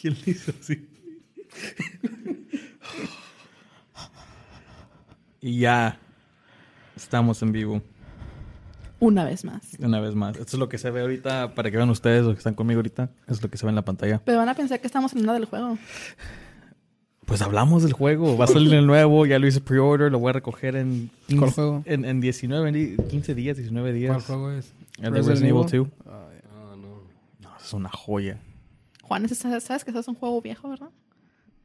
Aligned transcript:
¿Quién 0.00 0.16
le 0.24 0.32
hizo 0.32 0.52
así? 0.58 0.86
y 5.40 5.60
ya 5.60 5.98
estamos 6.96 7.42
en 7.42 7.52
vivo 7.52 7.82
Una 8.98 9.24
vez 9.24 9.44
más. 9.44 9.76
una 9.78 10.00
vez 10.00 10.14
más. 10.14 10.36
Esto 10.36 10.56
es 10.56 10.58
lo 10.58 10.68
que 10.68 10.78
se 10.78 10.90
ve 10.90 11.00
ahorita 11.00 11.54
para 11.54 11.70
que 11.70 11.76
vean 11.76 11.90
ustedes 11.90 12.24
los 12.24 12.34
que 12.34 12.38
están 12.38 12.54
conmigo 12.54 12.78
ahorita. 12.78 13.10
Es 13.26 13.42
lo 13.42 13.50
que 13.50 13.56
se 13.56 13.66
ve 13.66 13.70
en 13.70 13.76
la 13.76 13.84
pantalla. 13.84 14.20
Pero 14.24 14.38
van 14.38 14.48
a 14.48 14.54
pensar 14.54 14.80
que 14.80 14.86
estamos 14.86 15.12
hablando 15.12 15.32
del 15.34 15.46
juego. 15.46 15.78
Pues 17.26 17.42
hablamos 17.42 17.82
del 17.82 17.92
juego. 17.92 18.36
Va 18.36 18.44
a 18.46 18.48
salir 18.48 18.74
el 18.74 18.86
nuevo. 18.86 19.24
Ya 19.24 19.38
lo 19.38 19.46
hice 19.46 19.60
pre-order. 19.60 20.10
Lo 20.10 20.18
voy 20.18 20.30
a 20.30 20.32
recoger 20.34 20.76
en, 20.76 21.10
15 21.28 21.38
¿Cuál 21.38 21.50
juego? 21.52 21.82
En, 21.86 22.04
en 22.04 22.20
19, 22.20 22.68
en 22.68 22.96
15 23.08 23.34
días, 23.34 23.56
19 23.56 23.92
días. 23.92 24.12
¿Cuál 24.12 24.22
juego 24.22 24.52
es? 24.52 24.72
El 25.00 25.12
de 25.12 25.22
Resident 25.22 25.44
Evil 25.44 25.66
2. 25.84 25.88
Ah. 26.06 26.28
Ah, 26.50 26.74
no. 26.76 27.02
No, 27.40 27.56
es 27.56 27.72
una 27.72 27.88
joya. 27.88 28.40
Juan, 29.02 29.28
sabes 29.28 29.84
que 29.84 29.90
eso 29.90 30.00
es 30.00 30.08
un 30.08 30.14
juego 30.14 30.40
viejo, 30.40 30.68
¿verdad? 30.70 30.90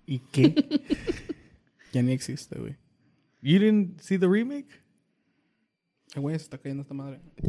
¿Y 0.06 0.20
qué? 0.20 0.54
Ya 1.94 2.02
ni 2.02 2.12
existe, 2.12 2.60
güey. 2.60 2.76
you 3.42 3.58
didn't 3.58 4.02
see 4.02 4.18
the 4.20 4.28
remake? 4.28 4.68
Eh, 6.14 6.20
Güey, 6.20 6.38
se 6.38 6.44
está 6.44 6.58
cayendo 6.58 6.82
esta 6.82 6.94
madre. 6.94 7.22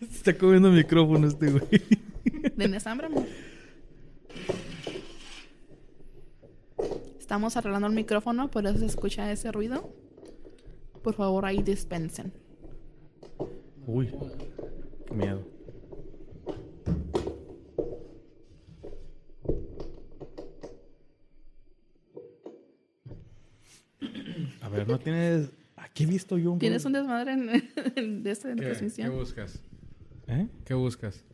Se 0.00 0.06
está 0.06 0.36
comiendo 0.36 0.68
el 0.68 0.74
micrófono 0.74 1.28
este 1.28 1.50
güey. 1.52 1.68
¿Tienes 2.56 2.86
hambre, 2.86 3.06
amor? 3.06 3.26
Estamos 7.18 7.56
arreglando 7.56 7.86
el 7.86 7.92
micrófono, 7.94 8.50
por 8.50 8.66
eso 8.66 8.78
se 8.78 8.86
escucha 8.86 9.30
ese 9.30 9.52
ruido. 9.52 9.94
Por 11.02 11.14
favor, 11.14 11.44
ahí 11.44 11.62
dispensen. 11.62 12.32
Uy, 13.92 14.06
qué 15.06 15.14
miedo. 15.14 15.42
A 24.62 24.68
ver, 24.68 24.88
¿no 24.88 24.98
tienes... 24.98 25.50
Aquí 25.76 26.04
he 26.04 26.06
visto 26.06 26.38
yo 26.38 26.52
un... 26.52 26.58
¿Tienes 26.58 26.84
un 26.84 26.92
desmadre 26.92 27.32
en, 27.32 27.50
en- 27.96 28.22
de 28.22 28.30
esta 28.30 28.48
¿Qué, 28.50 28.56
¿Qué 28.56 28.62
transmisión? 28.62 29.10
buscas? 29.12 29.60
¿Eh? 30.26 30.46
¿Qué 30.64 30.74
buscas? 30.74 31.24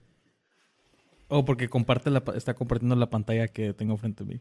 Oh, 1.29 1.45
porque 1.45 1.69
comparte 1.69 2.11
la, 2.11 2.23
está 2.35 2.55
compartiendo 2.55 2.95
la 2.97 3.11
pantalla 3.11 3.49
que 3.49 3.75
tengo 3.75 3.97
frente 3.97 4.23
a 4.23 4.27
mí. 4.27 4.41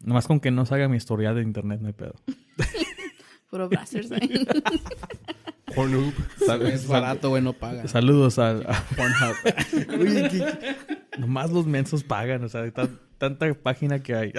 Nomás 0.00 0.26
con 0.26 0.40
que 0.40 0.50
no 0.50 0.66
salga 0.66 0.88
mi 0.88 0.96
historial 0.96 1.36
de 1.36 1.42
internet, 1.42 1.80
no 1.80 1.88
hay 1.88 1.92
pedo. 1.92 2.14
Puro 3.50 3.68
ahí. 3.70 4.46
Pornhub. 5.74 6.12
Es 6.66 6.86
barato, 6.86 7.28
güey, 7.30 7.42
no 7.42 7.52
paga. 7.52 7.86
Saludos 7.88 8.38
al... 8.38 8.64
a- 8.66 8.84
Pornhub. 8.96 9.98
Oye, 10.00 10.28
que- 10.28 10.76
nomás 11.18 11.50
los 11.50 11.66
mensos 11.66 12.02
pagan, 12.04 12.44
o 12.44 12.48
sea, 12.48 12.70
tan- 12.72 12.98
tanta 13.18 13.52
página 13.54 14.02
que 14.02 14.14
hay. 14.14 14.32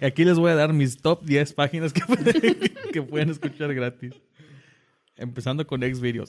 Y 0.00 0.04
Aquí 0.04 0.24
les 0.24 0.38
voy 0.38 0.50
a 0.50 0.54
dar 0.54 0.72
mis 0.72 0.98
top 1.02 1.24
10 1.24 1.52
páginas 1.54 1.92
que 1.92 2.02
pueden, 2.02 2.58
que 2.92 3.02
pueden 3.02 3.30
escuchar 3.30 3.74
gratis. 3.74 4.14
Empezando 5.16 5.66
con 5.66 5.80
Xvideos. 5.82 6.28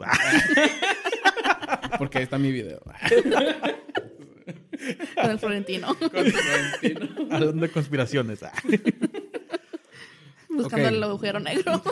Porque 2.00 2.18
ahí 2.18 2.24
está 2.24 2.40
mi 2.40 2.52
video. 2.52 2.82
Con 5.22 5.30
el 5.32 5.38
Florentino. 5.40 5.96
Hablando 7.30 7.62
de 7.62 7.70
conspiraciones. 7.70 8.40
Buscando 10.50 10.88
el 10.88 11.04
agujero 11.04 11.40
negro. 11.40 11.84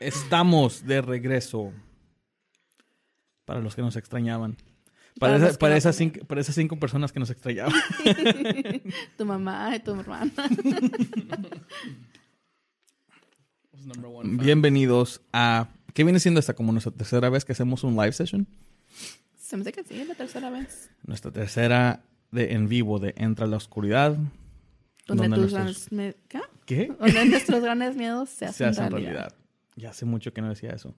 Estamos 0.00 0.86
de 0.86 1.00
regreso. 1.02 1.72
Para 3.44 3.60
los 3.60 3.74
que 3.74 3.82
nos 3.82 3.96
extrañaban. 3.96 4.56
Para, 5.18 5.34
Para 5.38 5.48
esa- 5.48 5.58
para 5.58 5.72
no 5.74 5.78
esas 5.78 5.96
cinco, 5.96 6.20
para 6.26 6.40
esas 6.40 6.54
cinco 6.54 6.78
personas 6.78 7.10
que 7.12 7.18
nos 7.18 7.30
extrañaban. 7.30 7.72
tu 9.16 9.24
mamá 9.24 9.74
y 9.74 9.80
tu 9.80 9.92
hermana. 9.92 10.30
Bienvenidos 14.24 15.20
a... 15.32 15.68
¿Qué 15.94 16.04
viene 16.04 16.20
siendo 16.20 16.38
esta? 16.38 16.54
Como 16.54 16.70
nuestra 16.72 16.92
tercera 16.92 17.28
vez 17.30 17.44
que 17.44 17.52
hacemos 17.52 17.82
un 17.82 17.96
live 17.96 18.12
session. 18.12 18.46
Se 19.36 19.56
me 19.56 19.62
hace 19.62 19.72
que 19.72 19.82
sí, 19.82 19.98
es 20.00 20.06
la 20.06 20.14
tercera 20.14 20.50
vez. 20.50 20.90
Nuestra 21.04 21.32
tercera 21.32 22.04
de 22.30 22.52
en 22.52 22.68
vivo 22.68 23.00
de 23.00 23.14
Entra 23.16 23.46
a 23.46 23.48
la 23.48 23.56
Oscuridad. 23.56 24.16
Donde, 25.06 25.26
Donde 25.28 25.36
tus 25.36 25.52
nuestros- 25.52 25.88
grandes 25.90 26.16
¿qué? 26.28 26.40
¿Qué? 26.66 26.92
Donde 27.00 27.24
nuestros 27.24 27.62
grandes 27.62 27.96
miedos 27.96 28.28
se 28.28 28.44
hacen, 28.44 28.54
Se 28.54 28.64
hace 28.66 28.82
en 28.82 28.90
realidad. 28.92 29.12
realidad. 29.12 29.34
Ya 29.78 29.90
hace 29.90 30.04
mucho 30.04 30.32
que 30.32 30.40
no 30.42 30.48
decía 30.48 30.70
eso. 30.70 30.94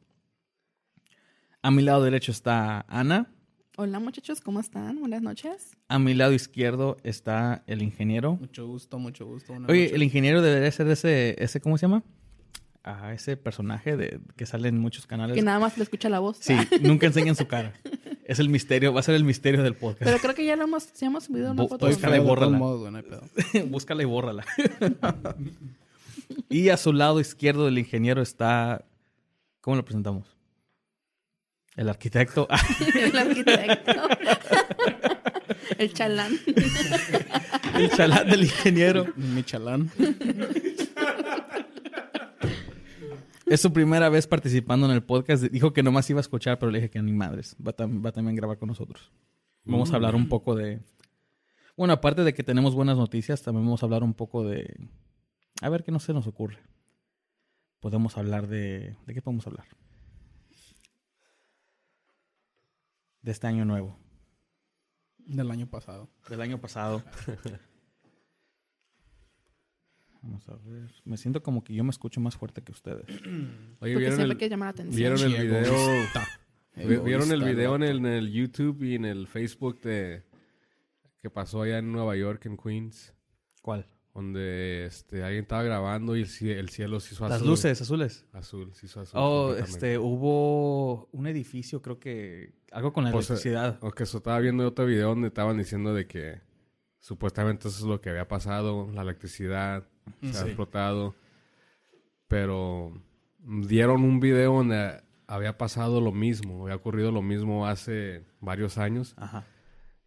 A 1.63 1.71
mi 1.71 1.83
lado 1.83 2.03
derecho 2.03 2.33
está 2.33 2.87
Ana. 2.89 3.31
Hola 3.77 3.99
muchachos, 4.01 4.41
¿cómo 4.41 4.59
están? 4.61 4.99
Buenas 5.01 5.21
noches. 5.21 5.73
A 5.89 5.99
mi 5.99 6.15
lado 6.15 6.33
izquierdo 6.33 6.97
está 7.03 7.63
el 7.67 7.83
ingeniero. 7.83 8.37
Mucho 8.37 8.67
gusto, 8.67 8.99
mucho 8.99 9.27
gusto. 9.27 9.53
Una 9.53 9.69
Oye, 9.69 9.85
noche. 9.85 9.97
el 9.97 10.03
ingeniero 10.03 10.41
debería 10.41 10.71
ser 10.73 10.89
ese, 10.89 11.37
ese 11.43 11.61
¿cómo 11.61 11.77
se 11.77 11.83
llama? 11.83 12.03
Ah, 12.83 13.13
ese 13.13 13.37
personaje 13.37 13.99
de, 13.99 14.21
que 14.37 14.47
sale 14.47 14.69
en 14.69 14.79
muchos 14.79 15.07
canales. 15.07 15.35
Que 15.37 15.43
nada 15.43 15.59
más 15.59 15.77
le 15.77 15.85
escucha 15.85 16.09
la 16.09 16.19
voz. 16.19 16.39
Sí, 16.41 16.55
nunca 16.81 17.07
enseñan 17.07 17.37
su 17.37 17.47
cara. 17.47 17.75
Es 18.25 18.39
el 18.39 18.49
misterio, 18.49 18.95
va 18.95 19.01
a 19.01 19.03
ser 19.03 19.15
el 19.15 19.25
misterio 19.25 19.63
del 19.63 19.75
podcast. 19.75 20.05
Pero 20.05 20.19
creo 20.19 20.35
que 20.35 20.47
ya 20.47 20.57
lo 20.57 20.65
hemos, 20.65 20.91
ya 20.95 21.07
hemos 21.09 21.25
subido 21.25 21.53
una 21.53 21.63
Bo- 21.63 21.69
foto. 21.69 21.87
Búscala 21.91 22.17
y 22.17 22.21
bórrala. 22.21 22.59
no 22.59 23.03
pedo. 23.03 23.23
Búscala 23.67 24.03
y 24.03 24.07
bórrala. 24.07 24.45
Y 26.49 26.69
a 26.71 26.77
su 26.77 26.93
lado 26.93 27.21
izquierdo 27.21 27.65
del 27.67 27.79
ingeniero 27.79 28.23
está. 28.23 28.85
¿Cómo 29.61 29.77
lo 29.77 29.85
presentamos? 29.85 30.37
El 31.77 31.89
arquitecto. 31.89 32.49
el 32.95 33.17
arquitecto. 33.17 33.93
el 35.79 35.93
chalán. 35.93 36.33
el 37.77 37.91
chalán 37.91 38.29
del 38.29 38.43
ingeniero. 38.45 39.07
Mi 39.17 39.43
chalán. 39.45 39.91
Es 43.47 43.61
su 43.61 43.73
primera 43.73 44.09
vez 44.09 44.27
participando 44.27 44.87
en 44.87 44.93
el 44.93 45.03
podcast. 45.03 45.43
Dijo 45.45 45.73
que 45.73 45.83
nomás 45.83 46.09
iba 46.11 46.21
a 46.21 46.23
escuchar, 46.23 46.59
pero 46.59 46.71
le 46.71 46.79
dije 46.79 46.91
que 46.91 47.03
ni 47.03 47.13
madres. 47.13 47.57
Va, 47.67 47.75
tam- 47.75 48.05
va 48.05 48.13
también 48.13 48.37
a 48.37 48.41
grabar 48.41 48.59
con 48.59 48.69
nosotros. 48.69 49.11
Vamos 49.65 49.93
a 49.93 49.97
hablar 49.97 50.15
un 50.15 50.29
poco 50.29 50.55
de. 50.55 50.81
Bueno, 51.77 51.95
aparte 51.95 52.23
de 52.25 52.33
que 52.35 52.43
tenemos 52.45 52.75
buenas 52.75 52.97
noticias, 52.97 53.43
también 53.43 53.65
vamos 53.65 53.83
a 53.83 53.87
hablar 53.87 54.03
un 54.05 54.15
poco 54.15 54.45
de. 54.45 54.77
A 55.61 55.69
ver 55.69 55.85
qué 55.85 55.93
no 55.93 56.01
se 56.01 56.13
nos 56.13 56.27
ocurre. 56.27 56.59
Podemos 57.81 58.17
hablar 58.19 58.47
de. 58.47 58.97
¿De 59.07 59.15
qué 59.15 59.23
podemos 59.23 59.47
hablar? 59.47 59.67
De 63.23 63.31
este 63.33 63.47
año 63.47 63.65
nuevo. 63.65 63.99
Del 65.19 65.51
año 65.51 65.67
pasado. 65.69 66.09
Del 66.29 66.41
año 66.41 66.59
pasado. 66.61 67.03
Vamos 70.23 70.47
a 70.49 70.55
ver. 70.57 70.91
Me 71.05 71.17
siento 71.17 71.43
como 71.43 71.65
que 71.65 71.73
yo 71.75 71.83
me 71.85 71.91
escucho 71.91 72.21
más 72.21 72.37
fuerte 72.37 72.63
que 72.63 72.73
ustedes. 72.73 73.07
Oye, 73.09 73.77
Porque 73.79 73.97
¿vieron 73.97 74.21
el, 74.21 74.37
que 74.37 74.49
llamar 74.51 74.67
la 74.67 74.71
atención. 74.71 74.97
¿vieron 74.97 75.21
el 75.21 75.33
Sí, 75.33 75.43
video? 75.43 75.65
egoísta. 75.65 76.27
¿Vieron 77.05 77.33
el 77.33 77.43
video 77.43 77.77
en 77.77 77.83
el, 77.83 77.97
en 77.99 78.07
el 78.07 78.31
YouTube 78.33 78.83
y 78.83 78.95
en 78.95 79.05
el 79.05 79.27
Facebook 79.27 79.81
de 79.81 80.25
que 81.19 81.31
pasó 81.31 81.63
allá 81.63 81.79
en 81.79 81.91
Nueva 81.93 82.17
York, 82.17 82.45
en 82.47 82.57
Queens? 82.57 83.15
¿Cuál? 83.63 83.87
Donde 84.21 84.85
este, 84.85 85.23
alguien 85.25 85.45
estaba 85.45 85.63
grabando 85.63 86.15
y 86.15 86.21
el, 86.21 86.27
cie- 86.29 86.59
el 86.59 86.69
cielo 86.69 87.01
se 87.01 87.15
hizo 87.15 87.25
azul. 87.25 87.39
Las 87.39 87.47
luces 87.47 87.81
azules. 87.81 88.27
Azul, 88.35 88.71
se 88.75 88.85
hizo 88.85 89.01
azul. 89.01 89.19
Oh, 89.19 89.55
este, 89.55 89.97
hubo 89.97 91.07
un 91.13 91.27
edificio, 91.27 91.81
creo 91.81 91.99
que 91.99 92.53
algo 92.71 92.93
con 92.93 93.05
la 93.05 93.13
Pues, 93.13 93.31
eh, 93.31 93.33
electricidad. 93.33 93.79
O 93.81 93.91
que 93.93 94.03
eso 94.03 94.19
estaba 94.19 94.39
viendo 94.41 94.67
otro 94.69 94.85
video 94.85 95.09
donde 95.09 95.29
estaban 95.29 95.57
diciendo 95.57 95.95
de 95.95 96.07
que 96.07 96.41
supuestamente 96.99 97.69
eso 97.69 97.79
es 97.79 97.85
lo 97.85 98.01
que 98.03 98.11
había 98.11 98.29
pasado, 98.29 98.91
la 98.93 99.01
electricidad 99.03 99.85
se 100.21 100.29
ha 100.29 100.33
Sí. 100.43 100.47
explotado. 100.49 101.15
Pero 102.29 102.93
dieron 103.41 104.05
un 104.05 104.21
video 104.21 104.53
donde 104.55 105.01
había 105.27 105.57
pasado 105.57 106.01
lo 106.01 106.13
mismo, 106.13 106.65
había 106.65 106.77
ocurrido 106.77 107.11
lo 107.11 107.23
mismo 107.23 107.67
hace 107.67 108.25
varios 108.41 108.77
años. 108.79 109.15
Ajá. 109.17 109.47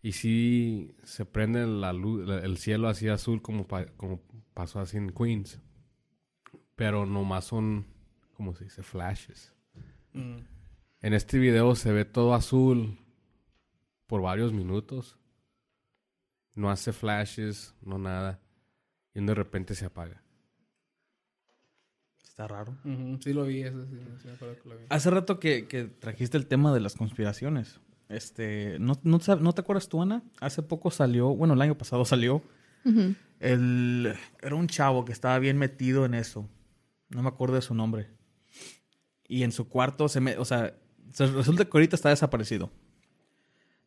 Y 0.03 0.11
sí 0.11 0.95
se 1.03 1.25
prende 1.25 1.65
la 1.65 1.93
luz, 1.93 2.29
el 2.29 2.57
cielo 2.57 2.89
así 2.89 3.07
azul 3.07 3.41
como, 3.41 3.65
pa- 3.67 3.85
como 3.97 4.21
pasó 4.53 4.79
así 4.81 4.97
en 4.97 5.09
Queens. 5.11 5.59
Pero 6.75 7.05
nomás 7.05 7.45
son, 7.45 7.87
como 8.33 8.53
se 8.53 8.65
dice, 8.65 8.83
flashes. 8.83 9.53
Mm. 10.13 10.37
En 11.01 11.13
este 11.13 11.39
video 11.39 11.73
se 11.75 11.91
ve 11.93 12.03
todo 12.05 12.33
azul 12.33 12.99
por 14.05 14.21
varios 14.21 14.51
minutos. 14.53 15.17
No 16.53 16.69
hace 16.69 16.91
flashes, 16.91 17.73
no 17.81 17.97
nada. 17.97 18.39
Y 19.15 19.23
de 19.25 19.33
repente 19.33 19.73
se 19.73 19.85
apaga. 19.85 20.21
Está 22.23 22.47
raro. 22.47 22.75
Sí 23.21 23.31
lo 23.31 23.45
vi, 23.45 23.61
ese 23.61 23.85
sí, 23.85 23.99
sí 24.21 24.27
me 24.27 24.33
acuerdo 24.33 24.61
que 24.61 24.69
lo 24.69 24.77
vi. 24.77 24.85
Hace 24.89 25.09
rato 25.11 25.39
que, 25.39 25.67
que 25.67 25.83
trajiste 25.85 26.35
el 26.37 26.47
tema 26.47 26.73
de 26.73 26.79
las 26.81 26.95
conspiraciones. 26.95 27.79
Este, 28.09 28.77
¿no, 28.79 28.93
no, 29.03 29.19
sab- 29.19 29.39
¿no 29.39 29.53
te 29.53 29.61
acuerdas 29.61 29.87
tú, 29.89 30.01
Ana? 30.01 30.21
Hace 30.39 30.61
poco 30.61 30.91
salió, 30.91 31.29
bueno, 31.35 31.53
el 31.55 31.61
año 31.61 31.77
pasado 31.77 32.05
salió, 32.05 32.41
el, 33.39 34.13
era 34.41 34.55
un 34.55 34.67
chavo 34.67 35.05
que 35.05 35.11
estaba 35.11 35.39
bien 35.39 35.57
metido 35.57 36.05
en 36.05 36.13
eso. 36.13 36.47
No 37.09 37.21
me 37.21 37.29
acuerdo 37.29 37.55
de 37.55 37.61
su 37.61 37.73
nombre. 37.73 38.09
Y 39.27 39.43
en 39.43 39.51
su 39.51 39.67
cuarto 39.69 40.09
se 40.09 40.19
me... 40.19 40.37
O 40.37 40.45
sea, 40.45 40.75
se- 41.11 41.27
resulta 41.27 41.65
que 41.65 41.71
ahorita 41.73 41.95
está 41.95 42.09
desaparecido. 42.09 42.71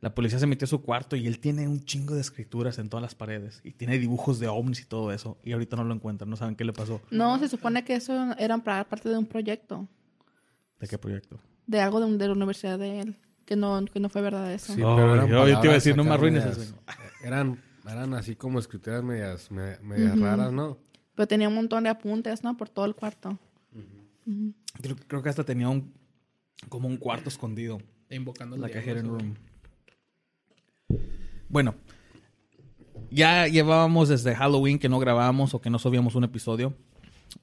La 0.00 0.14
policía 0.14 0.38
se 0.38 0.46
metió 0.46 0.66
a 0.66 0.68
su 0.68 0.82
cuarto 0.82 1.16
y 1.16 1.26
él 1.26 1.38
tiene 1.40 1.66
un 1.68 1.84
chingo 1.84 2.14
de 2.14 2.20
escrituras 2.20 2.78
en 2.78 2.88
todas 2.88 3.02
las 3.02 3.14
paredes. 3.14 3.60
Y 3.64 3.72
tiene 3.72 3.98
dibujos 3.98 4.38
de 4.38 4.46
ovnis 4.48 4.80
y 4.80 4.84
todo 4.84 5.10
eso. 5.12 5.38
Y 5.42 5.52
ahorita 5.52 5.76
no 5.76 5.84
lo 5.84 5.94
encuentran. 5.94 6.28
No 6.30 6.36
saben 6.36 6.54
qué 6.54 6.64
le 6.64 6.72
pasó. 6.72 7.00
No, 7.10 7.38
se 7.38 7.48
supone 7.48 7.84
que 7.84 7.94
eso 7.94 8.32
era 8.38 8.58
para 8.58 8.84
parte 8.88 9.08
de 9.08 9.16
un 9.16 9.26
proyecto. 9.26 9.88
¿De 10.80 10.86
qué 10.86 10.98
proyecto? 10.98 11.40
De 11.66 11.80
algo 11.80 11.98
de, 12.00 12.06
un- 12.06 12.18
de 12.18 12.26
la 12.26 12.32
universidad 12.34 12.78
de 12.78 13.00
él. 13.00 13.16
Que 13.46 13.56
no, 13.56 13.82
que 13.86 14.00
no 14.00 14.08
fue 14.10 14.20
verdad 14.22 14.52
eso. 14.52 14.72
Sí, 14.74 14.80
pero 14.82 15.14
eran 15.14 15.28
yo 15.28 15.44
te 15.60 15.66
iba 15.66 15.70
a 15.72 15.74
decir, 15.74 15.96
no 15.96 16.02
me 16.04 16.10
acá 16.10 16.14
arruines 16.18 16.44
medias- 16.44 16.58
eso. 16.58 16.78
Eran, 17.24 17.58
eran 17.88 18.12
así 18.14 18.36
como 18.36 18.58
escrituras 18.58 19.02
medias, 19.02 19.50
me- 19.50 19.78
medias 19.78 20.18
raras, 20.20 20.52
¿no? 20.52 20.78
Pero 21.14 21.26
tenía 21.26 21.48
un 21.48 21.54
montón 21.54 21.84
de 21.84 21.90
apuntes, 21.90 22.44
¿no? 22.44 22.56
Por 22.56 22.68
todo 22.68 22.84
el 22.84 22.94
cuarto. 22.94 23.38
Creo, 24.82 24.96
creo 25.08 25.22
que 25.22 25.28
hasta 25.30 25.44
tenía 25.44 25.68
un... 25.68 25.92
Como 26.68 26.88
un 26.88 26.96
cuarto 26.98 27.28
escondido. 27.28 27.78
Invocando 28.10 28.56
La 28.56 28.68
hidden 28.68 28.98
eso. 28.98 29.06
room. 29.06 29.34
Bueno, 31.48 31.74
ya 33.10 33.46
llevábamos 33.46 34.08
desde 34.08 34.34
Halloween 34.34 34.78
que 34.78 34.88
no 34.88 34.98
grabábamos 34.98 35.54
o 35.54 35.60
que 35.60 35.70
no 35.70 35.78
subíamos 35.78 36.14
un 36.14 36.24
episodio. 36.24 36.74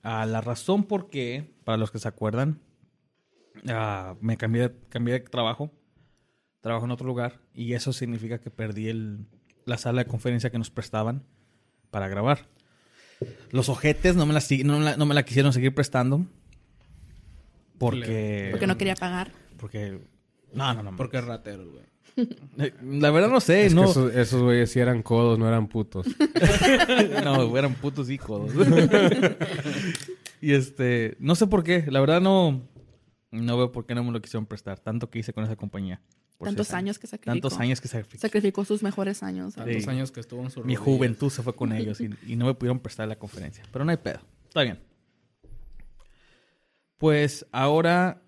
Ah, 0.02 0.26
la 0.26 0.42
razón 0.42 0.84
por 0.84 1.10
qué, 1.10 1.54
para 1.64 1.78
los 1.78 1.92
que 1.92 2.00
se 2.00 2.08
acuerdan, 2.08 2.60
ah, 3.70 4.16
me 4.22 4.38
cambié, 4.38 4.74
cambié 4.90 5.14
de 5.16 5.20
trabajo. 5.22 5.72
Trabajo 6.64 6.86
en 6.86 6.92
otro 6.92 7.06
lugar 7.06 7.40
y 7.54 7.74
eso 7.74 7.94
significa 7.94 8.40
que 8.40 8.50
perdí 8.50 8.88
el- 8.90 9.20
la 9.66 9.78
sala 9.78 10.04
de 10.04 10.10
conferencia 10.10 10.50
que 10.50 10.58
nos 10.58 10.72
prestaban 10.72 11.22
para 11.92 12.08
grabar. 12.08 12.48
Los 13.52 13.70
ojetes 13.70 14.16
no 14.16 14.26
me 14.26 14.34
la, 14.34 14.42
no 14.64 14.80
me 14.80 14.86
la- 14.86 14.98
no 14.98 15.06
me 15.06 15.14
la 15.14 15.24
quisieron 15.24 15.54
seguir 15.54 15.76
prestando 15.76 16.26
porque... 17.78 18.48
Porque 18.52 18.68
no 18.68 18.78
quería 18.78 18.96
pagar. 18.96 19.32
Porque... 19.58 20.00
No, 20.54 20.74
no, 20.74 20.84
no. 20.84 20.96
Porque 20.96 21.18
es 21.18 21.26
ratero, 21.26 21.66
güey. 21.70 21.84
Eh, 22.60 22.74
La 22.84 23.10
verdad 23.12 23.30
no 23.30 23.40
sé, 23.42 23.66
Es 23.66 23.74
no. 23.74 23.84
que 23.86 23.90
esos, 23.92 24.16
esos 24.16 24.42
güeyes 24.44 24.72
sí 24.72 24.80
eran 24.80 25.02
codos, 25.02 25.40
no 25.40 25.48
eran 25.48 25.68
putos. 25.68 26.06
no, 27.24 27.58
eran 27.58 27.74
putos 27.76 28.10
y 28.10 28.18
codos. 28.20 28.52
y 30.42 30.54
este, 30.54 31.16
no 31.20 31.36
sé 31.36 31.48
por 31.48 31.64
qué, 31.64 31.86
la 31.90 32.00
verdad 32.00 32.22
no 32.22 32.62
no 33.32 33.58
veo 33.58 33.72
por 33.72 33.88
qué 33.88 33.96
no 33.96 34.04
me 34.04 34.12
lo 34.12 34.22
quisieron 34.22 34.46
prestar, 34.46 34.78
tanto 34.80 35.10
que 35.10 35.18
hice 35.20 35.34
con 35.34 35.44
esa 35.44 35.56
compañía. 35.56 36.00
Por 36.38 36.48
Tantos 36.48 36.68
seis 36.68 36.76
años 36.76 37.00
que 37.00 37.08
sacrificó. 37.08 37.34
Tantos 37.34 37.60
años 37.60 37.80
que 37.82 37.88
sacrificé. 37.88 38.18
Sacrificó 38.28 38.66
sus 38.66 38.84
mejores 38.84 39.24
años. 39.24 39.56
Tantos 39.56 39.84
Sí. 39.84 39.90
años 39.90 40.12
que 40.12 40.20
estuvo 40.20 40.44
en 40.44 40.52
su 40.52 40.64
Mi 40.64 40.76
juventud 40.76 41.30
se 41.30 41.42
fue 41.44 41.56
con 41.56 41.72
ellos 41.74 42.02
y, 42.02 42.10
y 42.28 42.36
no 42.36 42.46
me 42.46 42.54
pudieron 42.54 42.80
prestar 42.80 43.08
la 43.08 43.18
conferencia. 43.18 43.64
Pero 43.72 43.86
no 43.86 43.92
hay 43.92 43.98
pedo. 43.98 44.20
Está 44.48 44.62
bien. 44.64 44.80
Pues 46.98 47.46
ahora 47.52 48.22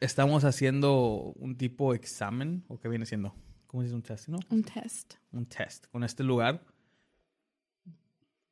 estamos 0.00 0.44
haciendo 0.44 1.32
un 1.36 1.56
tipo 1.56 1.94
examen, 1.94 2.64
o 2.68 2.78
qué 2.78 2.88
viene 2.88 3.06
siendo. 3.06 3.34
¿Cómo 3.66 3.82
se 3.82 3.86
dice 3.86 3.96
un 3.96 4.02
test? 4.02 4.28
¿No? 4.28 4.38
Un 4.50 4.62
test. 4.62 5.14
Un 5.32 5.46
test 5.46 5.86
con 5.88 6.04
este 6.04 6.22
lugar. 6.22 6.64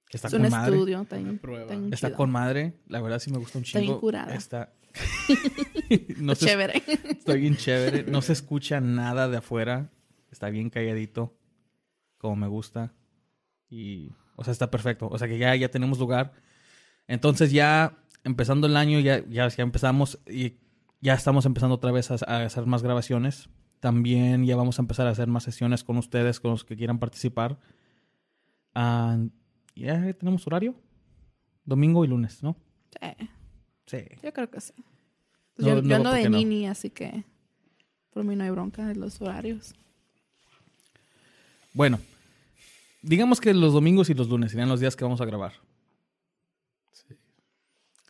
Que 0.08 0.16
está 0.18 0.28
es 0.28 0.34
un 0.34 0.42
con 0.42 0.50
madre. 0.50 0.74
estudio. 0.74 1.00
Está, 1.02 1.16
Una 1.18 1.40
prueba. 1.40 1.72
está 1.74 1.94
Está 1.94 2.14
con 2.16 2.30
madre. 2.30 2.74
La 2.86 3.00
verdad 3.00 3.18
sí 3.18 3.30
me 3.30 3.38
gusta 3.38 3.58
un 3.58 3.64
Está 3.64 3.78
chingo. 3.78 3.92
bien 3.94 4.00
curada. 4.00 4.34
Está... 4.34 4.72
no 6.18 6.34
se- 6.34 6.46
Chévere. 6.46 6.82
Está 6.86 7.34
bien 7.34 7.56
chévere. 7.56 8.04
No 8.10 8.22
se 8.22 8.32
escucha 8.32 8.80
nada 8.80 9.28
de 9.28 9.36
afuera. 9.38 9.90
Está 10.30 10.50
bien 10.50 10.70
calladito. 10.70 11.36
Como 12.18 12.36
me 12.36 12.46
gusta. 12.48 12.92
Y... 13.68 14.10
O 14.36 14.44
sea, 14.44 14.52
está 14.52 14.70
perfecto. 14.70 15.08
O 15.10 15.18
sea 15.18 15.28
que 15.28 15.38
ya, 15.38 15.54
ya 15.56 15.68
tenemos 15.70 15.98
lugar. 15.98 16.32
Entonces 17.06 17.52
ya 17.52 17.98
empezando 18.24 18.66
el 18.66 18.76
año, 18.76 18.98
ya, 19.00 19.22
ya, 19.28 19.48
ya 19.48 19.62
empezamos 19.62 20.18
y 20.26 20.56
ya 21.00 21.14
estamos 21.14 21.44
empezando 21.46 21.74
otra 21.74 21.90
vez 21.92 22.10
a, 22.10 22.16
a 22.26 22.44
hacer 22.44 22.64
más 22.66 22.82
grabaciones. 22.82 23.48
También 23.80 24.46
ya 24.46 24.56
vamos 24.56 24.78
a 24.78 24.82
empezar 24.82 25.06
a 25.06 25.10
hacer 25.10 25.26
más 25.28 25.42
sesiones 25.42 25.84
con 25.84 25.96
ustedes, 25.98 26.40
con 26.40 26.52
los 26.52 26.64
que 26.64 26.76
quieran 26.76 26.98
participar. 26.98 27.58
Ah, 28.74 29.18
ya 29.74 30.12
tenemos 30.14 30.46
horario. 30.46 30.74
Domingo 31.64 32.04
y 32.04 32.08
lunes, 32.08 32.42
¿no? 32.42 32.56
Sí, 33.00 33.28
Sí. 33.92 33.98
yo 34.22 34.32
creo 34.32 34.50
que 34.50 34.60
sí. 34.60 34.72
No, 34.76 34.84
Pues 35.56 35.66
yo, 35.68 35.74
no 35.76 35.80
yo 35.82 35.88
veo 35.88 35.96
ando 35.98 36.10
de 36.12 36.28
no. 36.30 36.36
nini, 36.38 36.66
así 36.66 36.90
que 36.90 37.24
por 38.12 38.24
mí 38.24 38.34
no 38.34 38.42
hay 38.44 38.50
bronca 38.50 38.86
de 38.86 38.94
los 38.96 39.20
horarios. 39.22 39.74
Bueno, 41.74 42.00
digamos 43.02 43.40
que 43.40 43.54
los 43.54 43.72
domingos 43.72 44.10
y 44.10 44.14
los 44.14 44.28
lunes 44.28 44.50
serían 44.50 44.68
los 44.68 44.80
días 44.80 44.96
que 44.96 45.04
vamos 45.04 45.20
a 45.20 45.24
grabar. 45.24 45.52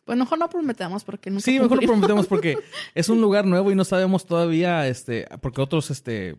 Pues 0.05 0.17
mejor 0.17 0.37
no 0.37 0.49
prometemos 0.49 1.03
porque 1.05 1.29
nunca 1.29 1.41
Sí, 1.43 1.53
mejor 1.53 1.63
lo 1.63 1.69
cumplimos. 1.77 1.95
prometemos 1.97 2.27
porque 2.27 2.57
es 2.95 3.07
un 3.07 3.21
lugar 3.21 3.45
nuevo 3.45 3.71
y 3.71 3.75
no 3.75 3.85
sabemos 3.85 4.25
todavía, 4.25 4.85
este, 4.87 5.27
porque 5.41 5.61
otros, 5.61 5.91
este, 5.91 6.35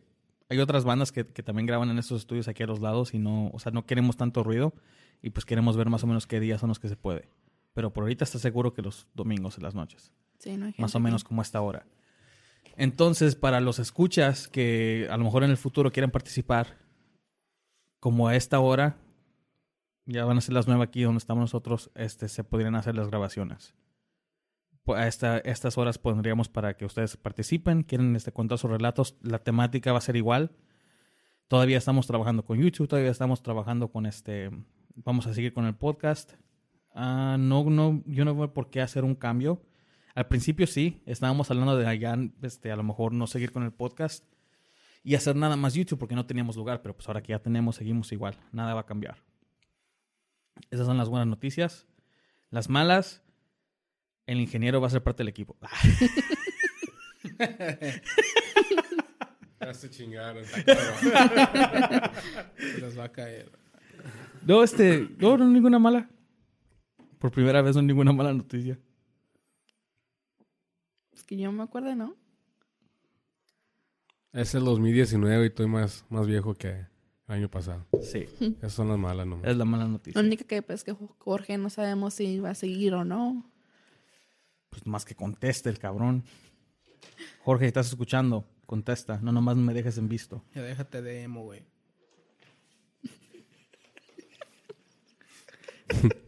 hay 0.50 0.58
otras 0.58 0.84
bandas 0.84 1.12
que, 1.12 1.26
que 1.26 1.42
también 1.42 1.64
graban 1.66 1.88
en 1.88 1.98
estos 1.98 2.20
estudios 2.20 2.46
aquí 2.46 2.62
a 2.62 2.66
los 2.66 2.80
lados 2.80 3.14
y 3.14 3.18
no, 3.18 3.48
o 3.54 3.58
sea, 3.58 3.72
no 3.72 3.86
queremos 3.86 4.18
tanto 4.18 4.42
ruido 4.44 4.74
y 5.22 5.30
pues 5.30 5.46
queremos 5.46 5.78
ver 5.78 5.88
más 5.88 6.04
o 6.04 6.06
menos 6.06 6.26
qué 6.26 6.40
días 6.40 6.60
son 6.60 6.68
los 6.68 6.78
que 6.78 6.90
se 6.90 6.96
puede. 6.96 7.26
Pero 7.74 7.92
por 7.92 8.04
ahorita 8.04 8.24
está 8.24 8.38
seguro 8.38 8.72
que 8.72 8.80
los 8.82 9.06
domingos 9.14 9.58
en 9.58 9.64
las 9.64 9.74
noches, 9.74 10.12
Sí, 10.38 10.56
no 10.56 10.66
hay 10.66 10.74
más 10.78 10.92
gente 10.92 10.96
o 10.96 11.00
menos 11.00 11.22
aquí. 11.22 11.28
como 11.28 11.42
a 11.42 11.44
esta 11.44 11.60
hora. 11.60 11.86
Entonces, 12.76 13.34
para 13.36 13.60
los 13.60 13.78
escuchas 13.78 14.48
que 14.48 15.06
a 15.10 15.16
lo 15.16 15.24
mejor 15.24 15.44
en 15.44 15.50
el 15.50 15.56
futuro 15.56 15.92
quieran 15.92 16.10
participar, 16.10 16.78
como 18.00 18.28
a 18.28 18.36
esta 18.36 18.58
hora, 18.60 18.96
ya 20.06 20.24
van 20.24 20.38
a 20.38 20.40
ser 20.40 20.54
las 20.54 20.66
nueve 20.66 20.82
aquí 20.84 21.02
donde 21.02 21.18
estamos 21.18 21.42
nosotros, 21.42 21.90
este, 21.94 22.28
se 22.28 22.44
podrían 22.44 22.74
hacer 22.74 22.94
las 22.94 23.08
grabaciones. 23.08 23.74
A 24.86 25.06
esta- 25.06 25.38
estas 25.38 25.78
horas 25.78 25.96
pondríamos 25.98 26.48
para 26.50 26.76
que 26.76 26.84
ustedes 26.84 27.16
participen, 27.16 27.84
quieren 27.84 28.14
este, 28.16 28.32
contar 28.32 28.58
sus 28.58 28.70
relatos, 28.70 29.16
la 29.22 29.38
temática 29.38 29.92
va 29.92 29.98
a 29.98 30.02
ser 30.02 30.16
igual. 30.16 30.50
Todavía 31.48 31.78
estamos 31.78 32.06
trabajando 32.06 32.44
con 32.44 32.58
YouTube, 32.58 32.88
todavía 32.88 33.10
estamos 33.10 33.42
trabajando 33.42 33.88
con 33.88 34.04
este, 34.04 34.50
vamos 34.96 35.26
a 35.26 35.32
seguir 35.32 35.54
con 35.54 35.64
el 35.64 35.74
podcast. 35.74 36.34
Ah, 36.94 37.36
no, 37.38 37.68
no, 37.68 38.02
yo 38.06 38.24
no 38.24 38.34
veo 38.34 38.54
por 38.54 38.70
qué 38.70 38.80
hacer 38.80 39.04
un 39.04 39.14
cambio. 39.14 39.60
Al 40.14 40.28
principio 40.28 40.66
sí, 40.66 41.02
estábamos 41.06 41.50
hablando 41.50 41.76
de 41.76 41.86
allá, 41.86 42.16
este, 42.42 42.70
a 42.70 42.76
lo 42.76 42.84
mejor 42.84 43.12
no 43.12 43.26
seguir 43.26 43.50
con 43.50 43.64
el 43.64 43.72
podcast 43.72 44.24
y 45.02 45.16
hacer 45.16 45.34
nada 45.34 45.56
más 45.56 45.74
YouTube 45.74 45.98
porque 45.98 46.14
no 46.14 46.24
teníamos 46.24 46.56
lugar, 46.56 46.80
pero 46.82 46.94
pues 46.94 47.08
ahora 47.08 47.20
que 47.20 47.32
ya 47.32 47.40
tenemos, 47.40 47.76
seguimos 47.76 48.12
igual, 48.12 48.38
nada 48.52 48.74
va 48.74 48.82
a 48.82 48.86
cambiar. 48.86 49.16
Esas 50.70 50.86
son 50.86 50.96
las 50.96 51.08
buenas 51.08 51.26
noticias. 51.26 51.88
Las 52.50 52.70
malas, 52.70 53.24
el 54.26 54.40
ingeniero 54.40 54.80
va 54.80 54.86
a 54.86 54.90
ser 54.90 55.02
parte 55.02 55.22
del 55.22 55.28
equipo. 55.28 55.56
Ya 59.60 59.72
se 59.72 59.88
chingaron. 59.88 60.44
Se 60.54 60.64
les 62.80 62.98
va 62.98 63.04
a 63.04 63.12
caer. 63.12 63.50
No, 64.46 64.62
este, 64.62 65.08
no, 65.16 65.38
no 65.38 65.48
ninguna 65.48 65.78
mala. 65.78 66.10
Por 67.24 67.30
primera 67.32 67.62
vez 67.62 67.74
no 67.74 67.80
ninguna 67.80 68.12
mala 68.12 68.34
noticia. 68.34 68.78
Es 71.14 71.24
que 71.24 71.38
yo 71.38 71.50
me 71.52 71.62
acuerdo, 71.62 71.94
¿no? 71.96 72.14
Es 74.34 74.54
el 74.54 74.64
2019 74.66 75.42
y 75.44 75.46
estoy 75.46 75.66
más, 75.66 76.04
más 76.10 76.26
viejo 76.26 76.52
que 76.52 76.68
el 76.68 76.86
año 77.28 77.50
pasado. 77.50 77.86
Sí, 78.02 78.26
Esas 78.58 78.74
son 78.74 78.88
las 78.88 78.98
malas 78.98 79.26
nomás. 79.26 79.46
es 79.48 79.56
la 79.56 79.64
mala 79.64 79.84
La 79.84 79.88
noticia. 79.92 80.20
única 80.20 80.44
que 80.44 80.60
pues 80.60 80.84
que 80.84 80.92
Jorge 80.92 81.56
no 81.56 81.70
sabemos 81.70 82.12
si 82.12 82.40
va 82.40 82.50
a 82.50 82.54
seguir 82.54 82.92
o 82.92 83.06
no. 83.06 83.50
Pues 84.68 84.86
más 84.86 85.06
que 85.06 85.14
conteste 85.14 85.70
el 85.70 85.78
cabrón. 85.78 86.24
Jorge, 87.42 87.66
¿estás 87.66 87.86
escuchando? 87.88 88.46
Contesta, 88.66 89.18
no 89.22 89.32
nomás 89.32 89.56
me 89.56 89.72
dejes 89.72 89.96
en 89.96 90.10
visto. 90.10 90.44
Ya 90.54 90.60
déjate 90.60 91.00
de 91.00 91.22
emo, 91.22 91.44
güey. 91.44 91.64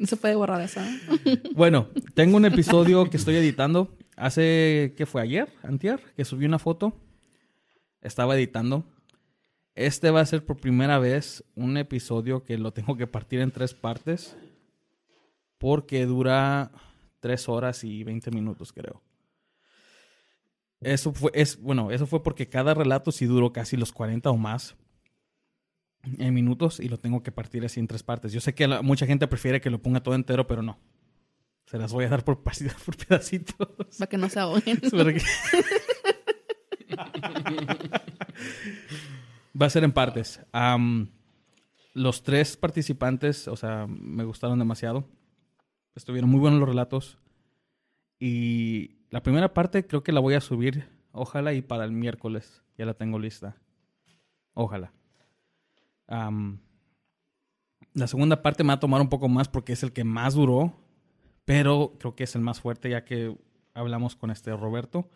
No 0.00 0.06
se 0.06 0.16
puede 0.16 0.34
borrar 0.34 0.60
eso. 0.62 0.80
Bueno, 1.54 1.88
tengo 2.14 2.38
un 2.38 2.46
episodio 2.46 3.08
que 3.08 3.18
estoy 3.18 3.36
editando. 3.36 3.96
Hace, 4.16 4.94
¿qué 4.96 5.06
fue? 5.06 5.22
¿Ayer? 5.22 5.52
¿Antier? 5.62 6.00
Que 6.16 6.24
subí 6.24 6.46
una 6.46 6.58
foto. 6.58 6.94
Estaba 8.00 8.34
editando. 8.34 8.84
Este 9.74 10.10
va 10.10 10.20
a 10.20 10.26
ser 10.26 10.44
por 10.44 10.56
primera 10.56 10.98
vez 10.98 11.44
un 11.54 11.76
episodio 11.76 12.42
que 12.42 12.58
lo 12.58 12.72
tengo 12.72 12.96
que 12.96 13.06
partir 13.06 13.40
en 13.40 13.50
tres 13.50 13.74
partes. 13.74 14.36
Porque 15.58 16.06
dura 16.06 16.72
tres 17.20 17.48
horas 17.48 17.84
y 17.84 18.02
20 18.02 18.30
minutos, 18.30 18.72
creo. 18.72 19.02
Eso 20.80 21.12
fue, 21.12 21.30
es, 21.34 21.60
bueno, 21.60 21.90
eso 21.90 22.06
fue 22.06 22.22
porque 22.22 22.48
cada 22.48 22.72
relato 22.72 23.12
sí 23.12 23.26
duró 23.26 23.52
casi 23.52 23.76
los 23.76 23.92
40 23.92 24.30
o 24.30 24.36
más 24.38 24.76
en 26.18 26.34
minutos 26.34 26.80
y 26.80 26.88
lo 26.88 26.98
tengo 26.98 27.22
que 27.22 27.32
partir 27.32 27.64
así 27.64 27.78
en 27.80 27.86
tres 27.86 28.02
partes. 28.02 28.32
Yo 28.32 28.40
sé 28.40 28.54
que 28.54 28.66
la- 28.68 28.82
mucha 28.82 29.06
gente 29.06 29.26
prefiere 29.26 29.60
que 29.60 29.70
lo 29.70 29.80
ponga 29.82 30.02
todo 30.02 30.14
entero, 30.14 30.46
pero 30.46 30.62
no. 30.62 30.78
Se 31.66 31.78
las 31.78 31.92
voy 31.92 32.04
a 32.04 32.08
dar 32.08 32.24
por, 32.24 32.42
por 32.84 32.96
pedacitos. 32.96 33.54
Para 33.98 34.08
que 34.08 34.18
no 34.18 34.28
se 34.28 34.40
ahoguen. 34.40 34.80
Va 39.60 39.66
a 39.66 39.70
ser 39.70 39.84
en 39.84 39.92
partes. 39.92 40.40
Los 41.94 42.22
tres 42.22 42.56
participantes, 42.56 43.48
o 43.48 43.56
sea, 43.56 43.86
me 43.88 44.24
gustaron 44.24 44.58
demasiado. 44.58 45.08
Estuvieron 45.94 46.30
muy 46.30 46.40
buenos 46.40 46.60
los 46.60 46.68
relatos. 46.68 47.18
Y 48.18 48.96
la 49.10 49.22
primera 49.22 49.52
parte 49.54 49.86
creo 49.86 50.02
que 50.02 50.12
la 50.12 50.20
voy 50.20 50.34
a 50.34 50.40
subir, 50.40 50.88
ojalá, 51.12 51.52
y 51.52 51.62
para 51.62 51.84
el 51.84 51.92
miércoles. 51.92 52.62
Ya 52.78 52.86
la 52.86 52.94
tengo 52.94 53.18
lista. 53.18 53.56
Ojalá. 54.54 54.92
La 56.10 58.06
segunda 58.06 58.42
parte 58.42 58.62
me 58.62 58.68
va 58.68 58.74
a 58.74 58.80
tomar 58.80 59.00
un 59.00 59.08
poco 59.08 59.28
más 59.28 59.48
porque 59.48 59.72
es 59.72 59.82
el 59.82 59.92
que 59.92 60.04
más 60.04 60.34
duró, 60.34 60.76
pero 61.44 61.96
creo 61.98 62.14
que 62.14 62.24
es 62.24 62.34
el 62.34 62.42
más 62.42 62.60
fuerte 62.60 62.90
ya 62.90 63.04
que 63.04 63.36
hablamos 63.74 64.16
con 64.16 64.30
este 64.30 64.54
Roberto. 64.56 65.10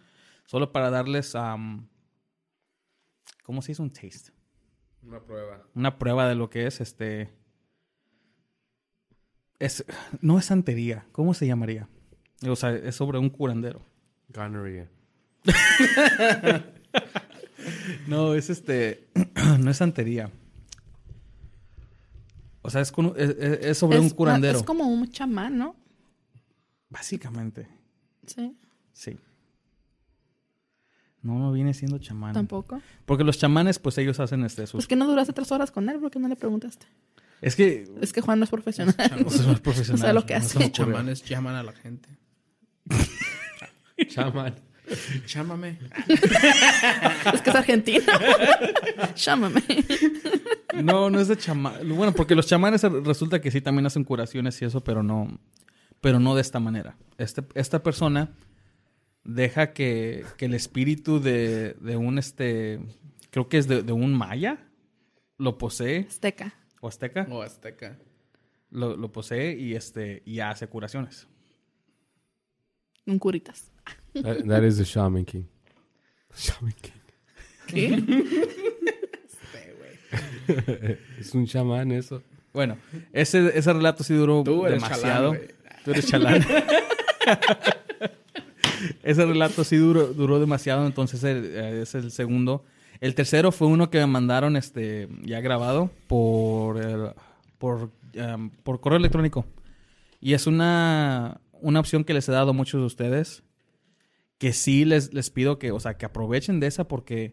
Solo 0.46 0.72
para 0.72 0.90
darles, 0.90 1.34
¿cómo 3.42 3.62
se 3.62 3.72
dice 3.72 3.82
un 3.82 3.92
taste? 3.92 4.32
Una 5.02 5.20
prueba. 5.20 5.62
Una 5.74 5.98
prueba 5.98 6.28
de 6.28 6.34
lo 6.34 6.48
que 6.50 6.66
es 6.66 6.80
este... 6.80 7.30
Es, 9.58 9.84
no 10.20 10.38
es 10.38 10.46
santería, 10.46 11.06
¿cómo 11.12 11.32
se 11.32 11.46
llamaría? 11.46 11.88
O 12.46 12.56
sea, 12.56 12.74
es 12.74 12.96
sobre 12.96 13.18
un 13.18 13.30
curandero. 13.30 13.82
Gonorrhea. 14.28 14.88
No, 18.06 18.34
es 18.34 18.50
este. 18.50 19.08
no 19.58 19.70
es 19.70 19.76
santería. 19.76 20.30
O 22.66 22.70
sea, 22.70 22.80
es, 22.80 22.90
con- 22.92 23.12
es- 23.16 23.30
es- 23.38 23.58
es 23.66 23.78
sobre 23.78 23.98
un 24.00 24.06
Es- 24.06 24.14
curandero. 24.14 24.56
Es 24.58 24.64
como 24.64 24.84
un 24.88 25.10
chamán, 25.10 25.58
¿no? 25.58 25.76
Básicamente, 26.88 27.68
Sí, 28.26 28.56
sí. 28.92 29.18
No, 31.20 31.38
no 31.38 31.52
viene 31.52 31.74
siendo 31.74 31.98
chamán. 31.98 32.32
tampoco. 32.32 32.80
Porque 33.06 33.22
los 33.24 33.38
chamanes, 33.38 33.78
pues 33.78 33.98
ellos 33.98 34.18
hacen 34.20 34.44
este. 34.44 34.62
Sus... 34.66 34.72
Pues 34.78 34.86
que 34.86 34.96
no 34.96 35.06
duraste 35.06 35.32
tres 35.34 35.50
horas 35.52 35.70
con 35.70 35.88
él, 35.90 35.98
¿por 36.00 36.10
qué 36.10 36.18
no 36.18 36.28
le 36.28 36.36
preguntaste? 36.36 36.86
Es 37.42 37.54
que. 37.56 37.86
Es 38.00 38.12
que 38.14 38.20
Juan 38.22 38.38
no 38.38 38.44
es 38.44 38.50
profesional. 38.50 38.94
No 39.22 39.30
somos 39.30 39.60
profesionales. 39.60 40.00
O 40.02 40.04
sea, 40.04 40.12
lo 40.14 40.24
que 40.26 40.34
no 40.34 40.40
hace. 40.40 40.58
Los 40.58 40.72
chamanes 40.72 41.22
llaman 41.24 41.54
a 41.56 41.62
la 41.62 41.72
gente. 41.72 42.08
Chaman. 44.08 44.54
Chámame. 45.26 45.78
es 47.32 47.40
que 47.42 47.50
es 47.50 47.56
argentino. 47.56 48.04
Llámame. 49.16 49.62
No, 50.82 51.08
no 51.10 51.20
es 51.20 51.28
de 51.28 51.36
chamán. 51.36 51.88
Bueno, 51.88 52.12
porque 52.12 52.34
los 52.34 52.46
chamanes 52.46 52.82
resulta 52.82 53.40
que 53.40 53.50
sí 53.50 53.60
también 53.60 53.86
hacen 53.86 54.04
curaciones 54.04 54.60
y 54.60 54.64
eso, 54.64 54.82
pero 54.82 55.02
no, 55.02 55.38
pero 56.00 56.20
no 56.20 56.34
de 56.34 56.40
esta 56.42 56.60
manera. 56.60 56.96
Este, 57.16 57.42
esta 57.54 57.82
persona 57.82 58.32
deja 59.24 59.72
que, 59.72 60.24
que 60.36 60.46
el 60.46 60.54
espíritu 60.54 61.20
de, 61.20 61.74
de 61.80 61.96
un 61.96 62.18
este, 62.18 62.80
creo 63.30 63.48
que 63.48 63.58
es 63.58 63.66
de, 63.68 63.82
de 63.82 63.92
un 63.92 64.12
maya, 64.14 64.58
lo 65.38 65.56
posee, 65.58 66.06
Azteca. 66.08 66.54
o 66.80 66.88
azteca, 66.88 67.26
O 67.30 67.42
azteca. 67.42 67.96
lo, 68.70 68.96
lo 68.96 69.10
posee 69.12 69.56
y 69.58 69.74
este, 69.74 70.22
y 70.26 70.40
hace 70.40 70.66
curaciones. 70.66 71.26
Un 73.06 73.18
curitas. 73.18 73.70
That, 74.22 74.44
that 74.46 74.62
is 74.64 74.78
the 74.78 74.84
Shaman 74.84 75.24
King. 75.24 75.44
Shaman 76.36 76.74
King. 76.80 76.92
¿Qué? 77.66 78.02
Es 81.18 81.34
un 81.34 81.46
chamán 81.46 81.90
eso. 81.92 82.22
Bueno, 82.52 82.76
ese, 83.12 83.56
ese 83.58 83.72
relato 83.72 84.04
sí 84.04 84.14
duró 84.14 84.42
Tú 84.44 84.66
eres 84.66 84.80
demasiado. 84.82 85.32
chalán. 85.34 85.48
Tú 85.84 85.90
eres 85.90 86.06
chalán. 86.06 86.44
ese 89.02 89.26
relato 89.26 89.64
sí 89.64 89.76
duró, 89.76 90.08
duró 90.08 90.38
demasiado, 90.38 90.86
entonces 90.86 91.22
eh, 91.24 91.80
es 91.82 91.94
el 91.94 92.10
segundo. 92.10 92.64
El 93.00 93.14
tercero 93.14 93.52
fue 93.52 93.68
uno 93.68 93.90
que 93.90 93.98
me 93.98 94.06
mandaron 94.06 94.56
este 94.56 95.08
ya 95.22 95.40
grabado 95.40 95.90
por 96.06 96.78
el- 96.80 97.10
por, 97.58 97.90
um, 98.16 98.50
por 98.50 98.80
correo 98.80 98.98
electrónico. 98.98 99.46
Y 100.20 100.34
es 100.34 100.46
una, 100.46 101.40
una 101.60 101.80
opción 101.80 102.04
que 102.04 102.14
les 102.14 102.28
he 102.28 102.32
dado 102.32 102.50
a 102.50 102.52
muchos 102.52 102.80
de 102.80 102.86
ustedes. 102.86 103.42
Que 104.44 104.52
sí 104.52 104.84
les, 104.84 105.14
les 105.14 105.30
pido 105.30 105.58
que, 105.58 105.72
o 105.72 105.80
sea, 105.80 105.96
que 105.96 106.04
aprovechen 106.04 106.60
de 106.60 106.66
esa 106.66 106.86
porque, 106.86 107.32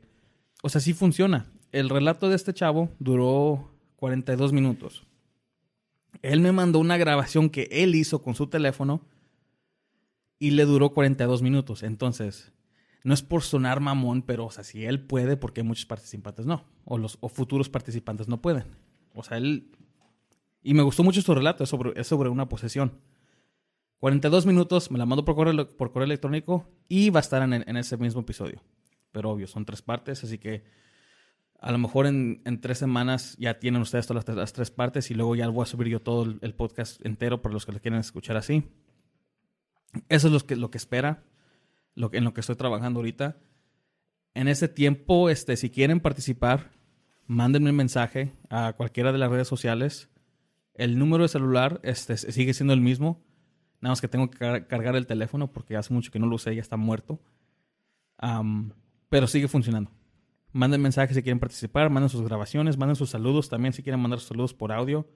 o 0.64 0.70
sea, 0.70 0.80
sí 0.80 0.94
funciona. 0.94 1.52
El 1.74 1.90
relato 1.90 2.30
de 2.30 2.38
este 2.38 2.54
chavo 2.54 2.90
duró 3.00 3.70
42 3.98 4.54
minutos. 4.54 5.06
Él 6.22 6.40
me 6.40 6.54
mandó 6.54 6.80
una 6.80 6.96
grabación 6.96 7.50
que 7.50 7.68
él 7.70 7.96
hizo 7.96 8.24
con 8.24 8.34
su 8.34 8.48
teléfono 8.48 9.02
y 10.40 10.52
le 10.52 10.64
duró 10.64 10.94
42 10.94 11.42
minutos. 11.42 11.84
Entonces, 11.84 12.54
no 13.04 13.14
es 13.14 13.22
por 13.22 13.42
sonar 13.42 13.82
mamón, 13.82 14.22
pero, 14.22 14.46
o 14.46 14.52
sea, 14.52 14.64
si 14.64 14.86
él 14.86 15.06
puede, 15.06 15.36
porque 15.36 15.64
muchos 15.64 15.88
participantes 15.88 16.46
no. 16.46 16.64
O 16.86 16.98
los 16.98 17.18
o 17.20 17.28
futuros 17.28 17.68
participantes 17.68 18.30
no 18.30 18.42
pueden. 18.42 18.68
O 19.14 19.22
sea, 19.22 19.36
él... 19.36 19.70
Y 20.64 20.76
me 20.76 20.84
gustó 20.84 21.04
mucho 21.04 21.22
su 21.22 21.36
relato, 21.36 21.66
es 21.66 21.70
sobre, 21.70 22.00
es 22.00 22.08
sobre 22.08 22.30
una 22.30 22.48
posesión. 22.48 23.02
42 24.02 24.48
minutos, 24.48 24.90
me 24.90 24.98
la 24.98 25.06
mando 25.06 25.24
por 25.24 25.36
correo, 25.36 26.04
electrónico 26.04 26.68
y 26.90 27.12
va 27.12 27.20
a 27.20 27.22
estar 27.22 27.44
en, 27.44 27.78
ese 27.78 27.98
mismo 27.98 28.22
episodio. 28.22 28.64
Pero 29.12 29.30
obvio, 29.30 29.46
son 29.46 29.64
tres 29.64 29.84
partes, 29.84 30.24
así 30.24 30.40
que 30.40 30.64
a 31.60 31.72
lo 31.72 31.78
mejor 31.78 32.08
en, 32.08 32.42
tres 32.62 32.80
semanas 32.80 33.36
ya 33.38 33.60
tienen 33.60 33.80
ustedes 33.80 34.08
todas 34.08 34.28
las, 34.28 34.54
tres- 34.54 34.72
partes 34.72 35.12
y 35.12 35.14
luego 35.14 35.36
ya 35.36 35.48
voy 35.50 35.62
a 35.62 35.66
subir 35.68 35.88
yo 35.88 36.02
todo 36.02 36.24
el, 36.24 36.56
podcast 36.56 37.00
entero 37.06 37.44
para 37.44 37.54
los 37.54 37.64
que 37.64 37.74
lo 37.74 37.80
quieren 37.80 38.00
escuchar 38.00 38.38
así. 38.38 38.64
Eso 40.10 40.28
es 40.30 40.34
lo 40.34 40.40
que, 40.40 40.56
lo 40.56 40.72
que 40.72 40.80
espera, 40.80 41.24
en 41.96 42.24
lo 42.24 42.34
que 42.34 42.40
estoy 42.40 42.56
trabajando 42.56 43.02
ahorita. 43.02 43.38
En 44.34 44.48
ese 44.48 44.68
tiempo, 44.68 45.30
este, 45.30 45.56
si 45.58 45.70
quieren 45.70 46.00
participar, 46.00 46.72
mándenme 47.28 47.70
un 47.70 47.76
mensaje 47.76 48.34
a 48.50 48.74
cualquiera 48.74 49.12
de 49.12 49.20
las 49.20 49.30
redes 49.30 49.48
sociales. 49.48 50.10
El 50.74 50.98
número 50.98 51.22
de 51.22 51.30
celular 51.30 51.80
este, 51.84 52.18
sigue 52.18 52.56
siendo 52.56 52.74
el 52.74 52.82
mismo. 52.82 53.24
Nada 53.82 53.92
más 53.92 54.02
que 54.02 54.08
tengo 54.08 54.30
que 54.30 54.38
car- 54.38 54.68
cargar 54.68 54.96
el 54.96 55.08
teléfono 55.08 55.52
porque 55.52 55.76
hace 55.76 55.94
mucho 55.94 56.12
que 56.12 56.20
no 56.20 56.28
lo 56.28 56.36
usé, 56.36 56.56
ya 56.56 56.62
está 56.62 56.78
muerto. 56.78 57.20
Am, 58.18 58.72
pero 59.10 59.28
sigue 59.28 59.48
funcionando. 59.48 59.92
Manden 60.54 60.82
mensajes 60.82 61.16
si 61.16 61.24
quieren 61.24 61.40
participar, 61.40 61.90
manden 61.90 62.10
sus 62.10 62.22
grabaciones, 62.22 62.78
manden 62.78 62.96
sus 62.96 63.10
saludos 63.10 63.50
también 63.50 63.74
si 63.74 63.84
quieren 63.84 64.00
mandar 64.00 64.20
sus 64.20 64.30
saludos 64.30 64.54
por 64.54 64.72
audio. 64.72 65.08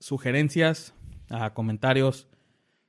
Sugerencias, 0.00 0.94
ah, 1.30 1.54
comentarios. 1.54 2.28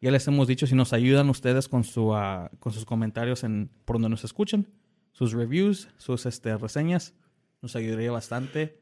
Ya 0.01 0.11
les 0.11 0.27
hemos 0.27 0.47
dicho 0.47 0.67
si 0.67 0.75
nos 0.75 0.93
ayudan 0.93 1.29
ustedes 1.29 1.67
con, 1.67 1.83
su, 1.83 2.13
ah, 2.15 2.51
con 2.59 2.71
sus 2.71 2.85
comentarios 2.85 3.43
en, 3.43 3.69
por 3.85 3.95
donde 3.95 4.09
nos 4.09 4.23
escuchen, 4.23 4.67
sus 5.11 5.33
reviews, 5.33 5.89
sus 5.97 6.25
este, 6.25 6.55
reseñas, 6.57 7.13
nos 7.61 7.75
ayudaría 7.75 8.11
bastante. 8.11 8.79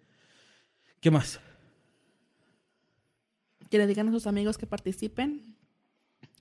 ¿Qué 0.99 1.11
más? 1.11 1.39
Que 3.75 3.79
le 3.79 3.87
digan 3.87 4.07
a 4.07 4.11
sus 4.13 4.25
amigos 4.25 4.57
que 4.57 4.65
participen. 4.65 5.53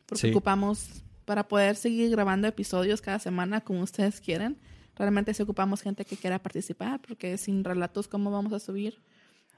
Porque 0.07 0.21
Sí. 0.21 0.31
ocupamos 0.31 1.03
para 1.25 1.49
poder 1.49 1.75
seguir 1.75 2.09
grabando 2.13 2.47
episodios 2.47 3.01
cada 3.01 3.19
semana 3.19 3.61
como 3.61 3.81
ustedes 3.83 4.21
quieren. 4.21 4.57
Realmente 4.95 5.35
si 5.35 5.43
ocupamos 5.43 5.81
gente 5.83 6.05
que 6.05 6.17
quiera 6.17 6.39
participar, 6.41 7.01
porque 7.05 7.37
sin 7.37 7.65
relatos, 7.65 8.07
¿cómo 8.07 8.31
vamos 8.31 8.53
a 8.53 8.61
subir? 8.61 9.01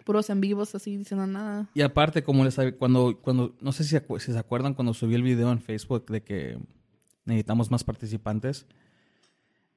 Puros 0.06 0.30
en 0.30 0.40
vivos 0.40 0.74
así 0.74 0.96
diciendo 0.96 1.26
nada. 1.26 1.68
Y 1.74 1.82
aparte, 1.82 2.22
como 2.22 2.44
les 2.46 2.56
cuando, 2.78 3.18
cuando, 3.20 3.54
no 3.60 3.72
sé 3.72 3.84
si, 3.84 3.98
si 4.20 4.32
se 4.32 4.38
acuerdan 4.38 4.72
cuando 4.72 4.94
subí 4.94 5.14
el 5.14 5.22
video 5.22 5.52
en 5.52 5.60
Facebook 5.60 6.06
de 6.06 6.22
que 6.22 6.58
necesitamos 7.26 7.70
más 7.70 7.84
participantes, 7.84 8.64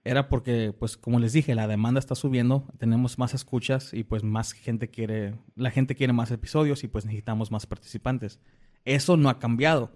era 0.04 0.30
porque, 0.30 0.74
pues, 0.78 0.96
como 0.98 1.20
les 1.20 1.34
dije, 1.34 1.56
la 1.56 1.68
demanda 1.68 2.00
está 2.00 2.16
subiendo, 2.16 2.66
tenemos 2.78 3.18
más 3.20 3.34
escuchas 3.34 3.94
y 3.94 4.04
pues 4.04 4.24
más 4.24 4.54
gente 4.54 4.90
quiere, 4.90 5.36
la 5.56 5.72
gente 5.72 5.96
quiere 5.96 6.14
más 6.14 6.32
episodios 6.32 6.84
y 6.84 6.88
pues 6.88 7.06
necesitamos 7.06 7.52
más 7.52 7.66
participantes. 7.66 8.40
Eso 8.86 9.18
no 9.18 9.30
ha 9.30 9.40
cambiado. 9.40 9.92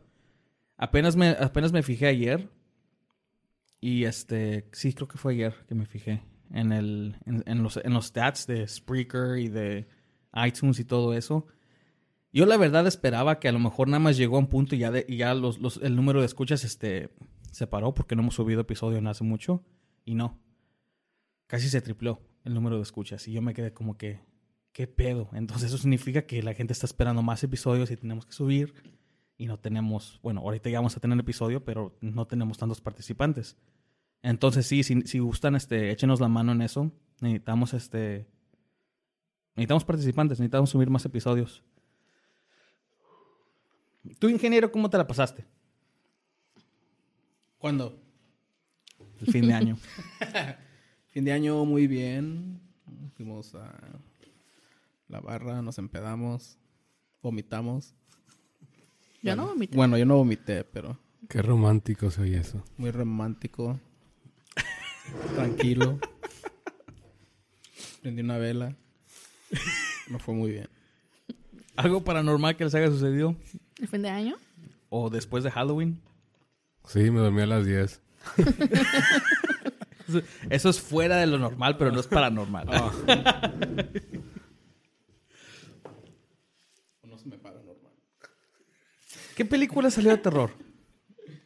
Apenas 0.78 1.16
me, 1.16 1.30
apenas 1.30 1.72
me 1.72 1.84
fijé 1.84 2.08
ayer 2.08 2.50
y 3.80 4.06
este, 4.06 4.68
sí, 4.72 4.94
creo 4.94 5.08
que 5.08 5.18
fue 5.18 5.34
ayer 5.34 5.54
que 5.68 5.76
me 5.76 5.86
fijé 5.86 6.22
en 6.52 6.72
el, 6.72 7.18
en, 7.26 7.64
los, 7.64 7.78
en 7.78 7.94
los 7.94 8.08
stats 8.08 8.48
de 8.48 8.68
Spreaker 8.68 9.38
y 9.40 9.50
de 9.50 9.88
iTunes 10.46 10.80
y 10.80 10.86
todo 10.86 11.14
eso. 11.14 11.48
Yo 12.32 12.46
la 12.46 12.58
verdad 12.58 12.88
esperaba 12.88 13.40
que 13.40 13.48
a 13.48 13.52
lo 13.52 13.60
mejor 13.60 13.88
nada 13.88 14.00
más 14.00 14.18
llegó 14.18 14.38
a 14.38 14.40
un 14.40 14.48
punto 14.48 14.76
y 14.76 14.80
ya, 14.80 14.92
de- 14.92 15.06
y 15.08 15.18
ya 15.18 15.34
los, 15.34 15.60
los- 15.60 15.78
el 15.84 15.96
número 15.96 16.20
de 16.20 16.26
escuchas 16.26 16.64
este, 16.64 17.10
se 17.52 17.68
paró 17.68 17.94
porque 17.94 18.16
no 18.16 18.22
hemos 18.24 18.36
subido 18.36 18.62
episodio 18.62 18.98
en 18.98 19.08
hace 19.08 19.24
mucho. 19.24 19.64
Y 20.06 20.16
no. 20.16 20.40
Casi 21.48 21.70
se 21.70 21.82
tripló 21.82 22.22
el 22.44 22.54
número 22.54 22.78
de 22.78 22.84
escuchas. 22.84 23.28
Y 23.28 23.34
yo 23.34 23.42
me 23.42 23.54
quedé 23.54 23.74
como 23.74 23.98
que, 23.98 24.22
¿qué 24.72 24.88
pedo? 24.88 25.30
Entonces 25.34 25.70
eso 25.70 25.78
significa 25.78 26.26
que 26.26 26.44
la 26.44 26.54
gente 26.54 26.74
está 26.74 26.86
esperando 26.86 27.22
más 27.22 27.44
episodios 27.44 27.92
y 27.92 27.98
tenemos 27.98 28.26
que 28.26 28.34
subir. 28.34 28.74
Y 29.38 29.48
no 29.48 29.60
tenemos, 29.60 30.20
bueno, 30.22 30.42
ahorita 30.42 30.70
ya 30.70 30.80
vamos 30.80 30.96
a 30.96 31.00
tener 31.00 31.20
episodio, 31.20 31.66
pero 31.66 31.98
no 32.02 32.28
tenemos 32.28 32.58
tantos 32.58 32.82
participantes. 32.82 33.58
Entonces 34.22 34.66
sí, 34.66 34.84
si, 34.84 35.02
si 35.02 35.20
gustan, 35.20 35.56
este, 35.56 35.92
échenos 35.92 36.20
la 36.20 36.28
mano 36.28 36.52
en 36.52 36.62
eso. 36.62 36.92
Necesitamos 37.20 37.74
este... 37.74 38.28
Necesitamos 39.56 39.86
participantes, 39.86 40.40
necesitamos 40.40 40.70
subir 40.70 40.90
más 40.90 41.06
episodios. 41.06 41.64
Tú, 44.20 44.30
ingeniero, 44.30 44.72
¿cómo 44.72 44.90
te 44.90 44.98
la 44.98 45.08
pasaste 45.08 45.46
¿Cuándo? 47.58 48.03
El 49.26 49.32
fin 49.32 49.48
de 49.48 49.54
año? 49.54 49.78
Fin 51.12 51.26
de 51.26 51.32
año 51.32 51.64
muy 51.64 51.86
bien. 51.86 52.60
Fuimos 53.16 53.54
a 53.54 53.72
la 55.08 55.20
barra, 55.20 55.62
nos 55.62 55.78
empedamos, 55.78 56.58
vomitamos. 57.22 57.94
Yo 59.22 59.36
no 59.36 59.46
vomité. 59.48 59.76
Bueno, 59.78 59.98
yo 59.98 60.06
no 60.06 60.18
vomité, 60.18 60.64
pero 60.64 60.98
Qué 61.30 61.42
romántico 61.42 62.12
soy 62.12 62.36
eso. 62.36 62.64
Muy 62.78 62.92
romántico. 62.92 63.80
Tranquilo. 65.36 66.00
Prendí 68.02 68.22
una 68.22 68.38
vela. 68.38 68.76
No 70.10 70.20
fue 70.20 70.34
muy 70.34 70.52
bien. 70.52 70.70
¿Algo 71.76 72.04
paranormal 72.04 72.58
que 72.58 72.66
les 72.66 72.76
haya 72.76 72.88
sucedido? 72.88 73.36
¿El 73.80 73.88
fin 73.88 74.02
de 74.02 74.10
año? 74.10 74.36
¿O 74.90 75.10
después 75.10 75.44
de 75.44 75.52
Halloween? 75.52 76.02
Sí, 76.88 77.10
me 77.10 77.20
dormí 77.20 77.42
a 77.42 77.48
las 77.48 77.66
10. 77.66 78.02
Eso 80.50 80.70
es 80.70 80.82
fuera 80.82 81.18
de 81.18 81.28
lo 81.28 81.38
normal, 81.38 81.78
pero 81.78 81.92
no 81.92 82.00
es 82.00 82.08
paranormal. 82.08 82.68
No 87.08 87.18
se 87.18 87.30
me 87.30 87.38
para 87.38 87.56
normal. 87.62 87.92
¿Qué 89.36 89.46
película 89.46 89.90
salió 89.90 90.12
de 90.12 90.18
terror? 90.18 90.52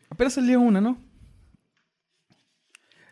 Apenas 0.10 0.34
salió 0.34 0.60
una, 0.60 0.82
¿no? 0.82 0.98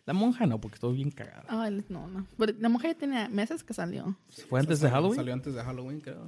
La 0.05 0.13
monja 0.13 0.45
no, 0.45 0.61
porque 0.61 0.75
estuvo 0.75 0.93
bien 0.93 1.09
cagada. 1.11 1.45
Ay, 1.47 1.83
no, 1.89 2.07
no. 2.07 2.27
Pero 2.37 2.53
la 2.59 2.69
mujer 2.69 2.93
ya 2.93 2.99
tenía 2.99 3.29
meses 3.29 3.63
que 3.63 3.73
salió. 3.73 4.15
Fue 4.49 4.59
antes 4.59 4.79
de 4.79 4.89
Halloween, 4.89 5.15
Salió 5.15 5.33
antes 5.33 5.53
de 5.55 5.63
Halloween, 5.63 5.99
creo. 6.01 6.27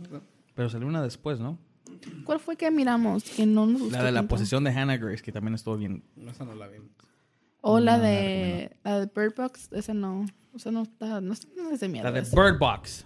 pero 0.55 0.69
salió 0.69 0.87
una 0.87 1.01
después, 1.03 1.39
¿no? 1.39 1.59
¿Cuál 2.25 2.39
fue 2.39 2.57
que 2.57 2.69
miramos? 2.71 3.23
Que 3.23 3.45
no 3.45 3.65
nos 3.65 3.81
gustó 3.81 3.97
La 3.97 4.03
de 4.03 4.11
la 4.11 4.19
tanto? 4.19 4.35
posesión 4.35 4.63
de 4.63 4.71
Hannah 4.71 4.97
Grace, 4.97 5.21
que 5.23 5.31
también 5.31 5.53
estuvo 5.55 5.77
bien. 5.77 6.03
No, 6.15 6.31
esa 6.31 6.43
no 6.43 6.53
la 6.55 6.67
vimos. 6.67 6.89
O 7.69 7.81
la 7.81 7.97
No, 7.97 8.03
la 8.03 8.07
de, 8.09 8.77
la 8.83 8.99
de 9.01 9.11
Bird 9.13 9.35
Box. 9.35 9.69
Esa 9.73 9.93
no. 9.93 10.25
O 10.53 10.59
sea, 10.59 10.71
no 10.71 10.83
está. 10.83 11.19
No, 11.19 11.33
no 11.57 11.71
es 11.71 11.79
de 11.81 11.89
miedo. 11.89 12.05
La 12.05 12.11
de 12.13 12.21
esa. 12.21 12.41
Bird 12.41 12.57
Box. 12.57 13.05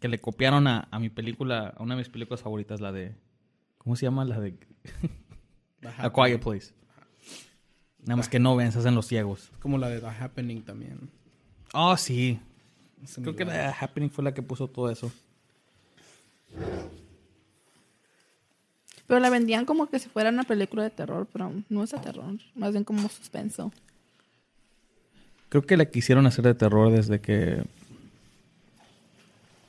Que 0.00 0.08
le 0.08 0.18
copiaron 0.18 0.66
a, 0.66 0.88
a 0.90 0.98
mi 0.98 1.10
película, 1.10 1.74
a 1.76 1.82
una 1.82 1.94
de 1.94 1.98
mis 1.98 2.08
películas 2.08 2.40
favoritas, 2.40 2.80
la 2.80 2.92
de. 2.92 3.14
¿Cómo 3.76 3.94
se 3.94 4.06
llama? 4.06 4.24
La 4.24 4.40
de. 4.40 4.58
A 5.98 6.10
Quiet 6.10 6.42
Place. 6.42 6.72
Nada 8.00 8.16
más 8.16 8.28
que 8.28 8.38
no 8.38 8.56
ven, 8.56 8.72
se 8.72 8.78
hacen 8.78 8.94
los 8.94 9.06
ciegos. 9.06 9.52
Como 9.60 9.76
la 9.76 9.88
de 9.88 10.00
The 10.00 10.06
Happening 10.06 10.62
también. 10.62 11.10
Oh, 11.74 11.96
sí. 11.96 12.40
Es 13.02 13.16
Creo 13.16 13.36
que 13.36 13.44
la 13.44 13.52
de 13.52 13.74
Happening 13.78 14.10
fue 14.10 14.24
la 14.24 14.32
que 14.32 14.42
puso 14.42 14.68
todo 14.68 14.90
eso. 14.90 15.12
Pero 19.10 19.20
la 19.20 19.28
vendían 19.30 19.64
como 19.66 19.88
que 19.88 19.98
si 19.98 20.08
fuera 20.08 20.30
una 20.30 20.44
película 20.44 20.84
de 20.84 20.90
terror, 20.90 21.26
pero 21.32 21.52
no 21.68 21.82
es 21.82 21.90
de 21.90 21.98
terror. 21.98 22.38
Más 22.54 22.70
bien 22.70 22.84
como 22.84 23.08
suspenso. 23.08 23.72
Creo 25.48 25.62
que 25.66 25.76
la 25.76 25.86
quisieron 25.86 26.26
hacer 26.28 26.44
de 26.44 26.54
terror 26.54 26.92
desde 26.92 27.20
que. 27.20 27.64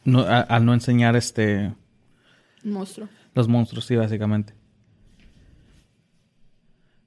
No, 0.05 0.19
a- 0.19 0.41
al 0.41 0.63
no 0.63 0.75
enseñar 0.75 1.15
este. 1.15 1.74
Un 2.63 2.71
monstruo. 2.74 3.10
Los 3.33 3.48
monstruos, 3.48 3.86
sí, 3.86 3.95
básicamente. 3.95 4.53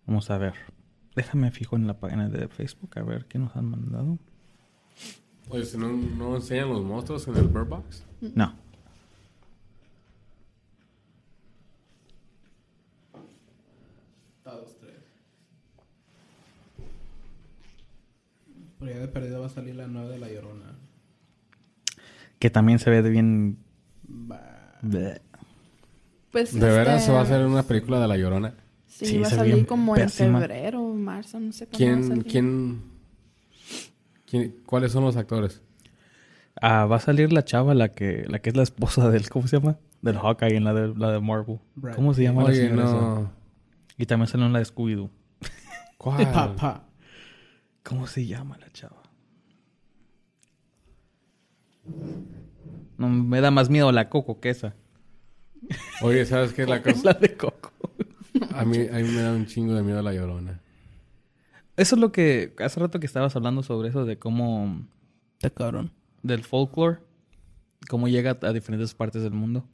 Vamos 0.07 0.29
a 0.29 0.37
ver. 0.39 0.55
Déjame 1.15 1.53
fijo 1.53 1.77
en 1.77 1.87
la 1.87 1.95
página 2.01 2.29
de 2.29 2.49
Facebook 2.49 2.99
a 2.99 3.03
ver 3.03 3.27
qué 3.27 3.39
nos 3.39 3.55
han 3.55 3.67
mandado. 3.67 4.19
Oye, 5.51 5.65
si 5.65 5.79
no, 5.79 5.93
no 5.93 6.35
enseñan 6.35 6.69
los 6.71 6.83
monstruos 6.83 7.29
en 7.29 7.37
el 7.37 7.47
Bird 7.47 7.69
Box. 7.69 8.03
No. 8.21 8.55
Está 14.39 14.57
dos, 14.57 14.77
tres. 14.81 14.95
Pero 18.85 18.97
ya 18.97 19.01
de 19.01 19.09
perdida 19.09 19.39
va 19.39 19.47
a 19.47 19.51
salir 19.51 19.75
la 19.77 19.87
nueva 19.87 20.11
de 20.11 20.19
La 20.19 20.29
Llorona. 20.29 20.77
Que 22.39 22.51
también 22.51 22.79
se 22.79 22.91
ve 22.91 23.01
de 23.01 23.09
bien. 23.09 23.57
Bah. 24.03 24.79
Bleh. 24.83 25.23
Pues, 26.31 26.53
¿De 26.53 26.61
veras 26.71 26.97
este, 26.97 27.07
se 27.07 27.13
va 27.13 27.21
a 27.21 27.23
hacer 27.23 27.47
una 27.47 27.63
película 27.63 27.99
de 27.99 28.09
La 28.09 28.19
Llorona? 28.19 28.55
Sí, 28.87 29.07
Sí, 29.07 29.19
va 29.19 29.29
a 29.29 29.31
salir 29.31 29.65
como 29.67 29.95
pésima. 29.95 30.39
en 30.39 30.45
febrero 30.49 30.83
o 30.83 30.95
marzo, 30.95 31.41
no 31.41 31.51
sé 31.53 31.67
cuándo 31.67 31.87
va 31.87 31.93
a 31.93 31.97
¿Quién, 31.97 32.09
salir. 32.09 32.25
quién, 32.27 32.83
quién, 34.27 34.57
cuáles 34.67 34.93
son 34.93 35.05
los 35.05 35.17
actores? 35.17 35.63
Ah, 36.61 36.85
va 36.85 36.97
a 36.97 37.01
salir 37.01 37.33
la 37.33 37.43
chava, 37.45 37.73
la 37.75 37.89
que, 37.89 38.27
la 38.29 38.41
que 38.41 38.51
es 38.51 38.57
la 38.57 38.63
esposa 38.65 39.09
del. 39.11 39.31
¿Cómo 39.31 39.47
se 39.49 39.59
llama? 39.59 39.79
Del 40.03 40.19
Hawkeye 40.19 40.57
en 40.57 40.65
la 40.65 40.75
de, 40.75 40.95
la 40.95 41.11
de 41.13 41.21
Marvel. 41.21 41.59
Brad 41.77 41.95
¿Cómo 41.97 42.13
se 42.13 42.25
llama 42.25 42.45
la 42.45 42.55
señora 42.55 42.85
no. 42.85 43.33
Y 43.97 44.05
también 44.05 44.29
salió 44.29 44.47
en 44.47 44.53
la 44.53 44.59
de 44.59 44.67
Scooby-Doo. 44.67 45.09
¿Cuál? 45.97 46.19
De 46.19 46.27
papá. 46.27 46.85
¿Cómo 47.85 48.07
se 48.07 48.27
llama 48.27 48.57
la 48.59 48.71
chava? 48.71 49.03
No, 52.97 53.09
me 53.09 53.41
da 53.41 53.51
más 53.51 53.69
miedo 53.69 53.93
la 53.93 54.09
Coco 54.09 54.41
que 54.41 54.49
esa. 54.51 54.75
Oye, 56.03 56.25
¿sabes 56.25 56.55
qué 56.55 56.63
es 56.63 56.69
la 56.69 56.83
cosa? 56.83 57.01
La 57.05 57.15
de 57.15 57.37
Coco. 57.37 57.73
A 58.55 58.65
mí, 58.65 58.79
a 58.79 58.95
mí 58.95 59.09
me 59.09 59.21
da 59.21 59.33
un 59.33 59.47
chingo 59.47 59.75
de 59.75 59.83
miedo 59.83 60.01
La 60.03 60.15
Llorona. 60.15 60.61
Eso 61.77 61.97
es 61.97 62.01
lo 62.01 62.11
que... 62.11 62.55
Hace 62.59 62.81
rato 62.81 63.01
que 63.01 63.07
estabas 63.07 63.37
hablando 63.37 63.63
sobre 63.63 63.91
eso 63.91 64.05
de 64.05 64.19
cómo... 64.19 64.87
Está 65.35 65.51
cabrón. 65.51 65.93
Del 66.23 66.43
folklore. 66.43 67.01
Cómo 67.89 68.09
llega 68.09 68.39
a 68.41 68.53
diferentes 68.53 68.95
partes 68.95 69.23
del 69.23 69.33
mundo. 69.33 69.69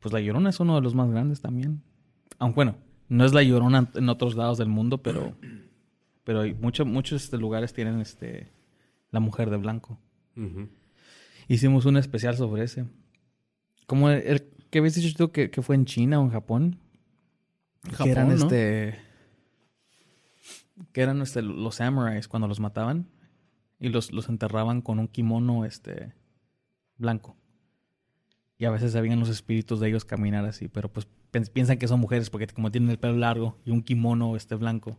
Pues 0.00 0.12
la 0.12 0.20
Llorona 0.20 0.50
es 0.50 0.58
uno 0.58 0.74
de 0.74 0.80
los 0.80 0.94
más 0.94 1.08
grandes 1.10 1.40
también. 1.40 1.82
Aunque 2.38 2.56
bueno, 2.56 2.76
no 3.08 3.24
es 3.24 3.32
la 3.32 3.42
Llorona 3.42 3.90
en 3.94 4.08
otros 4.08 4.34
lados 4.34 4.58
del 4.58 4.68
mundo, 4.68 4.98
pero... 4.98 5.36
Pero 6.26 6.40
hay 6.40 6.54
mucho- 6.54 6.84
muchos 6.84 7.22
este, 7.24 7.38
lugares 7.38 7.72
tienen 7.72 8.00
este... 8.00 8.50
La 9.12 9.20
mujer 9.20 9.48
de 9.48 9.56
blanco. 9.56 9.98
Hicimos 11.46 11.86
un 11.86 11.96
especial 11.96 12.36
sobre 12.36 12.64
ese. 12.64 12.84
Como 13.86 14.10
el, 14.10 14.20
el 14.26 14.42
que 14.68 14.80
habías 14.80 14.96
dicho 14.96 15.16
tú 15.16 15.30
que, 15.30 15.48
que 15.50 15.62
fue 15.62 15.76
en 15.76 15.84
China 15.86 16.18
o 16.20 16.24
en 16.24 16.30
Japón. 16.30 16.78
Japón, 17.84 18.04
que 18.04 18.10
eran 18.10 18.28
¿no? 18.28 18.34
este. 18.34 18.98
Que 20.92 21.00
eran 21.02 21.22
este, 21.22 21.40
los 21.40 21.76
samuráis 21.76 22.26
cuando 22.26 22.48
los 22.48 22.58
mataban. 22.58 23.06
Y 23.78 23.88
los, 23.90 24.10
los 24.12 24.28
enterraban 24.28 24.82
con 24.82 24.98
un 24.98 25.06
kimono 25.06 25.64
este 25.64 26.12
blanco. 26.98 27.36
Y 28.58 28.64
a 28.64 28.70
veces 28.70 28.90
se 28.92 29.00
veían 29.00 29.20
los 29.20 29.28
espíritus 29.28 29.78
de 29.78 29.88
ellos 29.88 30.04
caminar 30.04 30.44
así. 30.44 30.66
Pero 30.66 30.92
pues 30.92 31.06
piensan 31.52 31.78
que 31.78 31.86
son 31.88 32.00
mujeres 32.00 32.28
porque 32.28 32.48
como 32.48 32.72
tienen 32.72 32.90
el 32.90 32.98
pelo 32.98 33.16
largo 33.16 33.56
y 33.64 33.70
un 33.70 33.82
kimono 33.82 34.34
este 34.34 34.56
blanco. 34.56 34.98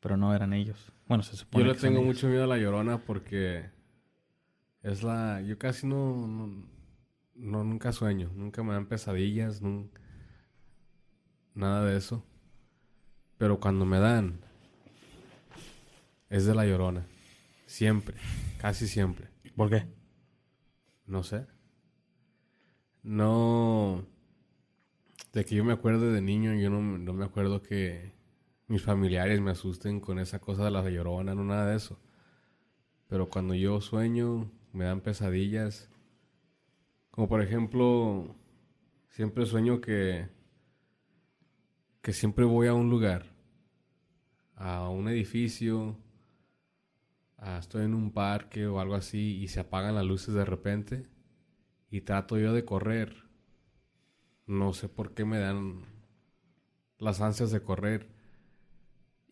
Pero 0.00 0.16
no 0.16 0.34
eran 0.34 0.52
ellos. 0.52 0.92
Bueno, 1.08 1.22
se 1.22 1.36
supone 1.36 1.64
Yo 1.64 1.68
le 1.68 1.72
que 1.72 1.78
son 1.78 1.90
tengo 1.90 2.00
ellos. 2.00 2.14
mucho 2.14 2.28
miedo 2.28 2.44
a 2.44 2.46
La 2.46 2.58
Llorona 2.58 2.98
porque 2.98 3.70
es 4.82 5.02
la... 5.02 5.40
Yo 5.42 5.58
casi 5.58 5.86
no... 5.86 6.26
no, 6.26 6.68
no, 7.34 7.64
nunca 7.64 7.92
sueño. 7.92 8.30
Nunca 8.34 8.62
me 8.62 8.72
dan 8.72 8.86
pesadillas. 8.86 9.62
nada 11.54 11.84
de 11.84 11.96
eso. 11.96 12.24
Pero 13.38 13.58
cuando 13.60 13.84
me 13.84 13.98
dan... 13.98 14.40
Es 16.28 16.44
de 16.46 16.54
La 16.54 16.66
Llorona. 16.66 17.06
Siempre. 17.66 18.16
Casi 18.58 18.88
siempre. 18.88 19.28
¿Por 19.54 19.70
qué? 19.70 19.86
No 21.06 21.22
sé. 21.22 21.46
No. 23.02 24.04
De 25.32 25.44
que 25.44 25.54
yo 25.54 25.64
me 25.64 25.72
acuerde 25.72 26.10
de 26.12 26.20
niño, 26.20 26.54
yo 26.54 26.70
no, 26.70 26.80
no 26.80 27.12
me 27.12 27.24
acuerdo 27.24 27.62
que 27.62 28.12
mis 28.68 28.82
familiares 28.82 29.40
me 29.40 29.50
asusten 29.52 30.00
con 30.00 30.18
esa 30.18 30.38
cosa 30.40 30.64
de 30.64 30.70
la 30.70 30.88
llorona, 30.88 31.34
no 31.34 31.44
nada 31.44 31.66
de 31.70 31.76
eso. 31.76 31.98
Pero 33.08 33.28
cuando 33.28 33.54
yo 33.54 33.80
sueño, 33.80 34.50
me 34.72 34.84
dan 34.84 35.00
pesadillas. 35.00 35.88
Como 37.10 37.28
por 37.28 37.42
ejemplo, 37.42 38.36
siempre 39.08 39.46
sueño 39.46 39.80
que. 39.80 40.28
que 42.02 42.12
siempre 42.12 42.44
voy 42.44 42.68
a 42.68 42.74
un 42.74 42.88
lugar, 42.88 43.26
a 44.56 44.88
un 44.88 45.08
edificio, 45.08 45.96
a- 47.38 47.58
estoy 47.58 47.84
en 47.84 47.94
un 47.94 48.10
parque 48.12 48.66
o 48.66 48.80
algo 48.80 48.94
así 48.94 49.38
y 49.42 49.48
se 49.48 49.60
apagan 49.60 49.94
las 49.94 50.04
luces 50.04 50.34
de 50.34 50.44
repente 50.44 51.08
y 51.90 52.02
trato 52.02 52.38
yo 52.38 52.52
de 52.52 52.64
correr. 52.64 53.24
No 54.46 54.72
sé 54.72 54.88
por 54.88 55.12
qué 55.12 55.24
me 55.26 55.38
dan 55.38 55.84
las 56.98 57.20
ansias 57.20 57.50
de 57.50 57.62
correr 57.62 58.08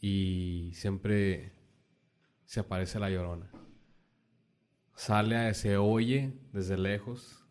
y 0.06 0.70
siempre 0.74 1.50
se 2.44 2.60
aparece 2.60 3.00
la 3.00 3.08
llorona. 3.08 3.48
Sale, 4.96 5.54
se 5.54 5.76
oye 5.76 6.32
desde 6.52 6.76
lejos 6.76 7.46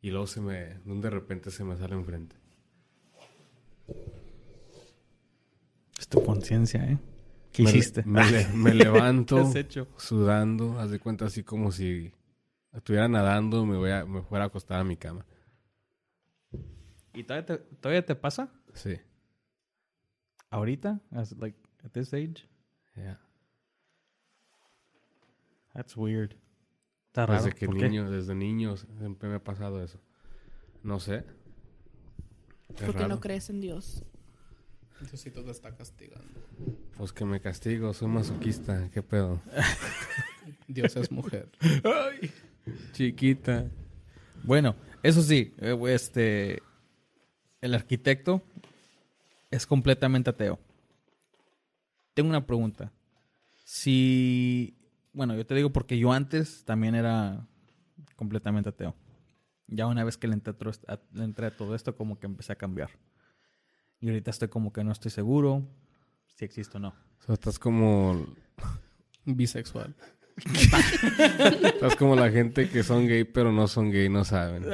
y 0.00 0.10
luego 0.10 0.26
se 0.26 0.40
me, 0.40 0.78
de 0.84 1.10
repente 1.10 1.50
se 1.50 1.64
me 1.64 1.76
sale 1.76 1.94
enfrente. 1.94 2.36
Es 5.98 6.08
tu 6.08 6.22
conciencia, 6.24 6.84
¿eh? 6.84 6.98
¿Qué 7.52 7.62
Me 7.62 7.70
hiciste? 7.70 8.04
Me, 8.04 8.24
le- 8.24 8.48
me 8.48 8.72
levanto 8.74 9.36
¿Qué 9.36 9.40
has 9.40 9.56
hecho? 9.56 9.88
sudando, 9.96 10.78
haz 10.78 10.90
de 10.90 11.00
cuenta 11.00 11.24
así 11.26 11.42
como 11.42 11.72
si 11.72 12.12
estuviera 12.72 13.08
nadando, 13.08 13.66
me, 13.66 13.76
voy 13.76 13.90
a, 13.90 14.04
me 14.04 14.22
fuera 14.22 14.44
a 14.44 14.48
acostar 14.48 14.80
a 14.80 14.84
mi 14.84 14.96
cama. 14.96 15.26
¿Y 17.12 17.24
todavía 17.24 17.46
te, 17.46 17.58
todavía 17.80 18.06
te 18.06 18.14
pasa? 18.14 18.50
Sí. 18.74 18.98
¿Ahorita? 20.50 21.00
As, 21.12 21.36
like, 21.38 21.56
at 21.84 21.90
this 21.92 22.12
age? 22.12 22.46
ya. 22.96 23.18
That's 25.74 25.96
weird. 25.96 26.34
Está 27.08 27.26
raro. 27.26 27.42
Desde 27.44 27.56
que 27.56 27.66
¿Por 27.66 27.76
qué? 27.76 27.88
niño, 27.88 28.10
desde 28.10 28.34
niño 28.34 28.76
siempre 28.76 29.28
me 29.28 29.36
ha 29.36 29.44
pasado 29.44 29.82
eso. 29.82 30.00
No 30.82 30.98
sé. 30.98 31.24
Es 32.68 32.82
Porque 32.84 32.92
raro. 33.02 33.08
no 33.08 33.20
crees 33.20 33.48
en 33.50 33.60
Dios. 33.60 34.02
Diosito 35.00 35.44
te 35.44 35.50
está 35.52 35.74
castigando. 35.76 36.40
Pues 36.96 37.12
que 37.12 37.24
me 37.24 37.40
castigo, 37.40 37.94
soy 37.94 38.08
masoquista. 38.08 38.90
¿Qué 38.90 39.02
pedo? 39.02 39.40
Dios 40.68 40.96
es 40.96 41.12
mujer. 41.12 41.48
Ay, 41.84 42.32
chiquita. 42.92 43.70
Bueno, 44.42 44.74
eso 45.02 45.22
sí, 45.22 45.54
eh, 45.58 45.78
este. 45.88 46.62
El 47.60 47.74
arquitecto 47.74 48.42
es 49.50 49.66
completamente 49.66 50.30
ateo. 50.30 50.58
Tengo 52.14 52.30
una 52.30 52.46
pregunta. 52.46 52.92
Si. 53.64 54.76
Bueno, 55.12 55.34
yo 55.36 55.46
te 55.46 55.54
digo 55.54 55.70
porque 55.72 55.98
yo 55.98 56.12
antes 56.12 56.64
también 56.64 56.94
era 56.94 57.46
completamente 58.16 58.68
ateo. 58.70 58.94
Ya 59.66 59.86
una 59.86 60.04
vez 60.04 60.16
que 60.16 60.26
le 60.28 60.34
entré, 60.34 60.52
a 60.52 60.56
todo 60.56 60.70
est- 60.70 60.88
a- 60.88 61.00
le 61.12 61.24
entré 61.24 61.46
a 61.46 61.56
todo 61.56 61.74
esto, 61.74 61.94
como 61.96 62.18
que 62.18 62.26
empecé 62.26 62.52
a 62.52 62.56
cambiar. 62.56 62.90
Y 64.00 64.08
ahorita 64.08 64.30
estoy 64.30 64.48
como 64.48 64.72
que 64.72 64.84
no 64.84 64.92
estoy 64.92 65.10
seguro 65.10 65.66
si 66.36 66.44
existe 66.44 66.76
o 66.76 66.80
no. 66.80 66.88
O 66.88 67.22
sea, 67.24 67.34
estás 67.34 67.58
como... 67.58 68.26
Bisexual. 69.24 69.94
Estás 71.64 71.96
como 71.96 72.14
la 72.14 72.30
gente 72.30 72.68
que 72.70 72.84
son 72.84 73.08
gay 73.08 73.24
pero 73.24 73.50
no 73.52 73.66
son 73.66 73.90
gay, 73.90 74.08
no 74.08 74.24
saben. 74.24 74.64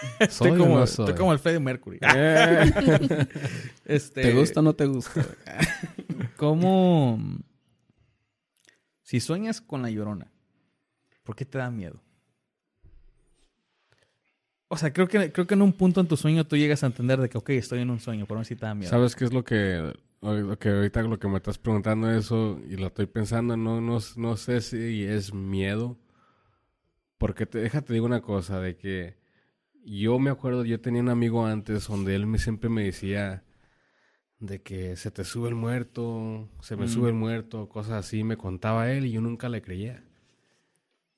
Estoy 0.18 0.50
¿Soy 0.50 0.50
o 0.50 0.62
como, 0.62 0.78
no 0.78 0.84
estoy 0.84 1.14
como 1.14 1.32
el 1.32 1.38
Freddie 1.38 1.60
Mercury. 1.60 1.98
Eh. 2.14 3.26
Este, 3.84 4.22
¿Te 4.22 4.32
gusta 4.34 4.60
o 4.60 4.62
no 4.62 4.74
te 4.74 4.86
gusta? 4.86 5.24
¿Cómo? 6.36 7.18
Si 9.02 9.18
sueñas 9.18 9.60
con 9.60 9.82
la 9.82 9.90
llorona, 9.90 10.30
¿por 11.24 11.34
qué 11.34 11.44
te 11.44 11.58
da 11.58 11.70
miedo? 11.70 12.00
O 14.68 14.76
sea, 14.76 14.92
creo 14.92 15.08
que, 15.08 15.32
creo 15.32 15.48
que 15.48 15.54
en 15.54 15.62
un 15.62 15.72
punto 15.72 16.00
en 16.00 16.06
tu 16.06 16.16
sueño 16.16 16.46
tú 16.46 16.56
llegas 16.56 16.84
a 16.84 16.86
entender 16.86 17.20
de 17.20 17.28
que, 17.28 17.36
ok, 17.36 17.50
estoy 17.50 17.80
en 17.80 17.90
un 17.90 17.98
sueño, 17.98 18.26
pero 18.26 18.38
aún 18.38 18.44
sí 18.44 18.54
te 18.54 18.66
da 18.66 18.74
miedo. 18.74 18.88
¿Sabes 18.88 19.16
qué 19.16 19.24
es 19.24 19.32
lo 19.32 19.42
que, 19.42 19.92
lo 20.20 20.58
que 20.60 20.68
ahorita 20.68 21.02
lo 21.02 21.18
que 21.18 21.26
me 21.26 21.38
estás 21.38 21.58
preguntando 21.58 22.08
eso 22.08 22.60
y 22.68 22.76
lo 22.76 22.86
estoy 22.86 23.06
pensando? 23.06 23.56
No, 23.56 23.80
no, 23.80 23.98
no 24.16 24.36
sé 24.36 24.60
si 24.60 25.02
es 25.04 25.34
miedo. 25.34 25.98
Porque 27.18 27.46
te, 27.46 27.58
déjate 27.58 27.92
digo 27.92 28.06
una 28.06 28.22
cosa, 28.22 28.60
de 28.60 28.76
que 28.76 29.19
yo 29.84 30.18
me 30.18 30.30
acuerdo, 30.30 30.64
yo 30.64 30.80
tenía 30.80 31.02
un 31.02 31.08
amigo 31.08 31.46
antes 31.46 31.86
donde 31.88 32.14
él 32.14 32.26
me, 32.26 32.38
siempre 32.38 32.68
me 32.70 32.84
decía 32.84 33.44
de 34.38 34.62
que 34.62 34.96
se 34.96 35.10
te 35.10 35.24
sube 35.24 35.48
el 35.48 35.54
muerto, 35.54 36.48
se 36.60 36.76
me 36.76 36.86
Mm. 36.86 36.88
sube 36.88 37.08
el 37.10 37.14
muerto, 37.14 37.68
cosas 37.68 37.92
así, 38.06 38.24
me 38.24 38.36
contaba 38.36 38.90
él 38.90 39.06
y 39.06 39.12
yo 39.12 39.20
nunca 39.20 39.48
le 39.48 39.62
creía. 39.62 40.04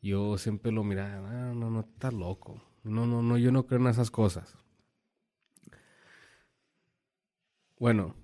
Yo 0.01 0.37
siempre 0.39 0.73
lo 0.73 0.83
miraba, 0.83 1.29
"Ah, 1.31 1.55
no, 1.55 1.71
no, 1.71 1.81
estás 1.81 2.13
loco. 2.13 2.61
No, 2.83 3.07
no, 3.07 3.23
no, 3.23 3.39
yo 3.39 3.53
no 3.53 3.67
creo 3.67 3.81
en 3.81 3.87
esas 3.87 4.11
cosas. 4.11 4.57
Bueno. 7.79 8.15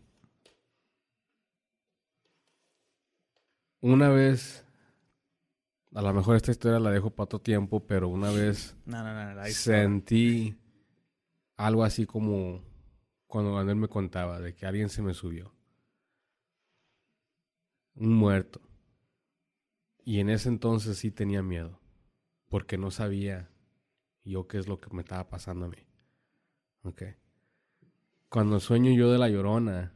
Una 3.81 4.09
vez, 4.09 4.65
a 5.95 6.03
lo 6.03 6.13
mejor 6.13 6.37
esta 6.37 6.51
historia 6.51 6.79
la 6.79 6.91
dejo 6.91 7.11
para 7.11 7.25
otro 7.25 7.41
tiempo, 7.41 7.87
pero 7.87 8.09
una 8.09 8.31
vez 8.31 8.77
No, 8.85 9.03
no, 9.03 9.13
no. 9.15 9.35
no, 9.35 9.41
ahí- 9.41 9.53
sentí 9.53 10.57
algo 11.57 11.85
así 11.85 12.07
como 12.07 12.63
cuando 13.27 13.61
él 13.61 13.77
me 13.77 13.89
contaba 13.89 14.41
de 14.41 14.55
que 14.55 14.67
alguien 14.67 14.89
se 14.89 15.03
me 15.03 15.15
subió. 15.15 15.53
Un 17.95 18.15
muerto. 18.15 18.61
Y 20.05 20.21
en 20.21 20.31
ese 20.31 20.49
entonces 20.49 20.97
sí 20.99 21.11
tenía 21.11 21.43
miedo, 21.43 21.81
porque 22.49 22.79
no 22.79 22.91
sabía 22.91 23.51
yo 24.25 24.47
qué 24.47 24.59
es 24.59 24.69
lo 24.69 24.81
que 24.81 24.89
me 24.95 25.03
estaba 25.03 25.29
pasando 25.29 25.67
a 25.67 25.69
mí. 25.69 25.87
Ok. 26.83 27.03
Cuando 28.29 28.61
sueño 28.61 28.93
yo 28.93 29.11
de 29.11 29.19
la 29.19 29.29
llorona 29.29 29.95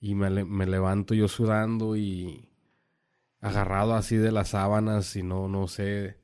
y 0.00 0.14
me, 0.14 0.44
me 0.44 0.66
levanto 0.66 1.14
yo 1.14 1.26
sudando 1.28 1.96
y 1.96 2.48
agarrado 3.40 3.94
así 3.94 4.16
de 4.16 4.32
las 4.32 4.48
sábanas 4.50 5.14
y 5.16 5.22
no, 5.22 5.48
no 5.48 5.68
sé, 5.68 6.18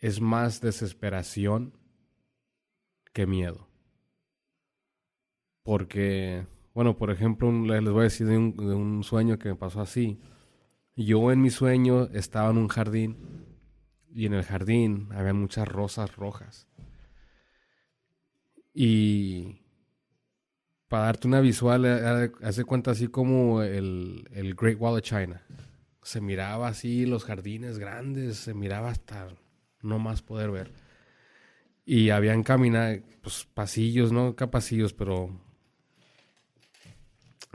es 0.00 0.20
más 0.20 0.60
desesperación 0.60 1.74
que 3.12 3.26
miedo. 3.26 3.68
Porque, 5.62 6.46
bueno, 6.74 6.96
por 6.96 7.10
ejemplo, 7.10 7.48
un- 7.48 7.68
les 7.68 7.82
voy 7.84 8.00
a 8.00 8.04
decir 8.04 8.26
de 8.26 8.36
un, 8.38 8.56
de 8.56 8.74
un 8.74 9.02
sueño 9.04 9.38
que 9.38 9.50
me 9.50 9.56
pasó 9.56 9.80
así. 9.80 10.18
Yo 10.96 11.32
en 11.32 11.42
mi 11.42 11.50
sueño 11.50 12.04
estaba 12.12 12.50
en 12.50 12.58
un 12.58 12.68
jardín 12.68 13.16
y 14.12 14.26
en 14.26 14.34
el 14.34 14.44
jardín 14.44 15.08
había 15.12 15.34
muchas 15.34 15.68
rosas 15.68 16.16
rojas. 16.16 16.66
Y 18.74 19.60
para 20.88 21.04
darte 21.04 21.28
una 21.28 21.40
visual, 21.40 21.84
eh, 21.86 22.32
hace 22.42 22.64
cuenta 22.64 22.90
así 22.92 23.08
como 23.08 23.62
el, 23.62 24.28
el 24.32 24.54
Great 24.54 24.78
Wall 24.80 24.94
of 24.96 25.02
China. 25.02 25.42
Se 26.02 26.20
miraba 26.20 26.68
así 26.68 27.06
los 27.06 27.24
jardines 27.24 27.78
grandes, 27.78 28.38
se 28.38 28.54
miraba 28.54 28.90
hasta 28.90 29.28
no 29.82 29.98
más 29.98 30.22
poder 30.22 30.50
ver. 30.50 30.72
Y 31.84 32.10
habían 32.10 32.42
caminado, 32.42 33.00
pues 33.22 33.46
pasillos, 33.52 34.12
no 34.12 34.34
pasillos, 34.36 34.92
pero. 34.92 35.30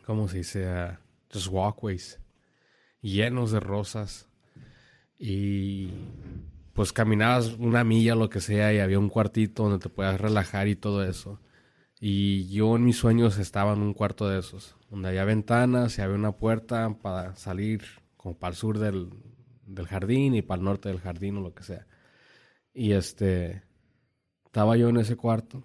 ¿Cómo 0.06 0.28
se 0.28 0.38
dice? 0.38 0.68
Ah, 0.68 1.00
just 1.32 1.48
walkways. 1.50 2.20
Llenos 3.02 3.52
de 3.52 3.60
rosas. 3.60 4.28
Y. 5.18 5.90
Pues 6.74 6.92
caminabas 6.92 7.54
una 7.54 7.86
milla, 7.86 8.16
lo 8.16 8.30
que 8.30 8.42
sea, 8.42 8.74
y 8.74 8.80
había 8.80 9.00
un 9.00 9.08
cuartito 9.08 9.64
donde 9.64 9.80
te 9.80 9.90
podías 9.90 10.20
relajar 10.20 10.68
y 10.68 10.76
todo 10.76 11.06
eso. 11.06 11.40
Y 12.02 12.50
yo 12.50 12.76
en 12.76 12.84
mis 12.84 12.98
sueños 12.98 13.38
estaba 13.38 13.74
en 13.74 13.82
un 13.82 13.94
cuarto 13.94 14.28
de 14.28 14.40
esos, 14.40 14.76
donde 14.90 15.08
había 15.08 15.24
ventanas 15.24 15.98
y 15.98 16.02
había 16.02 16.16
una 16.18 16.34
puerta 16.34 16.98
para 17.02 17.36
salir 17.38 17.86
como 18.26 18.36
para 18.40 18.54
el 18.54 18.58
sur 18.58 18.80
del, 18.80 19.12
del 19.68 19.86
jardín 19.86 20.34
y 20.34 20.42
para 20.42 20.58
el 20.58 20.66
norte 20.66 20.90
del 20.90 21.00
jardín 21.00 21.38
o 21.38 21.42
lo 21.42 21.54
que 21.54 21.62
sea. 21.62 21.86
Y 22.74 22.94
este, 22.94 23.62
estaba 24.46 24.76
yo 24.78 24.90
en 24.90 24.98
ese 24.98 25.16
cuarto, 25.16 25.62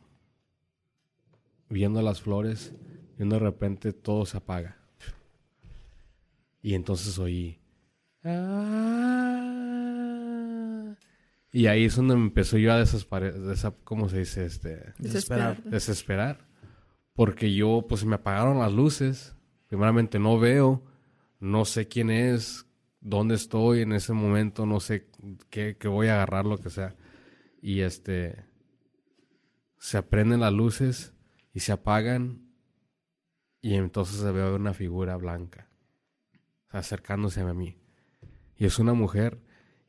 viendo 1.71 2.03
las 2.03 2.21
flores, 2.21 2.75
y 3.19 3.27
de 3.27 3.39
repente 3.39 3.95
todo 3.95 4.27
se 4.27 4.37
apaga. 4.37 4.77
Y 6.61 6.75
entonces 6.75 7.19
oí. 7.19 7.59
"Ah". 8.23 9.47
Y 11.51 11.65
ahí 11.67 11.87
es 11.87 11.97
donde 11.97 12.15
me 12.15 12.25
empezó 12.25 12.59
yo 12.59 12.75
a 12.75 12.79
desesperar, 12.79 13.33
¿cómo 13.85 14.11
se 14.11 14.19
dice? 14.19 14.45
Este, 14.45 14.93
Desesperarte. 14.99 15.67
desesperar. 15.71 16.47
Porque 17.15 17.55
yo, 17.55 17.87
pues 17.89 18.05
me 18.05 18.17
apagaron 18.17 18.59
las 18.59 18.71
luces. 18.75 19.35
Primeramente 19.67 20.19
no 20.19 20.39
veo, 20.39 20.83
no 21.41 21.65
sé 21.65 21.89
quién 21.89 22.11
es, 22.11 22.67
dónde 23.01 23.35
estoy 23.35 23.81
en 23.81 23.93
ese 23.93 24.13
momento, 24.13 24.67
no 24.67 24.79
sé 24.79 25.09
qué, 25.49 25.77
qué 25.79 25.89
voy 25.89 26.09
a 26.09 26.15
agarrar, 26.15 26.47
lo 26.47 26.59
que 26.59 26.71
sea. 26.71 26.95
Y 27.63 27.81
este, 27.81 28.45
se 29.79 29.99
aprenden 29.99 30.41
las 30.41 30.53
luces 30.53 31.13
y 31.53 31.61
se 31.61 31.73
apagan. 31.73 32.47
Y 33.63 33.75
entonces 33.75 34.21
se 34.21 34.31
ve 34.31 34.55
una 34.55 34.73
figura 34.73 35.17
blanca 35.17 35.69
acercándose 36.71 37.41
a 37.41 37.53
mí. 37.53 37.77
Y 38.57 38.67
es 38.67 38.79
una 38.79 38.95
mujer. 38.95 39.41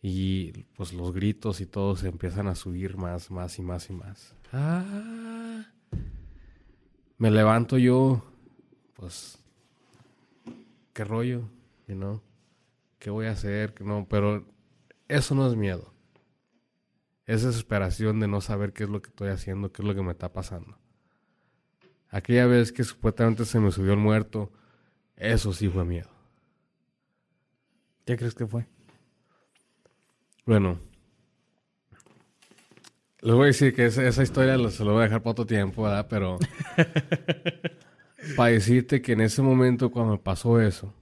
Y 0.01 0.63
pues 0.75 0.93
los 0.93 1.13
gritos 1.13 1.61
y 1.61 1.67
todo 1.67 1.95
se 1.95 2.07
empiezan 2.07 2.47
a 2.47 2.55
subir 2.55 2.97
más, 2.97 3.29
más 3.29 3.59
y 3.59 3.61
más 3.61 3.89
y 3.89 3.93
más. 3.93 4.35
Ah. 4.51 5.71
Me 7.17 7.29
levanto 7.29 7.77
yo, 7.77 8.23
pues, 8.95 9.37
¿qué 10.93 11.03
rollo? 11.03 11.49
You 11.87 11.95
know? 11.95 12.21
¿Qué 12.99 13.09
voy 13.09 13.27
a 13.27 13.31
hacer? 13.31 13.73
Que 13.73 13.83
no, 13.83 14.07
pero 14.09 14.45
eso 15.07 15.35
no 15.35 15.47
es 15.47 15.55
miedo. 15.55 15.93
Es 17.25 17.43
desesperación 17.43 18.19
de 18.19 18.27
no 18.27 18.41
saber 18.41 18.73
qué 18.73 18.83
es 18.83 18.89
lo 18.89 19.01
que 19.01 19.09
estoy 19.09 19.29
haciendo, 19.29 19.71
qué 19.71 19.81
es 19.81 19.87
lo 19.87 19.95
que 19.95 20.01
me 20.01 20.11
está 20.11 20.31
pasando. 20.31 20.77
Aquella 22.09 22.45
vez 22.45 22.71
que 22.71 22.83
supuestamente 22.83 23.45
se 23.45 23.59
me 23.59 23.71
subió 23.71 23.93
el 23.93 23.99
muerto, 23.99 24.51
eso 25.15 25.53
sí 25.53 25.69
fue 25.69 25.85
miedo. 25.85 26.09
¿Qué 28.05 28.17
crees 28.17 28.35
que 28.35 28.47
fue? 28.47 28.67
Bueno, 30.45 30.79
les 33.21 33.35
voy 33.35 33.43
a 33.43 33.47
decir 33.47 33.73
que 33.73 33.85
esa, 33.85 34.05
esa 34.05 34.23
historia 34.23 34.57
se 34.69 34.83
lo 34.83 34.93
voy 34.93 35.01
a 35.01 35.05
dejar 35.05 35.21
para 35.21 35.31
otro 35.31 35.45
tiempo, 35.45 35.83
¿verdad? 35.83 36.07
Pero 36.09 36.39
para 38.35 38.51
decirte 38.51 39.01
que 39.01 39.13
en 39.13 39.21
ese 39.21 39.41
momento 39.41 39.91
cuando 39.91 40.13
me 40.13 40.19
pasó 40.19 40.59
eso, 40.61 40.93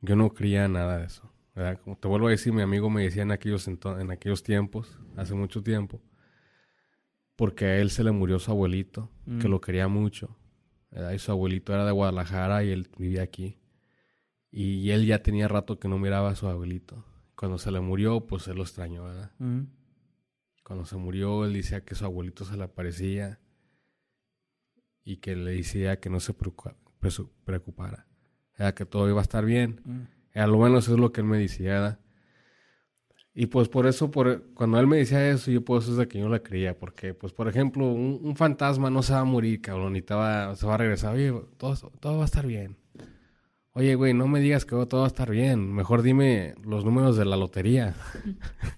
yo 0.00 0.16
no 0.16 0.32
creía 0.32 0.68
nada 0.68 0.98
de 0.98 1.06
eso, 1.06 1.32
¿verdad? 1.54 1.80
Como 1.82 1.96
te 1.96 2.08
vuelvo 2.08 2.28
a 2.28 2.30
decir, 2.30 2.52
mi 2.52 2.62
amigo 2.62 2.88
me 2.90 3.02
decía 3.02 3.22
en 3.22 3.32
aquellos, 3.32 3.66
en 3.68 4.10
aquellos 4.10 4.42
tiempos, 4.42 4.98
hace 5.16 5.34
mucho 5.34 5.62
tiempo, 5.62 6.00
porque 7.36 7.64
a 7.66 7.76
él 7.78 7.90
se 7.90 8.04
le 8.04 8.12
murió 8.12 8.38
su 8.38 8.50
abuelito, 8.50 9.10
que 9.40 9.48
Mm. 9.48 9.50
lo 9.50 9.60
quería 9.60 9.88
mucho, 9.88 10.36
¿verdad? 10.90 11.12
Y 11.12 11.18
su 11.18 11.30
abuelito 11.32 11.72
era 11.74 11.84
de 11.84 11.92
Guadalajara 11.92 12.64
y 12.64 12.70
él 12.70 12.88
vivía 12.98 13.22
aquí. 13.22 13.58
Y 14.50 14.90
él 14.90 15.04
ya 15.06 15.22
tenía 15.22 15.46
rato 15.46 15.78
que 15.78 15.88
no 15.88 15.98
miraba 15.98 16.30
a 16.30 16.34
su 16.36 16.48
abuelito. 16.48 17.04
Cuando 17.36 17.58
se 17.58 17.70
le 17.70 17.80
murió, 17.80 18.26
pues 18.26 18.48
él 18.48 18.56
lo 18.56 18.62
extrañó, 18.62 19.04
¿verdad? 19.04 19.30
Mm. 19.38 19.62
Cuando 20.64 20.84
se 20.86 20.96
murió, 20.96 21.44
él 21.44 21.52
decía 21.52 21.84
que 21.84 21.94
su 21.94 22.04
abuelito 22.04 22.44
se 22.44 22.56
le 22.56 22.64
aparecía 22.64 23.38
y 25.08 25.16
que 25.16 25.34
le 25.34 25.52
decía 25.52 26.00
que 26.00 26.10
no 26.10 26.20
se 26.20 26.34
preocupara. 26.34 28.06
Era 28.58 28.74
que 28.74 28.84
todo 28.84 29.08
iba 29.08 29.20
a 29.20 29.22
estar 29.22 29.42
bien. 29.42 29.80
Mm. 29.82 30.38
A 30.38 30.46
lo 30.46 30.58
menos 30.58 30.84
eso 30.84 30.94
es 30.94 31.00
lo 31.00 31.12
que 31.12 31.22
él 31.22 31.26
me 31.26 31.38
decía. 31.38 31.72
¿verdad? 31.72 31.98
Y 33.32 33.46
pues 33.46 33.70
por 33.70 33.86
eso, 33.86 34.10
por, 34.10 34.52
cuando 34.52 34.78
él 34.78 34.86
me 34.86 34.98
decía 34.98 35.30
eso, 35.30 35.50
yo 35.50 35.64
pues 35.64 35.88
es 35.88 35.96
de 35.96 36.08
que 36.08 36.18
yo 36.18 36.28
le 36.28 36.42
creía. 36.42 36.78
Porque, 36.78 37.14
pues, 37.14 37.32
por 37.32 37.48
ejemplo, 37.48 37.86
un, 37.86 38.20
un 38.22 38.36
fantasma 38.36 38.90
no 38.90 39.02
se 39.02 39.14
va 39.14 39.20
a 39.20 39.24
morir, 39.24 39.62
cabrón, 39.62 39.96
y 39.96 40.02
te 40.02 40.12
va, 40.12 40.54
se 40.54 40.66
va 40.66 40.74
a 40.74 40.78
regresar. 40.78 41.14
Oye, 41.14 41.32
todo, 41.56 41.74
todo 42.00 42.18
va 42.18 42.24
a 42.24 42.26
estar 42.26 42.46
bien. 42.46 42.76
Oye, 43.72 43.94
güey, 43.94 44.12
no 44.12 44.28
me 44.28 44.40
digas 44.40 44.66
que 44.66 44.72
todo 44.72 45.00
va 45.00 45.04
a 45.04 45.06
estar 45.06 45.30
bien. 45.30 45.72
Mejor 45.72 46.02
dime 46.02 46.54
los 46.62 46.84
números 46.84 47.16
de 47.16 47.24
la 47.24 47.38
lotería. 47.38 47.94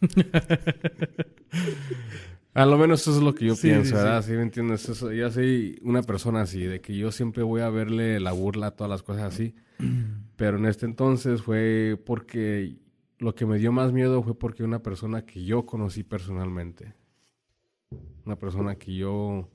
a 2.52 2.66
lo 2.66 2.76
menos 2.78 3.02
eso 3.02 3.16
es 3.16 3.22
lo 3.22 3.34
que 3.34 3.46
yo 3.46 3.54
Sí, 3.54 3.68
pienso, 3.68 3.90
sí, 3.90 3.94
¿verdad? 3.94 4.22
Sí, 4.22 4.32
me 4.32 4.42
entiendes. 4.42 4.88
Eso, 4.88 5.12
yo 5.12 5.30
soy 5.30 5.78
una 5.82 6.02
persona 6.02 6.42
así, 6.42 6.62
de 6.64 6.80
que 6.80 6.96
yo 6.96 7.12
siempre 7.12 7.42
voy 7.42 7.60
a 7.60 7.70
verle 7.70 8.18
la 8.18 8.32
burla 8.32 8.68
a 8.68 8.70
todas 8.72 8.90
las 8.90 9.02
cosas 9.02 9.32
así. 9.32 9.54
Pero 10.36 10.58
en 10.58 10.66
este 10.66 10.86
entonces 10.86 11.42
fue 11.42 12.00
porque 12.04 12.78
lo 13.18 13.34
que 13.34 13.46
me 13.46 13.58
dio 13.58 13.70
más 13.70 13.92
miedo 13.92 14.22
fue 14.22 14.36
porque 14.38 14.64
una 14.64 14.82
persona 14.82 15.24
que 15.24 15.44
yo 15.44 15.66
conocí 15.66 16.02
personalmente. 16.02 16.94
Una 18.24 18.36
persona 18.36 18.76
que 18.76 18.94
yo 18.94 19.48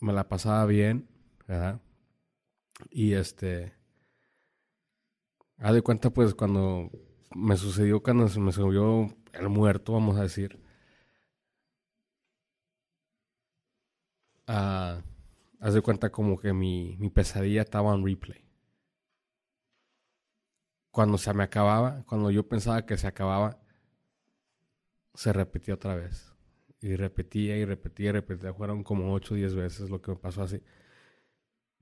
me 0.00 0.12
la 0.12 0.28
pasaba 0.28 0.64
bien, 0.66 1.08
¿verdad? 1.48 1.80
Y 2.90 3.12
este. 3.12 3.72
Haz 5.58 5.74
de 5.74 5.82
cuenta, 5.82 6.10
pues, 6.10 6.34
cuando 6.34 6.90
me 7.34 7.56
sucedió, 7.56 8.02
cuando 8.02 8.28
se 8.28 8.40
me 8.40 8.52
subió 8.52 9.14
el 9.32 9.48
muerto, 9.48 9.92
vamos 9.92 10.16
a 10.16 10.22
decir. 10.22 10.59
Ah, 14.52 15.00
haz 15.60 15.74
de 15.74 15.80
cuenta 15.80 16.10
como 16.10 16.36
que 16.36 16.52
mi, 16.52 16.96
mi 16.98 17.08
pesadilla 17.08 17.62
estaba 17.62 17.94
en 17.94 18.04
replay. 18.04 18.44
Cuando 20.90 21.18
se 21.18 21.32
me 21.34 21.44
acababa, 21.44 22.02
cuando 22.04 22.32
yo 22.32 22.48
pensaba 22.48 22.84
que 22.84 22.96
se 22.98 23.06
acababa, 23.06 23.60
se 25.14 25.32
repetía 25.32 25.74
otra 25.74 25.94
vez. 25.94 26.34
Y 26.80 26.96
repetía 26.96 27.56
y 27.58 27.64
repetía 27.64 28.08
y 28.08 28.12
repetía. 28.12 28.52
Fueron 28.52 28.82
como 28.82 29.12
8 29.14 29.34
o 29.34 29.36
10 29.36 29.54
veces 29.54 29.88
lo 29.88 30.02
que 30.02 30.12
me 30.12 30.16
pasó 30.16 30.42
así. 30.42 30.60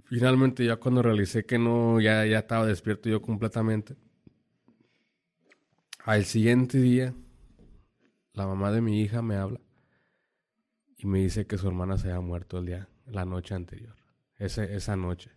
Finalmente, 0.05 0.65
ya 0.67 0.77
cuando 0.77 1.03
realicé 1.03 1.47
que 1.47 1.59
no, 1.59 2.01
ya, 2.03 2.27
ya 2.27 2.41
estaba 2.41 2.67
despierto 2.67 3.09
yo 3.09 3.23
completamente. 3.23 3.97
Al 6.05 6.27
siguiente 6.27 6.79
día, 6.79 7.15
la 8.35 8.47
mamá 8.47 8.73
de 8.73 8.83
mi 8.83 9.01
hija 9.01 9.23
me 9.23 9.37
habla 9.37 9.61
y 10.99 11.07
me 11.07 11.21
dice 11.21 11.47
que 11.47 11.57
su 11.57 11.69
hermana 11.69 11.97
se 11.97 12.09
había 12.09 12.21
muerto 12.21 12.59
el 12.59 12.67
día, 12.67 12.89
la 13.07 13.25
noche 13.25 13.55
anterior. 13.55 13.97
Esa 14.37 14.97
noche. 14.97 15.31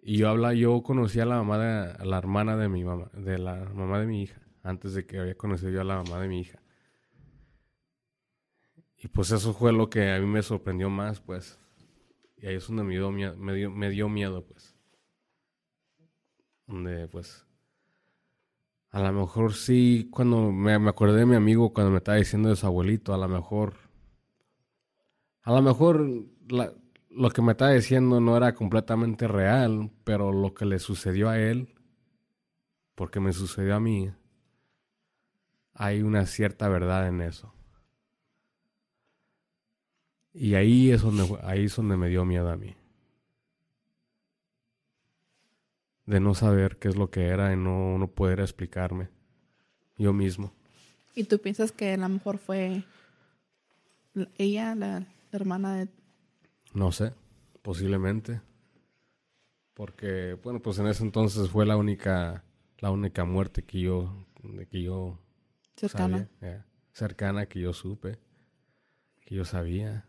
Y 0.00 0.18
yo 0.18 0.28
habla, 0.28 0.54
yo 0.54 0.82
conocí 0.82 1.20
a 1.20 1.26
la 1.26 1.36
mamá 1.36 1.58
de, 1.58 1.92
a 1.92 2.04
la 2.04 2.18
hermana 2.18 2.56
de 2.56 2.68
mi 2.68 2.84
mamá, 2.84 3.10
de 3.14 3.38
la 3.38 3.64
mamá 3.74 4.00
de 4.00 4.06
mi 4.06 4.22
hija, 4.22 4.40
antes 4.62 4.94
de 4.94 5.06
que 5.06 5.18
había 5.18 5.36
conocido 5.36 5.70
yo 5.70 5.80
a 5.80 5.84
la 5.84 6.02
mamá 6.02 6.20
de 6.20 6.28
mi 6.28 6.40
hija. 6.40 6.60
Y 8.96 9.08
pues 9.08 9.32
eso 9.32 9.52
fue 9.52 9.72
lo 9.72 9.90
que 9.90 10.12
a 10.12 10.20
mí 10.20 10.26
me 10.26 10.42
sorprendió 10.42 10.88
más, 10.88 11.20
pues. 11.20 11.58
Y 12.36 12.46
ahí 12.46 12.54
es 12.56 12.66
donde 12.68 12.84
me 12.84 12.94
dio, 12.94 13.10
me 13.10 13.54
dio, 13.54 13.70
me 13.70 13.90
dio 13.90 14.08
miedo, 14.08 14.44
pues. 14.44 14.76
Donde, 16.66 17.08
pues. 17.08 17.44
A 18.92 19.00
lo 19.00 19.10
mejor 19.12 19.54
sí, 19.54 20.08
cuando 20.10 20.52
me, 20.52 20.78
me 20.78 20.90
acordé 20.90 21.20
de 21.20 21.26
mi 21.26 21.34
amigo, 21.34 21.72
cuando 21.72 21.90
me 21.90 21.96
estaba 21.96 22.18
diciendo 22.18 22.50
de 22.50 22.56
su 22.56 22.66
abuelito, 22.66 23.14
a 23.14 23.18
lo 23.18 23.26
mejor. 23.26 23.74
A 25.42 25.52
lo 25.52 25.62
mejor 25.62 26.06
lo 27.10 27.30
que 27.30 27.42
me 27.42 27.52
estaba 27.52 27.72
diciendo 27.72 28.20
no 28.20 28.36
era 28.36 28.54
completamente 28.54 29.26
real, 29.26 29.90
pero 30.04 30.30
lo 30.30 30.52
que 30.52 30.66
le 30.66 30.78
sucedió 30.78 31.30
a 31.30 31.38
él, 31.38 31.74
porque 32.94 33.18
me 33.18 33.32
sucedió 33.32 33.76
a 33.76 33.80
mí, 33.80 34.12
hay 35.72 36.02
una 36.02 36.26
cierta 36.26 36.68
verdad 36.68 37.08
en 37.08 37.22
eso. 37.22 37.52
Y 40.34 40.54
ahí 40.54 40.90
es 40.90 41.00
donde, 41.00 41.38
ahí 41.42 41.64
es 41.64 41.76
donde 41.76 41.96
me 41.96 42.08
dio 42.08 42.26
miedo 42.26 42.50
a 42.50 42.56
mí. 42.56 42.76
De 46.06 46.20
no 46.20 46.34
saber 46.34 46.78
qué 46.78 46.88
es 46.88 46.96
lo 46.96 47.10
que 47.10 47.26
era 47.26 47.52
y 47.52 47.56
no, 47.56 47.98
no 47.98 48.08
poder 48.08 48.40
explicarme 48.40 49.08
yo 49.96 50.12
mismo. 50.12 50.52
¿Y 51.14 51.24
tú 51.24 51.38
piensas 51.38 51.72
que 51.72 51.92
a 51.92 51.96
lo 51.96 52.08
mejor 52.08 52.38
fue 52.38 52.82
la- 54.14 54.28
ella, 54.38 54.74
la, 54.74 55.00
la 55.00 55.06
hermana 55.32 55.76
de... 55.76 55.88
No 56.74 56.90
sé, 56.92 57.12
posiblemente. 57.62 58.40
Porque, 59.74 60.34
bueno, 60.42 60.60
pues 60.60 60.78
en 60.78 60.86
ese 60.86 61.02
entonces 61.02 61.48
fue 61.50 61.64
la 61.66 61.76
única, 61.76 62.44
la 62.78 62.90
única 62.90 63.24
muerte 63.24 63.62
que 63.64 63.80
yo, 63.80 64.26
de 64.42 64.66
que 64.66 64.82
yo 64.82 65.18
cercana? 65.76 66.28
sabía, 66.40 66.66
cercana 66.92 67.46
que 67.46 67.60
yo 67.60 67.72
supe, 67.72 68.18
que 69.24 69.34
yo 69.34 69.44
sabía. 69.44 70.06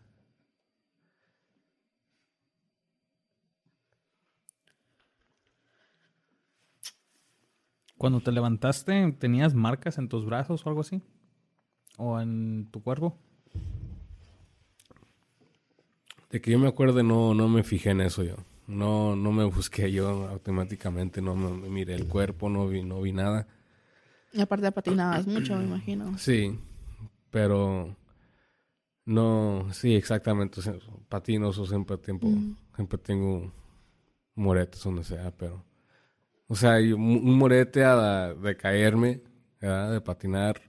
Cuando 7.98 8.20
te 8.20 8.32
levantaste, 8.32 9.12
¿tenías 9.12 9.54
marcas 9.54 9.98
en 9.98 10.08
tus 10.08 10.24
brazos 10.24 10.64
o 10.64 10.68
algo 10.68 10.80
así? 10.80 11.02
¿O 11.96 12.20
en 12.20 12.68
tu 12.70 12.82
cuerpo? 12.82 13.16
De 16.30 16.40
que 16.40 16.50
yo 16.50 16.58
me 16.58 16.68
acuerde, 16.68 17.02
no, 17.02 17.34
no 17.34 17.48
me 17.48 17.62
fijé 17.62 17.90
en 17.90 18.00
eso 18.00 18.24
yo. 18.24 18.36
No, 18.66 19.14
no 19.14 19.30
me 19.30 19.44
busqué 19.44 19.92
yo 19.92 20.28
automáticamente, 20.28 21.20
no 21.20 21.36
me, 21.36 21.50
me 21.50 21.68
miré 21.68 21.94
el 21.94 22.08
cuerpo, 22.08 22.48
no 22.48 22.66
vi, 22.66 22.82
no 22.82 23.00
vi 23.00 23.12
nada. 23.12 23.46
Y 24.32 24.40
aparte 24.40 24.72
patinabas 24.72 25.26
mucho, 25.26 25.56
me 25.56 25.64
imagino. 25.64 26.18
Sí, 26.18 26.58
pero 27.30 27.94
no, 29.04 29.68
sí, 29.72 29.94
exactamente. 29.94 30.60
patino, 31.08 31.52
siempre 31.52 31.98
tiempo, 31.98 32.28
siempre 32.74 32.98
tengo 32.98 33.52
moretes 34.34 34.82
donde 34.82 35.04
sea, 35.04 35.30
pero, 35.36 35.62
o 36.48 36.54
sea, 36.56 36.76
un 36.78 37.38
morete 37.38 37.84
a 37.84 38.34
de 38.34 38.56
caerme, 38.56 39.22
¿verdad? 39.60 39.92
de 39.92 40.00
patinar, 40.00 40.60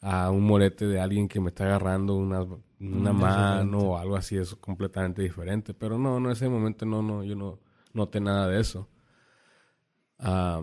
a 0.00 0.30
un 0.30 0.44
morete 0.44 0.86
de 0.86 1.00
alguien 1.00 1.28
que 1.28 1.40
me 1.40 1.48
está 1.50 1.64
agarrando 1.64 2.16
una, 2.16 2.42
una 2.42 3.12
Mm, 3.12 3.20
mano 3.20 3.78
o 3.80 3.98
algo 3.98 4.16
así, 4.16 4.36
es 4.36 4.54
completamente 4.56 5.22
diferente. 5.22 5.74
Pero 5.74 5.98
no, 5.98 6.18
no, 6.20 6.28
en 6.28 6.32
ese 6.32 6.48
momento 6.48 6.86
no, 6.86 7.02
no, 7.02 7.24
yo 7.24 7.36
no 7.36 7.58
noté 7.92 8.20
nada 8.20 8.48
de 8.48 8.60
eso. 8.60 8.88
Ah, 10.18 10.62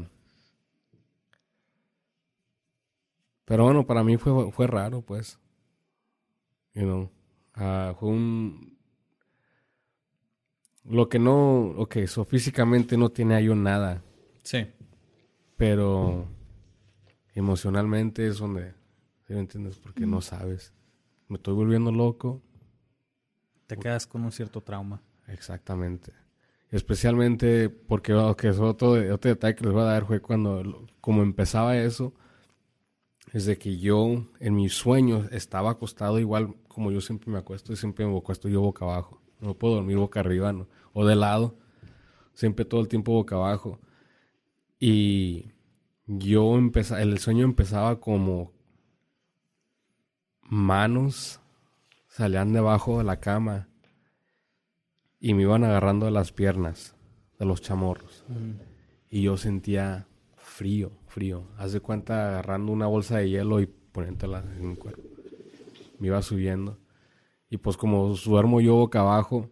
pero 3.46 3.63
bueno, 3.63 3.86
para 3.86 4.04
mí 4.04 4.17
fue, 4.17 4.52
fue 4.52 4.67
raro, 4.67 5.02
pues. 5.02 5.39
You 6.74 6.84
know, 6.84 7.10
ah, 7.56 7.96
fue 8.00 8.10
un... 8.10 8.78
Lo 10.86 11.10
que 11.10 11.20
no, 11.20 11.72
ok, 11.78 12.06
so 12.08 12.24
físicamente 12.26 12.98
no 12.98 13.10
tenía 13.10 13.41
yo 13.41 13.56
nada, 13.56 14.04
Sí. 14.47 14.65
pero 15.57 16.25
emocionalmente 17.33 18.25
es 18.27 18.38
donde, 18.38 18.71
¿sí 19.27 19.33
me 19.33 19.39
entiendes? 19.39 19.77
Porque 19.77 20.05
no 20.05 20.21
sabes. 20.21 20.73
Me 21.27 21.36
estoy 21.36 21.53
volviendo 21.53 21.91
loco, 21.91 22.41
Te 23.65 23.75
quedas 23.75 24.07
con 24.07 24.23
un 24.23 24.31
cierto 24.31 24.62
trauma. 24.62 25.01
Exactamente. 25.27 26.13
Especialmente 26.71 27.67
porque, 27.69 28.13
ok, 28.13 28.45
es 28.45 28.60
otro, 28.60 28.93
de- 28.93 29.12
otro 29.12 29.27
detalle 29.29 29.55
que 29.55 29.65
les 29.65 29.73
voy 29.73 29.81
a 29.81 29.86
dar 29.86 30.05
fue 30.05 30.21
cuando, 30.21 30.86
como 31.01 31.21
empezaba 31.23 31.77
eso, 31.77 32.13
es 33.33 33.45
de 33.45 33.57
que 33.57 33.77
yo 33.77 34.25
en 34.39 34.55
mis 34.55 34.73
sueños 34.73 35.27
estaba 35.33 35.71
acostado 35.71 36.19
igual 36.19 36.55
como 36.69 36.91
yo 36.93 37.01
siempre 37.01 37.29
me 37.29 37.39
acuesto 37.39 37.73
y 37.73 37.75
siempre 37.75 38.05
me 38.05 38.17
acuesto 38.17 38.47
yo 38.47 38.62
boca 38.62 38.86
abajo. 38.86 39.21
No 39.41 39.53
puedo 39.55 39.75
dormir 39.75 39.97
boca 39.97 40.21
arriba, 40.21 40.53
¿no? 40.53 40.69
O 40.93 41.05
de 41.05 41.17
lado. 41.17 41.57
Siempre 42.33 42.63
todo 42.63 42.79
el 42.79 42.88
tiempo 42.88 43.12
boca 43.12 43.36
abajo. 43.36 43.79
Y 44.80 45.52
yo 46.06 46.58
empezaba, 46.58 47.02
el 47.02 47.18
sueño 47.20 47.44
empezaba 47.44 48.00
como 48.00 48.54
manos 50.42 51.42
salían 52.08 52.54
debajo 52.54 52.98
de 52.98 53.04
la 53.04 53.20
cama 53.20 53.68
y 55.20 55.34
me 55.34 55.44
iban 55.44 55.63
agarrando 55.63 56.06
de 56.06 56.12
las 56.12 56.32
piernas, 56.32 56.96
de 57.38 57.46
los 57.46 57.62
chamorros. 57.62 58.24
Y 59.10 59.22
yo 59.24 59.38
sentía 59.38 60.08
frío, 60.36 60.92
frío. 61.08 61.48
Haz 61.58 61.74
de 61.74 61.80
cuenta 61.80 62.30
agarrando 62.30 62.72
una 62.72 62.88
bolsa 62.88 63.18
de 63.18 63.30
hielo 63.30 63.62
y 63.62 63.68
poniéndola 63.68 64.40
en 64.40 64.70
mi 64.70 64.76
cuerpo. 64.76 65.04
Me 66.00 66.08
iba 66.08 66.22
subiendo. 66.22 66.80
Y 67.50 67.58
pues 67.58 67.78
como 67.78 68.08
duermo 68.16 68.62
yo 68.62 68.76
boca 68.76 69.02
abajo, 69.02 69.50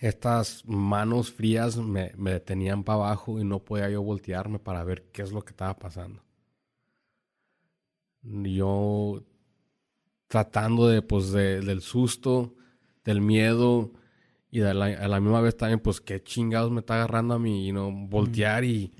estas 0.00 0.64
manos 0.66 1.30
frías 1.32 1.76
me, 1.76 2.12
me 2.16 2.32
detenían 2.32 2.84
para 2.84 2.96
abajo 3.04 3.40
y 3.40 3.44
no 3.44 3.60
podía 3.64 3.90
yo 3.90 4.02
voltearme 4.02 4.58
para 4.58 4.84
ver 4.84 5.10
qué 5.12 5.22
es 5.22 5.32
lo 5.32 5.42
que 5.44 5.50
estaba 5.52 5.78
pasando. 5.78 6.22
Yo 8.22 9.22
tratando 10.28 10.88
de, 10.88 11.02
pues, 11.02 11.32
de- 11.32 11.60
del 11.60 11.80
susto, 11.82 12.54
del 13.04 13.20
miedo, 13.20 13.92
Y 14.52 14.62
a 14.62 14.74
la, 14.74 15.20
misma 15.20 15.40
vez 15.40 15.56
también, 15.56 15.80
pues, 15.80 16.00
qué 16.00 16.22
chingados 16.22 16.72
me 16.72 16.80
está 16.80 16.94
agarrando 16.96 17.34
a 17.34 17.38
mí, 17.38 17.68
y 17.68 17.72
no 17.72 17.90
voltear 17.92 18.64
y 18.64 18.92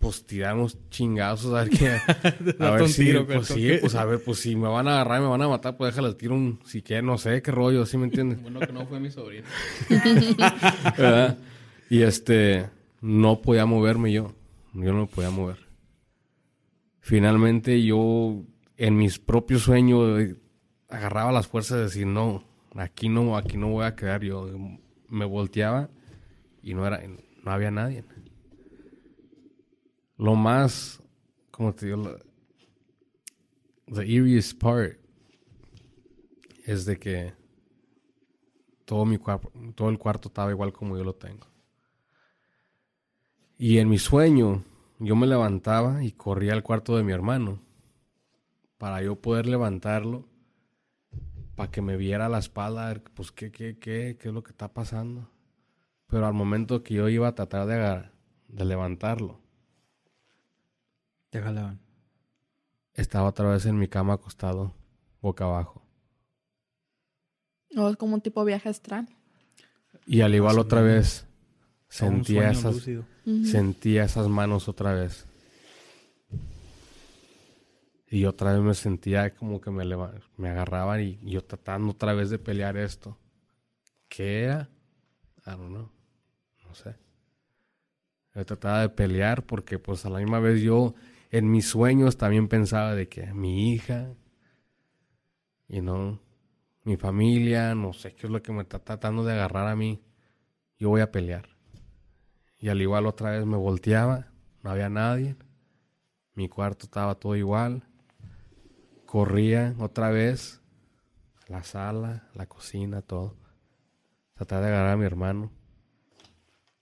pues 0.00 0.24
tirarnos 0.24 0.78
chingazos 0.88 1.52
a 1.52 1.64
ver 1.64 1.70
qué. 1.70 1.88
a 2.58 2.70
ver 2.70 2.88
si, 2.88 3.04
tiro, 3.04 3.26
pues 3.26 3.52
pues 3.80 3.94
a 3.94 4.04
ver, 4.06 4.20
pues 4.24 4.38
si 4.38 4.56
me 4.56 4.66
van 4.66 4.88
a 4.88 4.94
agarrar 4.94 5.20
y 5.20 5.24
me 5.24 5.28
van 5.28 5.42
a 5.42 5.48
matar, 5.48 5.76
pues 5.76 5.94
déjales 5.94 6.16
tiro 6.16 6.34
un, 6.34 6.58
si 6.64 6.80
quieren, 6.80 7.04
no 7.04 7.18
sé 7.18 7.42
qué 7.42 7.50
rollo, 7.50 7.84
¿sí 7.84 7.98
me 7.98 8.04
entiendes? 8.04 8.40
Bueno, 8.40 8.60
que 8.60 8.72
no 8.72 8.86
fue 8.86 8.98
mi 8.98 9.10
sobrino. 9.10 9.46
¿verdad? 10.98 11.38
Y 11.90 12.00
este, 12.00 12.70
no 13.02 13.42
podía 13.42 13.66
moverme 13.66 14.10
yo. 14.10 14.34
Yo 14.72 14.92
no 14.92 15.00
me 15.00 15.06
podía 15.06 15.30
mover. 15.30 15.58
Finalmente 17.00 17.82
yo, 17.82 18.42
en 18.78 18.96
mis 18.96 19.18
propios 19.18 19.62
sueños, 19.62 20.18
eh, 20.18 20.36
agarraba 20.88 21.30
las 21.30 21.46
fuerzas 21.46 21.76
de 21.76 21.84
decir, 21.84 22.06
no, 22.06 22.42
aquí 22.74 23.10
no, 23.10 23.36
aquí 23.36 23.58
no 23.58 23.68
voy 23.68 23.84
a 23.84 23.96
quedar. 23.96 24.22
Yo 24.22 24.48
me 25.08 25.26
volteaba 25.26 25.90
y 26.62 26.72
no 26.72 26.86
era, 26.86 27.02
no 27.44 27.50
había 27.50 27.70
nadie. 27.70 28.02
Lo 30.20 30.34
más, 30.34 31.00
como 31.50 31.74
te 31.74 31.86
digo, 31.86 31.96
la- 32.02 32.18
the 33.86 34.02
eeriest 34.02 34.58
part 34.58 34.98
es 36.66 36.84
de 36.84 36.98
que 36.98 37.32
todo 38.84 39.06
mi 39.06 39.18
todo 39.74 39.88
el 39.88 39.98
cuarto 39.98 40.28
estaba 40.28 40.50
igual 40.50 40.74
como 40.74 40.98
yo 40.98 41.04
lo 41.04 41.14
tengo. 41.14 41.46
Y 43.56 43.78
en 43.78 43.88
mi 43.88 43.96
sueño, 43.98 44.62
yo 44.98 45.16
me 45.16 45.26
levantaba 45.26 46.04
y 46.04 46.12
corría 46.12 46.52
al 46.52 46.62
cuarto 46.62 46.98
de 46.98 47.02
mi 47.02 47.12
hermano 47.12 47.58
para 48.76 49.02
yo 49.02 49.16
poder 49.16 49.46
levantarlo, 49.46 50.28
para 51.56 51.70
que 51.70 51.80
me 51.80 51.96
viera 51.96 52.28
la 52.28 52.40
espalda, 52.40 53.02
pues 53.14 53.32
qué, 53.32 53.50
qué, 53.50 53.78
qué, 53.78 54.18
qué 54.20 54.28
es 54.28 54.34
lo 54.34 54.42
que 54.42 54.50
está 54.50 54.68
pasando. 54.68 55.30
Pero 56.08 56.26
al 56.26 56.34
momento 56.34 56.82
que 56.82 56.92
yo 56.92 57.08
iba 57.08 57.28
a 57.28 57.34
tratar 57.34 57.66
de, 57.66 58.10
de 58.48 58.64
levantarlo, 58.66 59.39
Te 61.30 61.40
jalaban. 61.40 61.80
estaba 62.94 63.28
otra 63.28 63.48
vez 63.48 63.64
en 63.64 63.78
mi 63.78 63.86
cama 63.86 64.14
acostado, 64.14 64.74
boca 65.20 65.44
abajo. 65.44 65.86
O 67.76 67.88
es 67.88 67.96
como 67.96 68.14
un 68.14 68.20
tipo 68.20 68.40
de 68.40 68.48
viaje 68.48 68.68
astral. 68.68 69.08
Y 70.06 70.22
al 70.22 70.34
igual 70.34 70.58
otra 70.58 70.82
vez 70.82 71.26
sentía 71.88 72.50
esas, 72.50 72.74
lúcido. 72.74 73.04
Sentía 73.44 74.04
esas 74.04 74.28
manos 74.28 74.68
otra 74.68 74.92
vez. 74.92 75.24
Y 78.08 78.24
otra 78.24 78.54
vez 78.54 78.62
me 78.62 78.74
sentía 78.74 79.32
como 79.36 79.60
que 79.60 79.70
me, 79.70 79.84
me 80.36 80.48
agarraban 80.48 81.00
y 81.00 81.18
yo 81.22 81.44
tratando 81.44 81.92
otra 81.92 82.12
vez 82.12 82.28
de 82.28 82.40
pelear 82.40 82.76
esto. 82.76 83.16
¿Qué 84.08 84.42
era? 84.42 84.68
I 85.46 85.50
don't 85.50 85.68
know. 85.68 85.92
No 86.66 86.74
sé. 86.74 86.96
Yo 88.34 88.44
trataba 88.44 88.80
de 88.82 88.88
pelear 88.88 89.46
porque 89.46 89.78
pues 89.78 90.04
a 90.04 90.10
la 90.10 90.18
misma 90.18 90.40
vez 90.40 90.60
yo 90.60 90.94
en 91.30 91.50
mis 91.50 91.68
sueños 91.68 92.16
también 92.16 92.48
pensaba 92.48 92.94
de 92.94 93.08
que 93.08 93.32
mi 93.32 93.72
hija 93.72 94.14
y 95.68 95.80
no 95.80 96.20
mi 96.84 96.96
familia, 96.96 97.74
no 97.74 97.92
sé 97.92 98.14
qué 98.14 98.26
es 98.26 98.32
lo 98.32 98.42
que 98.42 98.52
me 98.52 98.62
está 98.62 98.78
tratando 98.78 99.24
de 99.24 99.34
agarrar 99.34 99.68
a 99.68 99.76
mí. 99.76 100.02
Yo 100.78 100.88
voy 100.88 101.02
a 101.02 101.12
pelear. 101.12 101.48
Y 102.58 102.68
al 102.68 102.80
igual 102.80 103.06
otra 103.06 103.30
vez 103.30 103.46
me 103.46 103.56
volteaba, 103.56 104.28
no 104.62 104.70
había 104.70 104.88
nadie. 104.88 105.36
Mi 106.34 106.48
cuarto 106.48 106.86
estaba 106.86 107.14
todo 107.14 107.36
igual. 107.36 107.84
Corría 109.06 109.74
otra 109.78 110.10
vez 110.10 110.60
a 111.46 111.52
la 111.52 111.62
sala, 111.62 112.28
la 112.34 112.46
cocina, 112.46 113.02
todo. 113.02 113.36
Trataba 114.34 114.62
de 114.62 114.68
agarrar 114.68 114.92
a 114.92 114.96
mi 114.96 115.04
hermano 115.04 115.50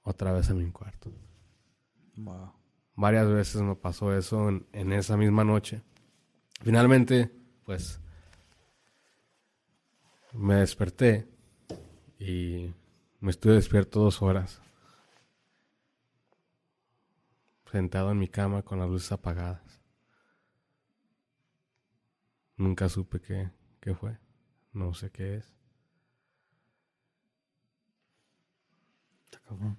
otra 0.02 0.32
vez 0.32 0.48
en 0.50 0.58
mi 0.58 0.70
cuarto. 0.70 1.12
Wow. 2.16 2.57
Varias 2.98 3.28
veces 3.28 3.62
me 3.62 3.76
pasó 3.76 4.12
eso 4.12 4.48
en, 4.48 4.66
en 4.72 4.92
esa 4.92 5.16
misma 5.16 5.44
noche. 5.44 5.82
Finalmente, 6.62 7.30
pues, 7.64 8.00
me 10.32 10.56
desperté 10.56 11.28
y 12.18 12.74
me 13.20 13.30
estuve 13.30 13.52
despierto 13.52 14.00
dos 14.00 14.20
horas. 14.20 14.60
Sentado 17.70 18.10
en 18.10 18.18
mi 18.18 18.26
cama 18.26 18.62
con 18.62 18.80
las 18.80 18.88
luces 18.88 19.12
apagadas. 19.12 19.80
Nunca 22.56 22.88
supe 22.88 23.20
qué, 23.20 23.48
qué 23.78 23.94
fue. 23.94 24.18
No 24.72 24.92
sé 24.92 25.12
qué 25.12 25.36
es. 25.36 25.54
Está 29.26 29.38
cabrón. 29.38 29.78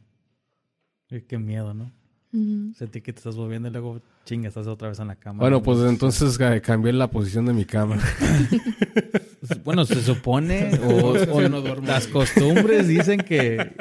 Qué 1.27 1.37
miedo, 1.37 1.73
¿no? 1.73 1.98
Sentí 2.31 3.01
que 3.01 3.11
te 3.11 3.17
estás 3.19 3.35
moviendo 3.35 3.69
y 3.69 3.71
luego 3.71 4.01
chinga, 4.25 4.47
estás 4.49 4.67
otra 4.67 4.89
vez 4.89 4.99
en 4.99 5.07
la 5.07 5.15
cama. 5.15 5.39
Bueno, 5.39 5.63
pues 5.63 5.79
entonces 5.79 6.37
ca- 6.37 6.59
cambié 6.61 6.93
la 6.93 7.09
posición 7.09 7.45
de 7.45 7.53
mi 7.53 7.65
cama. 7.65 7.97
Bueno, 9.63 9.85
se 9.85 10.01
supone, 10.03 10.77
o, 10.83 11.13
o 11.13 11.41
yo 11.41 11.49
no 11.49 11.61
duermo. 11.61 11.87
las 11.87 12.07
costumbres 12.07 12.87
dicen 12.87 13.19
que, 13.21 13.71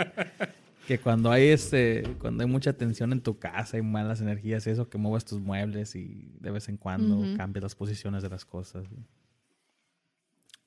que 0.86 0.98
cuando 0.98 1.30
hay 1.32 1.48
este, 1.48 2.04
cuando 2.20 2.42
hay 2.44 2.48
mucha 2.48 2.72
tensión 2.72 3.12
en 3.12 3.20
tu 3.20 3.38
casa 3.38 3.76
y 3.76 3.82
malas 3.82 4.20
energías 4.20 4.66
y 4.66 4.70
eso, 4.70 4.88
que 4.88 4.98
muevas 4.98 5.24
tus 5.24 5.40
muebles 5.40 5.94
y 5.96 6.32
de 6.40 6.50
vez 6.52 6.68
en 6.68 6.76
cuando 6.76 7.18
Ujú. 7.18 7.36
cambias 7.36 7.64
las 7.64 7.74
posiciones 7.74 8.22
de 8.22 8.28
las 8.30 8.44
cosas. 8.44 8.86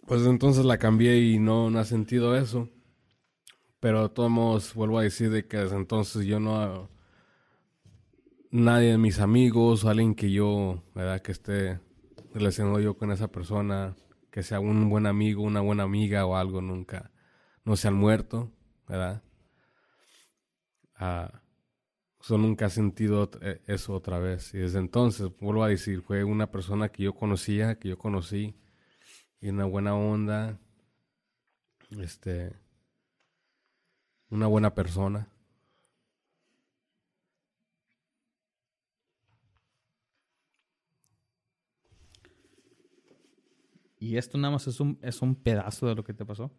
Pues 0.06 0.26
entonces 0.26 0.66
la 0.66 0.78
cambié 0.78 1.18
y 1.20 1.40
no, 1.40 1.70
no 1.70 1.80
ha 1.80 1.86
sentido 1.86 2.36
eso. 2.36 2.70
Pero 3.80 4.04
de 4.04 4.10
todos 4.14 4.30
modos, 4.30 4.74
vuelvo 4.74 5.00
a 5.00 5.04
decir 5.04 5.32
de 5.32 5.48
que 5.48 5.58
desde 5.58 5.78
entonces 5.78 6.26
yo 6.26 6.40
no... 6.40 6.90
Nadie 8.54 8.92
de 8.92 8.98
mis 8.98 9.22
amigos, 9.22 9.86
alguien 9.86 10.14
que 10.14 10.30
yo, 10.30 10.84
¿verdad? 10.94 11.22
Que 11.22 11.32
esté 11.32 11.80
relacionado 12.34 12.82
yo 12.82 12.98
con 12.98 13.10
esa 13.14 13.30
persona, 13.30 13.96
que 14.30 14.44
sea 14.44 14.60
un 14.60 14.90
buen 14.90 15.06
amigo, 15.06 15.42
una 15.42 15.62
buena 15.62 15.84
amiga 15.84 16.26
o 16.26 16.36
algo, 16.36 16.62
nunca, 16.62 17.12
no 17.64 17.78
se 17.78 17.88
han 17.88 17.94
muerto, 17.94 18.52
¿verdad? 18.90 19.24
Ah, 20.96 21.42
so 22.20 22.38
nunca 22.38 22.66
he 22.66 22.70
sentido 22.70 23.32
eh, 23.42 23.62
eso 23.68 23.94
otra 23.94 24.20
vez. 24.20 24.54
Y 24.54 24.58
desde 24.58 24.80
entonces, 24.80 25.30
vuelvo 25.40 25.64
a 25.64 25.70
decir, 25.70 26.02
fue 26.02 26.26
una 26.26 26.52
persona 26.52 26.90
que 26.90 27.04
yo 27.04 27.16
conocía, 27.16 27.80
que 27.80 27.88
yo 27.88 27.98
conocí, 27.98 28.54
y 29.40 29.48
una 29.48 29.64
buena 29.64 29.96
onda, 29.96 30.60
este, 32.02 32.54
una 34.30 34.48
buena 34.48 34.76
persona. 34.76 35.30
Y 44.02 44.18
esto 44.18 44.36
nada 44.40 44.52
más 44.54 44.66
es 44.66 44.80
un, 44.80 44.98
es 45.04 45.22
un 45.22 45.36
pedazo 45.36 45.86
de 45.86 45.94
lo 45.94 46.04
que 46.04 46.12
te 46.16 46.26
pasó. 46.26 46.50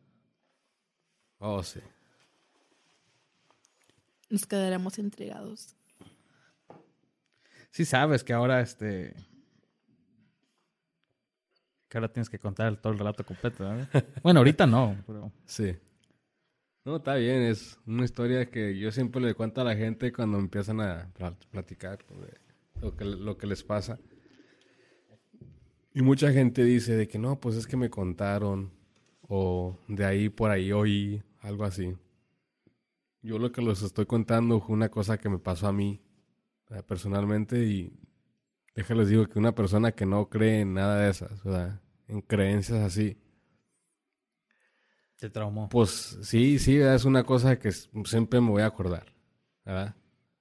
Oh, 1.38 1.60
sí. 1.64 1.80
Nos 4.30 4.46
quedaremos 4.46 4.96
intrigados. 5.00 5.74
Sí 7.72 7.84
sabes 7.84 8.22
que 8.22 8.32
ahora 8.32 8.60
este... 8.60 9.16
Que 11.88 11.98
ahora 11.98 12.12
tienes 12.12 12.30
que 12.30 12.38
contar 12.38 12.68
el- 12.68 12.78
todo 12.78 12.92
el 12.92 12.98
relato 13.00 13.26
completo. 13.26 13.64
Bueno, 14.22 14.38
ahorita 14.38 14.64
no, 14.66 14.96
pero... 15.04 15.32
Sí. 15.44 15.76
No, 16.84 16.96
está 16.98 17.16
bien, 17.16 17.42
es 17.42 17.76
una 17.86 18.04
historia 18.04 18.48
que 18.48 18.78
yo 18.78 18.92
siempre 18.92 19.20
le 19.20 19.34
cuento 19.34 19.60
a 19.60 19.64
la 19.64 19.74
gente 19.74 20.12
cuando 20.12 20.38
empiezan 20.38 20.80
a 20.80 21.10
pla- 21.12 21.36
platicar 21.50 21.98
sobre 22.08 22.38
lo 22.80 22.96
que, 22.96 23.04
lo 23.04 23.36
que 23.36 23.46
les 23.48 23.64
pasa. 23.64 23.98
Y 25.94 26.02
mucha 26.02 26.32
gente 26.32 26.64
dice 26.64 26.96
de 26.96 27.06
que 27.06 27.18
no, 27.18 27.38
pues 27.38 27.56
es 27.56 27.66
que 27.66 27.76
me 27.76 27.90
contaron 27.90 28.72
o 29.22 29.78
de 29.88 30.04
ahí 30.04 30.28
por 30.28 30.50
ahí 30.50 30.72
oí 30.72 31.22
algo 31.40 31.64
así. 31.64 31.94
Yo 33.22 33.38
lo 33.38 33.52
que 33.52 33.62
les 33.62 33.82
estoy 33.82 34.06
contando 34.06 34.60
fue 34.60 34.74
una 34.74 34.88
cosa 34.90 35.18
que 35.18 35.28
me 35.28 35.38
pasó 35.38 35.68
a 35.68 35.72
mí 35.72 36.00
¿verdad? 36.68 36.84
personalmente 36.84 37.64
y 37.64 37.92
déjales 38.74 39.08
digo 39.08 39.26
que 39.28 39.38
una 39.38 39.54
persona 39.54 39.92
que 39.92 40.06
no 40.06 40.28
cree 40.28 40.60
en 40.62 40.74
nada 40.74 40.98
de 41.00 41.10
esas, 41.10 41.42
¿verdad? 41.44 41.80
en 42.08 42.20
creencias 42.22 42.80
así, 42.80 43.16
Te 45.18 45.30
traumó. 45.30 45.68
pues 45.68 46.18
sí, 46.22 46.58
sí, 46.58 46.76
es 46.78 47.04
una 47.04 47.22
cosa 47.24 47.58
que 47.58 47.70
siempre 47.72 48.40
me 48.40 48.50
voy 48.50 48.62
a 48.62 48.66
acordar, 48.66 49.06
¿verdad? 49.64 49.94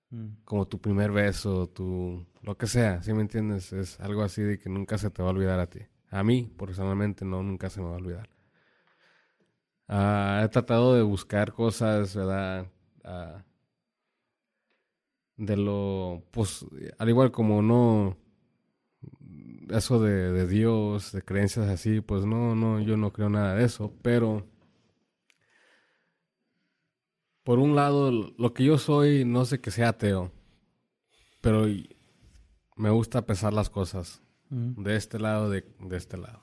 Mm. 0.10 0.44
Como 0.44 0.68
tu 0.68 0.80
primer 0.80 1.12
beso, 1.12 1.68
tu... 1.68 2.26
lo 2.42 2.58
que 2.58 2.68
sea, 2.68 3.02
¿sí 3.04 3.14
me 3.14 3.22
entiendes? 3.22 3.74
Es 3.74 4.00
algo 4.00 4.24
así 4.24 4.42
de 4.42 4.60
que 4.60 4.70
nunca 4.70 4.98
se 4.98 5.10
te 5.10 5.22
va 5.22 5.30
a 5.30 5.32
olvidar 5.32 5.60
a 5.60 5.68
ti. 5.68 5.80
A 6.10 6.24
mí, 6.24 6.52
personalmente, 6.58 7.26
no, 7.26 7.44
nunca 7.44 7.70
se 7.70 7.82
me 7.82 7.88
va 7.88 7.94
a 7.94 7.98
olvidar. 7.98 8.30
Ah, 9.88 10.42
he 10.44 10.50
tratado 10.50 10.96
de 10.96 11.02
buscar 11.04 11.54
cosas, 11.54 12.16
¿verdad? 12.16 12.68
Ah, 13.04 13.44
de 15.38 15.58
lo, 15.58 16.24
pues, 16.32 16.66
al 16.98 17.10
igual 17.10 17.32
como 17.32 17.62
no, 17.62 18.18
eso 19.70 20.02
de, 20.02 20.32
de 20.32 20.48
Dios, 20.48 21.12
de 21.12 21.22
creencias 21.24 21.68
así, 21.68 22.02
pues 22.02 22.26
no, 22.26 22.56
no, 22.56 22.80
yo 22.80 22.98
no 22.98 23.12
creo 23.12 23.30
nada 23.30 23.56
de 23.56 23.66
eso, 23.66 23.94
pero 24.02 24.46
por 27.44 27.60
un 27.60 27.76
lado, 27.76 28.12
lo 28.12 28.54
que 28.54 28.64
yo 28.64 28.78
soy, 28.78 29.26
no 29.26 29.46
sé 29.46 29.60
que 29.60 29.72
sea 29.72 29.90
ateo, 29.90 30.32
pero 31.42 31.66
me 32.82 32.90
gusta 32.90 33.26
pesar 33.26 33.54
las 33.54 33.70
cosas 33.70 34.22
de 34.84 34.96
este 34.96 35.18
lado, 35.20 35.50
de, 35.50 35.64
de 35.80 35.98
este 35.98 36.18
lado. 36.18 36.42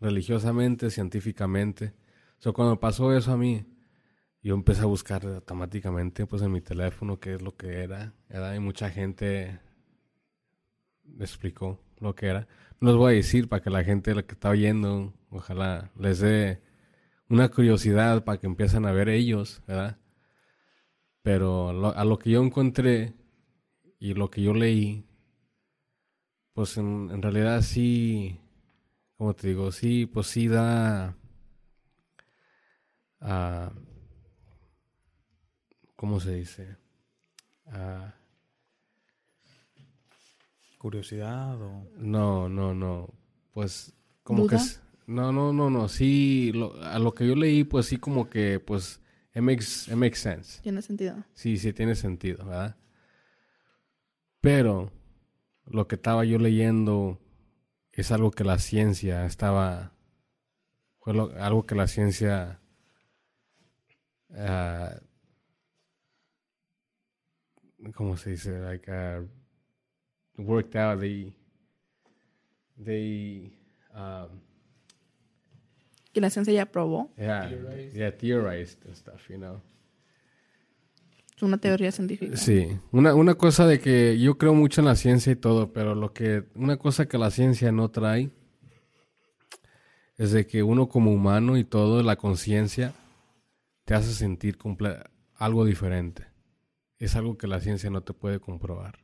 Religiosamente, 0.00 0.90
científicamente. 0.90 1.94
O 2.38 2.42
sea, 2.42 2.52
cuando 2.52 2.78
pasó 2.78 3.16
eso 3.16 3.32
a 3.32 3.36
mí, 3.36 3.64
yo 4.42 4.54
empecé 4.54 4.82
a 4.82 4.86
buscar 4.86 5.24
automáticamente 5.26 6.26
pues 6.26 6.42
en 6.42 6.52
mi 6.52 6.60
teléfono 6.60 7.18
qué 7.18 7.34
es 7.34 7.42
lo 7.42 7.56
que 7.56 7.82
era, 7.82 8.12
¿verdad? 8.28 8.54
Y 8.54 8.60
mucha 8.60 8.90
gente 8.90 9.58
explicó 11.18 11.80
lo 11.98 12.14
que 12.14 12.26
era. 12.26 12.46
No 12.80 12.90
les 12.90 12.96
voy 12.96 13.12
a 13.12 13.16
decir 13.16 13.48
para 13.48 13.62
que 13.62 13.70
la 13.70 13.82
gente 13.84 14.14
la 14.14 14.22
que 14.22 14.34
está 14.34 14.50
oyendo, 14.50 15.14
ojalá 15.30 15.90
les 15.98 16.20
dé 16.20 16.62
una 17.28 17.48
curiosidad 17.48 18.24
para 18.24 18.38
que 18.38 18.46
empiecen 18.46 18.86
a 18.86 18.92
ver 18.92 19.08
ellos, 19.08 19.62
¿verdad? 19.66 19.98
Pero 21.22 21.72
lo- 21.72 21.96
a 21.96 22.04
lo 22.04 22.18
que 22.18 22.30
yo 22.30 22.42
encontré 22.42 23.14
y 23.98 24.14
lo 24.14 24.30
que 24.30 24.42
yo 24.42 24.54
leí, 24.54 25.04
pues 26.58 26.76
en, 26.76 27.08
en 27.12 27.22
realidad 27.22 27.62
sí, 27.62 28.36
como 29.16 29.32
te 29.32 29.46
digo, 29.46 29.70
sí, 29.70 30.06
pues 30.06 30.26
sí 30.26 30.48
da... 30.48 31.14
ah, 33.20 33.70
¿Cómo 35.94 36.18
se 36.18 36.34
dice? 36.34 36.76
Ah, 37.66 38.12
Curiosidad 40.78 41.62
o... 41.62 41.86
no, 41.96 42.48
no, 42.48 42.74
no. 42.74 43.08
Pues 43.52 43.92
como 44.24 44.44
que... 44.48 44.56
No, 45.06 45.30
no, 45.30 45.52
no, 45.52 45.70
no. 45.70 45.88
Sí, 45.88 46.50
lo- 46.52 46.74
a 46.82 46.98
lo 46.98 47.14
que 47.14 47.24
yo 47.24 47.36
leí, 47.36 47.62
pues 47.62 47.86
sí 47.86 47.98
como 47.98 48.28
que, 48.28 48.58
pues, 48.58 49.00
it 49.32 49.42
makes, 49.42 49.86
it 49.86 49.94
makes 49.94 50.16
sense. 50.18 50.60
Tiene 50.60 50.82
sentido. 50.82 51.22
Sí, 51.34 51.56
sí 51.56 51.72
tiene 51.72 51.94
sentido, 51.94 52.44
¿verdad? 52.44 52.76
Pero 54.40 54.97
lo 55.70 55.86
que 55.88 55.96
estaba 55.96 56.24
yo 56.24 56.38
leyendo 56.38 57.18
es 57.92 58.10
algo 58.12 58.30
que 58.30 58.44
la 58.44 58.58
ciencia 58.58 59.24
estaba... 59.26 59.92
Fue 61.00 61.14
lo- 61.14 61.32
algo 61.40 61.66
que 61.66 61.74
la 61.74 61.86
ciencia... 61.86 62.60
ah, 64.34 64.94
¿Cómo 67.94 68.16
se 68.16 68.30
dice? 68.30 68.58
Like, 68.58 68.90
uh, 68.90 69.26
worked 70.42 70.76
out. 70.76 71.00
They... 71.00 71.32
They... 72.82 73.52
Um, 73.94 74.40
Que 76.12 76.20
la 76.20 76.30
ciencia 76.30 76.52
ya 76.54 76.66
probó. 76.66 77.10
yeah, 77.16 77.48
yeah, 77.94 78.10
theorized 78.10 78.84
and 78.86 78.96
stuff, 78.96 79.28
you 79.28 79.36
know. 79.38 79.60
Es 81.38 81.42
una 81.44 81.58
teoría 81.58 81.92
científica. 81.92 82.36
Sí, 82.36 82.66
una, 82.90 83.14
una 83.14 83.36
cosa 83.36 83.64
de 83.64 83.78
que 83.78 84.18
yo 84.18 84.38
creo 84.38 84.54
mucho 84.54 84.80
en 84.80 84.86
la 84.86 84.96
ciencia 84.96 85.30
y 85.30 85.36
todo, 85.36 85.72
pero 85.72 85.94
lo 85.94 86.12
que, 86.12 86.42
una 86.56 86.78
cosa 86.78 87.06
que 87.06 87.16
la 87.16 87.30
ciencia 87.30 87.70
no 87.70 87.92
trae 87.92 88.32
es 90.16 90.32
de 90.32 90.48
que 90.48 90.64
uno 90.64 90.88
como 90.88 91.12
humano 91.12 91.56
y 91.56 91.62
todo, 91.62 92.02
la 92.02 92.16
conciencia, 92.16 92.92
te 93.84 93.94
hace 93.94 94.12
sentir 94.12 94.58
comple- 94.58 95.04
algo 95.36 95.64
diferente. 95.64 96.26
Es 96.98 97.14
algo 97.14 97.38
que 97.38 97.46
la 97.46 97.60
ciencia 97.60 97.88
no 97.88 98.00
te 98.02 98.14
puede 98.14 98.40
comprobar. 98.40 98.98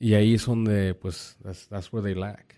Y 0.00 0.14
ahí 0.14 0.34
es 0.34 0.44
donde, 0.44 0.94
pues, 0.96 1.36
that's, 1.44 1.68
that's 1.68 1.92
where 1.92 2.04
they 2.04 2.20
lack. 2.20 2.56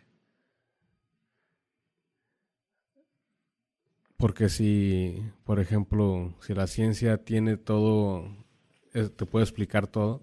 Porque 4.16 4.48
si, 4.48 5.22
por 5.44 5.60
ejemplo, 5.60 6.34
si 6.40 6.54
la 6.54 6.66
ciencia 6.66 7.18
tiene 7.18 7.56
todo, 7.58 8.24
te 8.92 9.26
puede 9.26 9.44
explicar 9.44 9.86
todo, 9.86 10.22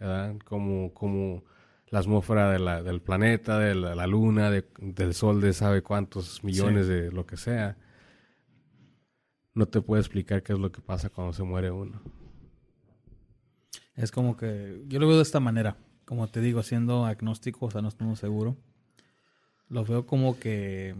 ¿verdad? 0.00 0.36
Como, 0.44 0.94
como 0.94 1.44
la 1.88 1.98
atmósfera 2.00 2.50
de 2.50 2.58
la- 2.58 2.82
del 2.82 3.02
planeta, 3.02 3.58
de 3.58 3.74
la, 3.74 3.94
la 3.94 4.06
luna, 4.06 4.50
de- 4.50 4.66
del 4.78 5.12
sol, 5.14 5.40
de 5.40 5.52
sabe 5.52 5.82
cuántos 5.82 6.42
millones 6.42 6.86
de 6.88 7.12
lo 7.12 7.26
que 7.26 7.36
sea, 7.36 7.76
no 9.54 9.66
te 9.66 9.80
puede 9.82 10.00
explicar 10.00 10.42
qué 10.42 10.52
es 10.54 10.58
lo 10.58 10.72
que 10.72 10.80
pasa 10.80 11.10
cuando 11.10 11.32
se 11.32 11.42
muere 11.42 11.70
uno. 11.70 12.00
Es 13.94 14.10
como 14.10 14.36
que 14.36 14.82
yo 14.88 14.98
lo 14.98 15.06
veo 15.08 15.16
de 15.16 15.22
esta 15.22 15.40
manera, 15.40 15.76
como 16.04 16.28
te 16.28 16.40
digo, 16.40 16.62
siendo 16.62 17.04
agnóstico, 17.06 17.66
o 17.66 17.70
sea, 17.70 17.82
no 17.82 17.88
estoy 17.88 18.14
seguro. 18.16 18.56
Lo 19.68 19.84
veo 19.84 20.06
como 20.06 20.38
que 20.38 20.94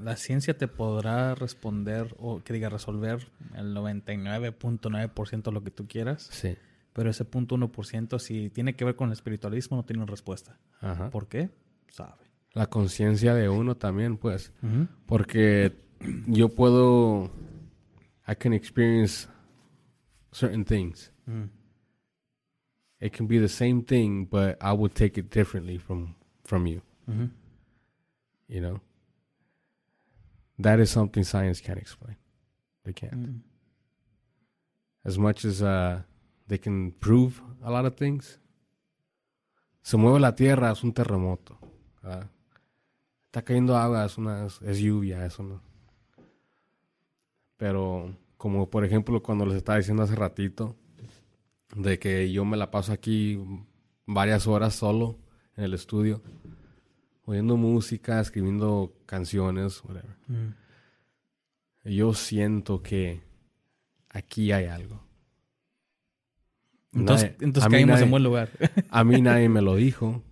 la 0.00 0.16
ciencia 0.16 0.56
te 0.56 0.68
podrá 0.68 1.34
responder 1.34 2.14
o 2.18 2.42
que 2.42 2.52
diga 2.52 2.68
resolver 2.68 3.28
el 3.54 3.74
99.9% 3.74 5.42
de 5.42 5.52
lo 5.52 5.62
que 5.62 5.70
tú 5.70 5.86
quieras, 5.86 6.28
Sí. 6.32 6.56
pero 6.92 7.10
ese 7.10 7.24
punto 7.24 7.54
1% 7.56 8.18
si 8.18 8.50
tiene 8.50 8.74
que 8.74 8.84
ver 8.84 8.96
con 8.96 9.08
el 9.08 9.12
espiritualismo 9.12 9.76
no 9.76 9.84
tiene 9.84 10.04
respuesta. 10.06 10.58
Ajá. 10.80 11.10
¿Por 11.10 11.28
qué? 11.28 11.50
Sabe. 11.88 12.14
La 12.54 12.66
conciencia 12.66 13.34
de 13.34 13.48
uno 13.48 13.76
también, 13.76 14.16
pues. 14.16 14.52
Porque 15.06 15.76
yo 16.26 16.48
puedo, 16.48 17.30
I 18.26 18.34
can 18.36 18.52
experience 18.52 19.28
certain 20.32 20.64
things. 20.64 21.12
Ujú. 21.26 21.48
It 23.00 23.12
can 23.16 23.28
be 23.28 23.38
the 23.38 23.48
same 23.48 23.82
thing, 23.84 24.26
but 24.28 24.56
I 24.60 24.72
would 24.72 24.92
take 24.92 25.20
it 25.20 25.32
differently 25.32 25.78
from 25.78 26.16
from 26.44 26.66
you. 26.66 26.82
You 28.48 28.60
know, 28.60 28.80
that 30.58 30.78
is 30.80 30.90
something 30.90 31.24
science 31.24 31.60
can't 31.60 31.78
explain. 31.78 32.16
They 32.84 32.92
can't. 32.92 33.14
Ujú. 33.14 33.40
As 35.04 35.18
much 35.18 35.44
as 35.44 35.62
uh, 35.62 36.02
they 36.48 36.58
can 36.58 36.92
prove 36.92 37.40
a 37.62 37.70
lot 37.70 37.86
of 37.86 37.94
things. 37.96 38.40
Se 39.82 39.96
mueve 39.96 40.20
la 40.20 40.34
tierra, 40.34 40.70
es 40.70 40.82
un 40.84 40.92
terremoto. 40.92 41.58
¿verdad? 42.02 42.30
Está 43.26 43.42
cayendo 43.42 43.76
agua, 43.76 44.04
es, 44.04 44.18
una, 44.18 44.46
es, 44.46 44.60
es 44.62 44.78
lluvia, 44.78 45.24
eso 45.24 45.42
no. 45.42 45.62
Pero 47.56 48.14
como 48.36 48.70
por 48.70 48.84
ejemplo 48.84 49.22
cuando 49.22 49.44
les 49.44 49.56
estaba 49.56 49.78
diciendo 49.78 50.02
hace 50.02 50.14
ratito, 50.14 50.76
de 51.74 51.98
que 51.98 52.30
yo 52.32 52.44
me 52.44 52.56
la 52.56 52.70
paso 52.70 52.92
aquí 52.92 53.38
varias 54.06 54.46
horas 54.46 54.74
solo 54.74 55.18
en 55.56 55.64
el 55.64 55.74
estudio, 55.74 56.22
oyendo 57.28 57.56
música, 57.58 58.20
escribiendo 58.20 58.94
canciones, 59.06 59.82
whatever. 59.84 60.16
Ujú. 60.28 60.54
Yo 61.84 62.14
siento 62.14 62.82
que 62.82 63.22
aquí 64.08 64.50
hay 64.52 64.64
algo. 64.66 65.02
Entonces, 66.92 67.32
Nadie- 67.38 67.52
caímos 67.70 67.94
nadie- 67.96 68.04
en 68.04 68.10
buen 68.10 68.22
lugar. 68.22 68.48
A 68.90 69.04
mí 69.04 69.20
nadie 69.20 69.48
me 69.48 69.60
lo 69.60 69.76
dijo, 69.76 70.22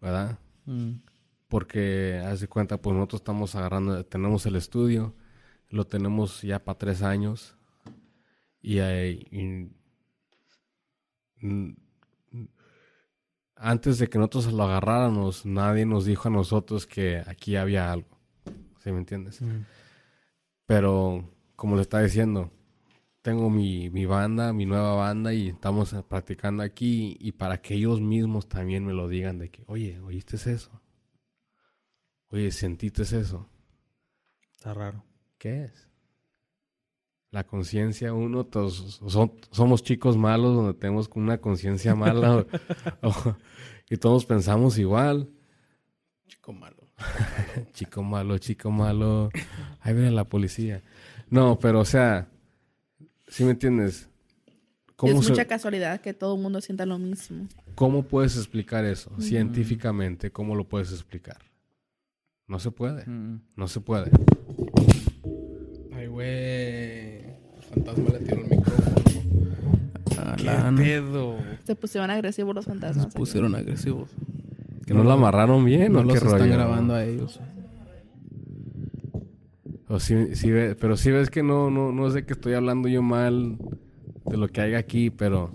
¿verdad? 0.00 0.38
Ujú. 0.66 0.98
Porque, 1.48 2.20
haz 2.26 2.40
de 2.40 2.48
cuenta, 2.48 2.82
pues 2.82 2.94
nosotros 2.96 3.20
estamos 3.20 3.54
agarrando, 3.54 4.04
tenemos 4.04 4.44
el 4.46 4.56
estudio, 4.56 5.14
lo 5.68 5.86
tenemos 5.86 6.42
ya 6.42 6.64
para 6.64 6.78
tres 6.78 7.02
años. 7.02 7.56
Y, 8.60 8.80
hay- 8.80 9.26
y- 9.30 9.70
mm, 11.46 11.76
antes 13.56 13.98
de 13.98 14.08
que 14.08 14.18
nosotros 14.18 14.52
lo 14.52 14.64
agarráramos, 14.64 15.46
nadie 15.46 15.86
nos 15.86 16.04
dijo 16.04 16.28
a 16.28 16.32
nosotros 16.32 16.86
que 16.86 17.22
aquí 17.26 17.56
había 17.56 17.92
algo. 17.92 18.18
¿Sí 18.82 18.90
me 18.92 18.98
entiendes? 18.98 19.40
Ujú. 19.40 19.64
Pero, 20.66 21.30
como 21.56 21.76
le 21.76 21.82
está 21.82 22.00
diciendo, 22.00 22.50
tengo 23.22 23.48
mi, 23.50 23.90
mi 23.90 24.06
banda, 24.06 24.52
mi 24.52 24.66
nueva 24.66 24.94
banda 24.94 25.32
y 25.32 25.48
estamos 25.48 25.94
practicando 26.08 26.62
aquí 26.62 27.16
y 27.20 27.32
para 27.32 27.60
que 27.62 27.74
ellos 27.74 28.00
mismos 28.00 28.48
también 28.48 28.84
me 28.84 28.92
lo 28.92 29.08
digan 29.08 29.38
de 29.38 29.50
que, 29.50 29.62
oye, 29.66 29.98
¿oíste 30.00 30.36
eso? 30.36 30.80
Oye, 32.30 32.50
¿sentiste 32.50 33.02
eso? 33.02 33.48
Está 34.52 34.74
raro. 34.74 35.04
¿Qué 35.38 35.64
es? 35.64 35.88
La 37.34 37.42
conciencia, 37.42 38.12
uno, 38.14 38.44
todos 38.44 39.00
son- 39.08 39.32
somos 39.50 39.82
chicos 39.82 40.16
malos 40.16 40.54
donde 40.54 40.72
tenemos 40.74 41.10
una 41.16 41.38
conciencia 41.38 41.96
mala 41.96 42.36
o- 42.36 42.46
o- 43.08 43.36
y 43.90 43.96
todos 43.96 44.24
pensamos 44.24 44.78
igual. 44.78 45.28
Chico 46.28 46.52
malo. 46.52 46.76
Chico 47.72 48.04
malo, 48.04 48.38
chico 48.38 48.70
malo. 48.70 49.30
Ahí 49.80 49.94
viene 49.94 50.12
la 50.12 50.22
policía. 50.22 50.80
No, 51.28 51.58
pero 51.58 51.80
o 51.80 51.84
sea, 51.84 52.28
¿sí 53.26 53.42
me 53.42 53.50
entiendes? 53.50 54.08
¿Cómo, 54.94 55.18
es 55.18 55.24
se- 55.24 55.32
mucha 55.32 55.44
casualidad 55.46 56.00
que 56.00 56.14
todo 56.14 56.36
el 56.36 56.40
mundo 56.40 56.60
sienta 56.60 56.86
lo 56.86 56.98
mismo. 57.00 57.48
¿Cómo 57.74 58.04
puedes 58.04 58.36
explicar 58.36 58.84
eso? 58.84 59.10
Científicamente, 59.18 60.30
¿cómo 60.30 60.54
lo 60.54 60.68
puedes 60.68 60.92
explicar? 60.92 61.38
No 62.46 62.60
se 62.60 62.70
puede. 62.70 63.02
Ujú. 63.02 63.40
No 63.56 63.66
se 63.66 63.80
puede. 63.80 64.12
Ay, 65.96 66.06
güey. 66.06 66.53
Fantasma 67.74 68.10
le 68.10 68.18
tiró 68.20 68.40
el 68.40 68.50
micrófono. 68.50 68.94
¿Qué 70.76 70.82
pedo? 70.82 71.36
Se 71.64 71.74
pusieron 71.76 72.10
agresivos 72.10 72.54
los 72.54 72.64
fantasmas. 72.66 73.06
Se 73.12 73.18
pusieron 73.18 73.54
agresivos. 73.54 74.10
Que 74.86 74.92
no 74.94 75.02
lo 75.02 75.12
amarraron 75.12 75.64
bien, 75.64 75.92
No 75.92 76.00
¿o 76.00 76.02
los 76.04 76.12
qué 76.14 76.18
están 76.26 76.40
rollo? 76.40 76.52
grabando 76.52 76.94
a 76.94 77.04
ellos. 77.04 77.40
O 79.88 79.98
sí, 80.00 80.34
sí 80.34 80.50
ve- 80.50 80.74
pero 80.74 80.96
sí 80.96 81.10
ves 81.10 81.30
que 81.30 81.42
no, 81.42 81.70
no, 81.70 81.92
no 81.92 82.10
sé 82.10 82.24
que 82.26 82.32
estoy 82.34 82.54
hablando 82.54 82.88
yo 82.88 83.02
mal 83.02 83.58
de 84.26 84.36
lo 84.36 84.48
que 84.48 84.60
hay 84.60 84.74
aquí, 84.74 85.10
pero 85.10 85.54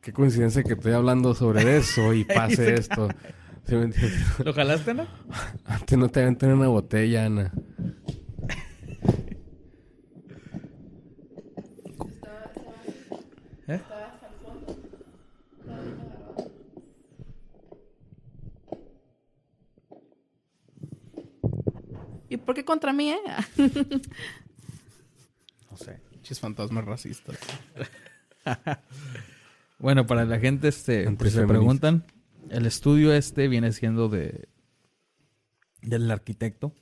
qué 0.00 0.12
coincidencia 0.12 0.62
que 0.62 0.74
estoy 0.74 0.92
hablando 0.92 1.34
sobre 1.34 1.76
eso 1.78 2.12
y 2.12 2.24
pase 2.24 2.74
esto. 2.74 3.08
¿Sí 3.66 3.74
me 3.76 3.84
entiendes? 3.84 4.38
¿Lo 4.44 4.52
jalaste, 4.52 4.94
no? 4.94 5.06
Antes 5.64 5.98
no 5.98 6.08
te 6.08 6.20
habían 6.20 6.36
tenido 6.36 6.58
una 6.58 6.68
botella, 6.68 7.24
Ana. 7.26 7.52
¿Eh? 13.66 13.80
¿Y 22.28 22.33
por 22.44 22.54
qué 22.54 22.64
contra 22.64 22.92
mí, 22.92 23.10
eh? 23.10 23.18
No 25.70 25.76
sé. 25.76 26.00
Chis 26.22 26.38
fantasmas 26.40 26.84
racistas. 26.84 27.38
Bueno, 29.78 30.06
para 30.06 30.24
la 30.24 30.38
gente, 30.38 30.68
este, 30.68 31.04
si 31.04 31.30
se 31.30 31.46
preguntan, 31.46 32.04
el 32.48 32.64
estudio 32.64 33.12
este 33.12 33.48
viene 33.48 33.72
siendo 33.72 34.08
de 34.08 34.48
del 35.82 36.10
arquitecto. 36.10 36.72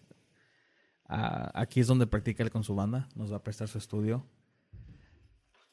Aquí 1.09 1.81
es 1.81 1.87
donde 1.87 2.07
practica 2.07 2.43
él 2.45 2.51
con 2.51 2.63
su 2.65 2.75
banda. 2.77 3.09
Nos 3.17 3.33
va 3.33 3.37
a 3.39 3.43
prestar 3.43 3.67
su 3.69 3.79
estudio. 3.79 4.25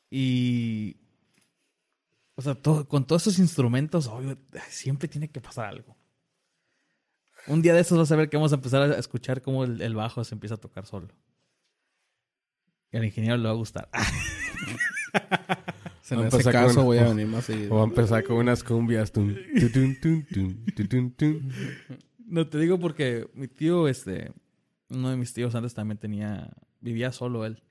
Y. 0.10 0.98
O 2.36 2.42
sea, 2.42 2.56
todo- 2.56 2.88
con 2.88 3.06
todos 3.06 3.24
esos 3.28 3.38
instrumentos, 3.40 4.08
obvio, 4.08 4.38
siempre 4.70 5.08
tiene 5.08 5.30
que 5.30 5.42
pasar 5.42 5.66
algo. 5.66 5.96
Un 7.50 7.62
día 7.62 7.74
de 7.74 7.82
estos 7.82 7.98
vas 7.98 8.12
a 8.12 8.16
ver 8.16 8.30
que 8.30 8.38
vamos 8.38 8.52
a 8.52 8.56
empezar 8.56 8.82
a 8.84 8.98
escuchar 8.98 9.42
cómo 9.42 9.64
el, 9.64 9.82
el 9.82 9.96
bajo 9.96 10.24
se 10.24 10.36
empieza 10.36 10.56
a 10.56 10.60
tocar 10.60 10.86
solo. 10.86 11.08
Y 12.92 12.98
al 12.98 13.06
ingeniero 13.06 13.38
le 13.38 13.44
va 13.44 13.50
a 13.52 13.54
gustar. 13.54 13.90
En 16.12 16.18
Vamos 16.18 16.34
a 16.34 16.38
ese 16.40 16.52
caso 16.52 16.76
con- 16.78 16.86
voy 16.86 16.98
a 16.98 17.08
venir 17.10 17.28
más 17.28 17.46
seguido. 17.46 17.72
O 17.72 17.78
va 17.78 17.82
a 17.84 17.86
empezar 17.86 18.24
con 18.24 18.38
unas 18.38 18.64
cumbias. 18.64 19.12
Tum, 19.12 19.36
tu, 19.60 19.70
tum, 19.72 19.96
tum, 20.02 20.26
tum, 20.26 20.66
tu, 20.76 20.88
tum, 20.88 21.12
tum. 21.12 21.50
No 22.26 22.48
te 22.48 22.58
digo 22.58 22.80
porque 22.80 23.30
mi 23.36 23.48
tío, 23.48 23.88
este, 23.88 24.32
uno 24.90 25.12
de 25.12 25.18
mis 25.18 25.34
tíos 25.34 25.54
antes 25.54 25.76
también 25.76 26.00
tenía, 26.00 26.50
vivía 26.80 27.12
solo 27.12 27.46
él. 27.46 27.62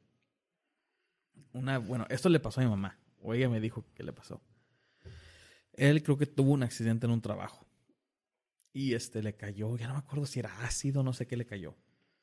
Una, 1.52 1.78
bueno, 1.78 2.06
esto 2.10 2.28
le 2.28 2.38
pasó 2.38 2.60
a 2.60 2.64
mi 2.64 2.70
mamá, 2.70 2.96
o 3.20 3.34
ella 3.34 3.48
me 3.48 3.58
dijo 3.58 3.84
que 3.96 4.04
le 4.04 4.12
pasó. 4.12 4.40
Él 5.72 6.00
creo 6.04 6.16
que 6.16 6.26
tuvo 6.26 6.52
un 6.52 6.62
accidente 6.62 7.06
en 7.06 7.12
un 7.12 7.20
trabajo. 7.20 7.66
Y 8.72 8.94
este 8.94 9.22
le 9.22 9.34
cayó, 9.36 9.76
ya 9.76 9.88
no 9.88 9.94
me 9.94 10.00
acuerdo 10.00 10.26
si 10.26 10.38
era 10.38 10.64
ácido, 10.64 11.02
no 11.02 11.12
sé 11.12 11.26
qué 11.26 11.36
le 11.36 11.46
cayó. 11.46 11.76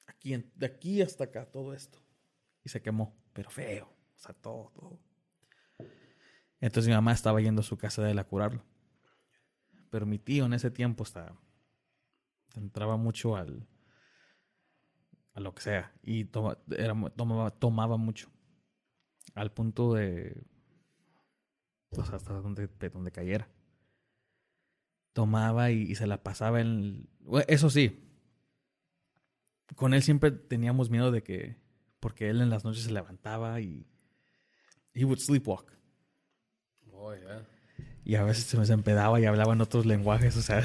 Aquí, 0.05 0.35
de 0.55 0.65
aquí 0.65 1.01
hasta 1.01 1.25
acá, 1.25 1.45
todo 1.45 1.73
esto. 1.73 1.99
Y 2.63 2.69
se 2.69 2.81
quemó, 2.81 3.15
pero 3.33 3.49
feo. 3.49 3.85
O 3.87 4.17
sea, 4.19 4.33
todo, 4.33 4.71
todo. 4.75 4.99
Entonces 6.61 6.87
mi 6.87 6.95
mamá 6.95 7.11
estaba 7.11 7.41
yendo 7.41 7.61
a 7.61 7.63
su 7.63 7.77
casa 7.77 8.01
de 8.03 8.11
él 8.11 8.19
a 8.19 8.23
curarlo. 8.23 8.63
Pero 9.89 10.05
mi 10.05 10.19
tío 10.19 10.45
en 10.45 10.53
ese 10.53 10.71
tiempo 10.71 11.03
estaba 11.03 11.39
entraba 12.55 12.95
mucho 12.95 13.35
al 13.35 13.67
a 15.33 15.39
lo 15.41 15.53
que 15.53 15.61
sea 15.61 15.93
y 16.01 16.25
toma- 16.25 16.57
era 16.77 16.93
tomaba, 17.15 17.51
tomaba 17.51 17.97
mucho 17.97 18.29
al 19.33 19.51
punto 19.51 19.93
de 19.93 20.45
o 21.91 22.03
sea, 22.03 22.15
hasta 22.15 22.33
donde, 22.33 22.67
de 22.67 22.89
donde 22.89 23.11
cayera 23.11 23.47
tomaba 25.16 25.72
y, 25.72 25.84
y 25.84 25.95
se 25.95 26.07
la 26.07 26.22
pasaba 26.22 26.59
en 26.59 27.07
bueno, 27.22 27.45
eso 27.47 27.70
sí 27.70 27.97
con 29.76 29.93
él 29.93 30.03
siempre 30.03 30.30
teníamos 30.32 30.89
miedo 30.89 31.09
de 31.11 31.24
que 31.24 31.55
porque 32.01 32.30
él 32.30 32.41
en 32.41 32.49
las 32.49 32.63
noches 32.66 32.84
se 32.84 32.91
levantaba 32.91 33.61
y 33.61 33.88
he 34.93 35.05
would 35.05 35.20
sleepwalk 35.20 35.72
Oh, 36.93 37.13
ya. 37.13 37.45
y 38.03 38.16
a 38.16 38.24
veces 38.24 38.43
se 38.45 38.57
me 38.57 38.66
empedaba 38.74 39.20
y 39.20 39.26
hablaba 39.26 39.53
en 39.53 39.61
otros 39.61 39.86
lenguajes 39.86 40.36
o 40.38 40.41
sea 40.41 40.61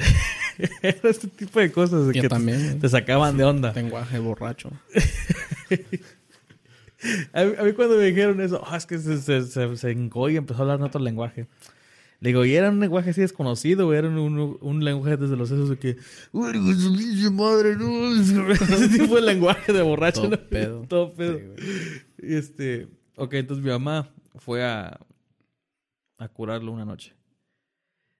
era 0.81 0.99
este 1.09 1.27
tipo 1.29 1.59
de 1.59 1.71
cosas 1.71 2.07
de 2.07 2.13
que 2.13 2.21
te- 2.21 2.29
también. 2.29 2.79
te 2.79 2.89
sacaban 2.89 3.37
de 3.37 3.43
onda 3.45 3.71
Lenguaje 3.73 4.19
borracho. 4.19 4.69
A 7.33 7.43
mí, 7.43 7.53
a 7.57 7.63
mí 7.63 7.73
cuando 7.73 7.97
me 7.97 8.03
dijeron 8.03 8.39
eso, 8.41 8.61
"Ah, 8.63 8.77
es 8.77 8.85
que 8.85 8.99
se, 8.99 9.17
se, 9.19 9.41
se, 9.47 9.75
se 9.75 9.91
y 9.91 10.35
empezó 10.35 10.59
a 10.59 10.61
hablar 10.61 10.77
en 10.77 10.83
otro 10.85 11.01
lenguaje. 11.01 11.47
Le 12.21 12.29
digo, 12.29 12.45
¿y 12.45 12.53
era 12.53 12.69
un 12.69 12.79
lenguaje 12.79 13.09
así 13.09 13.19
desconocido 13.21 13.93
era 13.95 14.07
un, 14.07 14.57
un 14.61 14.83
lenguaje 14.85 15.17
desde 15.17 15.35
los 15.35 15.49
esos 15.49 15.69
de 15.71 15.79
que... 15.79 15.97
"Uy, 16.31 16.51
hijo 16.55 16.67
de 16.67 16.75
su 16.75 16.95
pinche 16.95 17.29
madre, 17.31 17.75
no"? 17.75 18.13
Ese 18.53 18.89
tipo 18.89 19.15
de 19.15 19.21
lenguaje 19.23 19.73
de 19.73 19.81
borracho. 19.81 20.21
Todo 20.21 20.29
¿no? 20.29 20.47
pedo. 20.49 20.81
Todo 20.87 21.13
pedo. 21.15 21.39
Sí, 21.57 22.03
este... 22.19 22.87
Ok, 23.15 23.33
entonces 23.33 23.65
mi 23.65 23.71
mamá 23.71 24.13
fue 24.35 24.63
a... 24.63 24.99
A 26.19 26.27
curarlo 26.29 26.71
una 26.71 26.85
noche. 26.85 27.15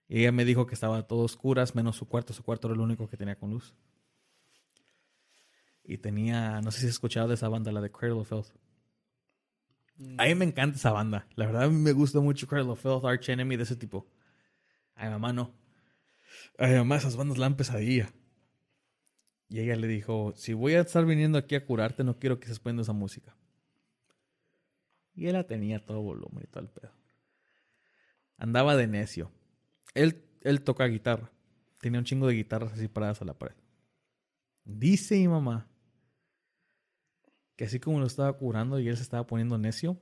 Y 0.08 0.18
ella 0.18 0.32
me 0.32 0.44
dijo 0.44 0.66
que 0.66 0.74
estaba 0.74 1.06
todo 1.06 1.20
oscuras, 1.20 1.76
menos 1.76 1.94
su 1.94 2.08
cuarto. 2.08 2.32
Su 2.32 2.42
cuarto 2.42 2.66
era 2.66 2.74
el 2.74 2.80
único 2.80 3.08
que 3.08 3.16
tenía 3.16 3.36
con 3.38 3.50
luz. 3.50 3.72
Y 5.84 5.98
tenía... 5.98 6.60
No 6.60 6.72
sé 6.72 6.80
si 6.80 6.86
has 6.86 6.92
escuchado 6.92 7.28
de 7.28 7.34
esa 7.34 7.48
banda, 7.48 7.70
la 7.70 7.80
de 7.80 7.92
Cradle 7.92 8.18
of 8.18 8.28
Filth. 8.28 8.48
A 10.18 10.24
mí 10.24 10.34
me 10.34 10.44
encanta 10.44 10.76
esa 10.76 10.90
banda. 10.90 11.26
La 11.36 11.46
verdad, 11.46 11.64
a 11.64 11.68
mí 11.68 11.76
me 11.76 11.92
gusta 11.92 12.20
mucho 12.20 12.46
Cradle 12.46 12.72
of 12.72 13.04
Arch 13.04 13.28
Enemy, 13.28 13.56
de 13.56 13.62
ese 13.62 13.76
tipo. 13.76 14.06
A 14.94 15.04
mi 15.04 15.10
mamá 15.10 15.32
no. 15.32 15.54
A 16.58 16.66
mi 16.66 16.74
mamá 16.74 16.96
esas 16.96 17.16
bandas 17.16 17.38
la 17.38 17.46
dan 17.46 17.56
pesadilla. 17.56 18.12
Y 19.48 19.60
ella 19.60 19.76
le 19.76 19.86
dijo, 19.86 20.32
si 20.34 20.54
voy 20.54 20.74
a 20.74 20.80
estar 20.80 21.04
viniendo 21.04 21.38
aquí 21.38 21.54
a 21.54 21.64
curarte, 21.64 22.04
no 22.04 22.18
quiero 22.18 22.38
que 22.38 22.44
estés 22.44 22.58
poniendo 22.58 22.82
esa 22.82 22.94
música. 22.94 23.36
Y 25.14 25.26
él 25.26 25.34
la 25.34 25.44
tenía 25.44 25.84
todo 25.84 26.00
volumen 26.00 26.44
y 26.44 26.46
todo 26.46 26.64
el 26.64 26.70
pedo. 26.70 26.92
Andaba 28.38 28.76
de 28.76 28.86
necio. 28.86 29.30
Él, 29.94 30.24
él 30.40 30.62
toca 30.62 30.86
guitarra. 30.86 31.30
Tenía 31.80 31.98
un 31.98 32.04
chingo 32.06 32.26
de 32.26 32.34
guitarras 32.34 32.72
así 32.72 32.88
paradas 32.88 33.20
a 33.20 33.24
la 33.26 33.34
pared. 33.34 33.56
Dice 34.64 35.16
mi 35.16 35.28
mamá 35.28 35.68
que 37.62 37.66
así 37.66 37.78
como 37.78 38.00
lo 38.00 38.06
estaba 38.06 38.32
curando 38.32 38.80
y 38.80 38.88
él 38.88 38.96
se 38.96 39.04
estaba 39.04 39.24
poniendo 39.24 39.56
necio, 39.56 39.96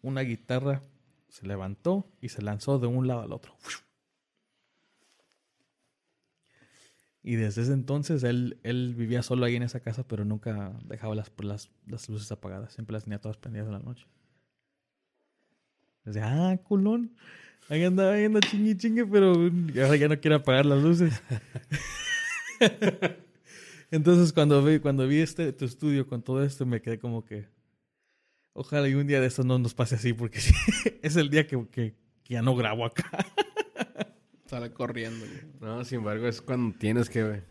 una 0.00 0.20
guitarra 0.20 0.84
se 1.28 1.44
levantó 1.44 2.08
y 2.20 2.28
se 2.28 2.40
lanzó 2.40 2.78
de 2.78 2.86
un 2.86 3.08
lado 3.08 3.22
al 3.22 3.32
otro. 3.32 3.52
Y 7.20 7.34
desde 7.34 7.62
ese 7.62 7.72
entonces 7.72 8.22
él, 8.22 8.60
él 8.62 8.94
vivía 8.96 9.24
solo 9.24 9.44
ahí 9.44 9.56
en 9.56 9.64
esa 9.64 9.80
casa, 9.80 10.06
pero 10.06 10.24
nunca 10.24 10.72
dejaba 10.84 11.16
las, 11.16 11.32
las, 11.38 11.68
las 11.84 12.08
luces 12.08 12.30
apagadas. 12.30 12.74
Siempre 12.74 12.94
las 12.94 13.02
tenía 13.02 13.20
todas 13.20 13.38
prendidas 13.38 13.66
en 13.66 13.72
la 13.72 13.80
noche. 13.80 14.06
Desde, 16.04 16.20
ah, 16.22 16.56
culón. 16.62 17.16
Ahí 17.70 17.82
anda, 17.82 18.12
ahí 18.12 18.26
anda 18.26 18.38
chingue 18.38 18.76
chingue, 18.76 19.04
pero 19.04 19.32
ahora 19.32 19.96
ya 19.96 20.06
no 20.06 20.20
quiere 20.20 20.36
apagar 20.36 20.64
las 20.64 20.80
luces. 20.80 21.20
Entonces 23.92 24.32
cuando 24.32 24.64
vi, 24.64 24.80
cuando 24.80 25.06
vi 25.06 25.20
este 25.20 25.52
tu 25.52 25.64
estudio 25.66 26.06
con 26.08 26.22
todo 26.22 26.42
esto, 26.42 26.66
me 26.66 26.80
quedé 26.82 26.98
como 26.98 27.24
que 27.24 27.46
ojalá 28.54 28.88
y 28.88 28.94
un 28.94 29.06
día 29.06 29.20
de 29.20 29.26
estos 29.28 29.46
no 29.46 29.58
nos 29.58 29.74
pase 29.74 29.94
así, 29.94 30.12
porque 30.14 30.40
sí, 30.40 30.52
es 31.02 31.14
el 31.16 31.30
día 31.30 31.46
que, 31.46 31.64
que- 31.70 31.94
que 32.24 32.34
ya 32.34 32.42
no 32.42 32.54
grabo 32.56 32.84
acá. 32.84 33.10
Sale 34.46 34.72
corriendo, 34.72 35.24
güey. 35.26 35.40
No, 35.60 35.84
sin 35.84 35.98
embargo, 35.98 36.26
es 36.28 36.40
cuando 36.42 36.76
tienes 36.78 37.08
que, 37.10 37.42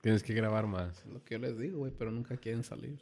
tienes 0.00 0.22
que 0.22 0.34
grabar 0.34 0.66
más. 0.66 0.98
Es 1.04 1.12
lo 1.12 1.22
que 1.24 1.34
yo 1.34 1.38
les 1.40 1.58
digo, 1.58 1.78
güey, 1.78 1.92
pero 1.96 2.10
nunca 2.10 2.36
quieren 2.36 2.62
salir. 2.64 2.98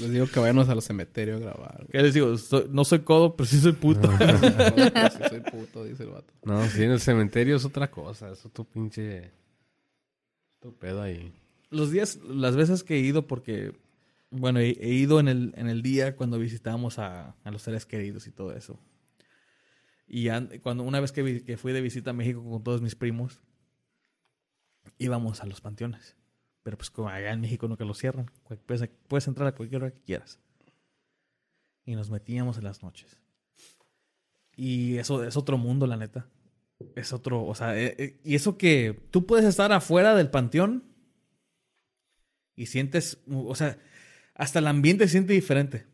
les 0.00 0.10
digo 0.12 0.26
que 0.26 0.40
vayamos 0.40 0.68
al 0.68 0.80
cementerio 0.80 1.36
a 1.36 1.38
grabar. 1.40 1.76
güey. 1.78 1.88
¿Qué 1.90 2.02
les 2.02 2.14
digo? 2.14 2.36
Soy- 2.38 2.66
no 2.70 2.84
soy 2.84 3.00
codo, 3.00 3.36
pero 3.36 3.46
sí 3.46 3.58
soy 3.60 3.72
puto. 3.72 4.10
No, 4.10 4.18
pues, 4.18 5.12
sí 5.14 5.22
soy 5.28 5.40
puto, 5.40 5.84
dice 5.84 6.04
el 6.04 6.10
vato. 6.10 6.32
No, 6.44 6.64
si 6.68 6.82
en 6.82 6.92
el 6.92 7.00
cementerio 7.00 7.56
es 7.56 7.64
otra 7.64 7.90
cosa. 7.90 8.30
Es 8.30 8.40
tu 8.52 8.64
pinche... 8.64 9.30
Tu 10.60 10.74
pedo 10.76 11.02
ahí. 11.02 11.32
Los 11.70 11.90
días, 11.90 12.16
las 12.16 12.56
veces 12.56 12.84
que 12.84 12.96
he 12.96 13.00
ido, 13.00 13.26
porque, 13.26 13.72
bueno, 14.30 14.58
he, 14.60 14.72
ido 14.72 15.20
en 15.20 15.28
el, 15.28 15.52
en 15.56 15.68
el 15.68 15.82
día 15.82 16.16
cuando 16.16 16.38
visitamos 16.38 16.98
a, 16.98 17.36
a 17.44 17.50
los 17.50 17.62
seres 17.62 17.86
queridos 17.86 18.26
y 18.26 18.32
todo 18.32 18.52
eso. 18.54 18.78
Y 20.06 20.28
an- 20.28 20.50
cuando 20.62 20.82
una 20.82 21.00
vez 21.00 21.12
que, 21.12 21.44
que 21.44 21.56
fui 21.56 21.72
de 21.72 21.80
visita 21.80 22.10
a 22.10 22.12
México 22.12 22.44
con 22.44 22.62
todos 22.62 22.82
mis 22.82 22.96
primos, 22.96 23.40
íbamos 24.98 25.40
a 25.42 25.46
los 25.46 25.60
panteones. 25.60 26.16
Pero 26.62 26.76
pues 26.76 26.90
como 26.90 27.08
allá 27.08 27.32
en 27.32 27.40
México 27.40 27.68
nunca 27.68 27.84
lo 27.84 27.94
cierran. 27.94 28.30
Puedes, 28.66 28.90
puedes 29.08 29.26
entrar 29.28 29.48
a 29.48 29.54
cualquier 29.54 29.82
hora 29.82 29.92
que 29.92 30.00
quieras. 30.00 30.38
Y 31.86 31.94
nos 31.94 32.10
metíamos 32.10 32.58
en 32.58 32.64
las 32.64 32.82
noches. 32.82 33.18
Y 34.56 34.98
eso 34.98 35.24
es 35.24 35.36
otro 35.36 35.56
mundo, 35.56 35.86
la 35.86 35.96
neta. 35.96 36.28
Es 36.96 37.12
otro, 37.12 37.44
o 37.44 37.54
sea, 37.54 37.78
eh, 37.78 37.94
eh, 37.98 38.20
y 38.24 38.34
eso 38.34 38.56
que 38.58 38.98
tú 39.10 39.26
puedes 39.26 39.44
estar 39.44 39.72
afuera 39.72 40.14
del 40.14 40.30
panteón 40.30 40.84
y 42.56 42.66
sientes, 42.66 43.18
o 43.30 43.54
sea, 43.54 43.78
hasta 44.34 44.58
el 44.58 44.66
ambiente 44.66 45.04
se 45.06 45.12
siente 45.12 45.32
diferente. 45.32 45.86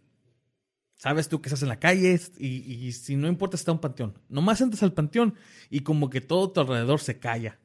Sabes 0.94 1.28
tú 1.28 1.42
que 1.42 1.48
estás 1.48 1.62
en 1.62 1.68
la 1.68 1.78
calle 1.78 2.18
y, 2.38 2.46
y 2.86 2.92
si 2.92 3.16
no 3.16 3.28
importa 3.28 3.56
está 3.56 3.70
un 3.72 3.80
panteón. 3.80 4.18
Nomás 4.28 4.60
entras 4.60 4.82
al 4.82 4.94
panteón 4.94 5.34
y 5.68 5.80
como 5.80 6.08
que 6.08 6.20
todo 6.20 6.50
tu 6.50 6.60
alrededor 6.60 7.00
se 7.00 7.18
calla. 7.18 7.58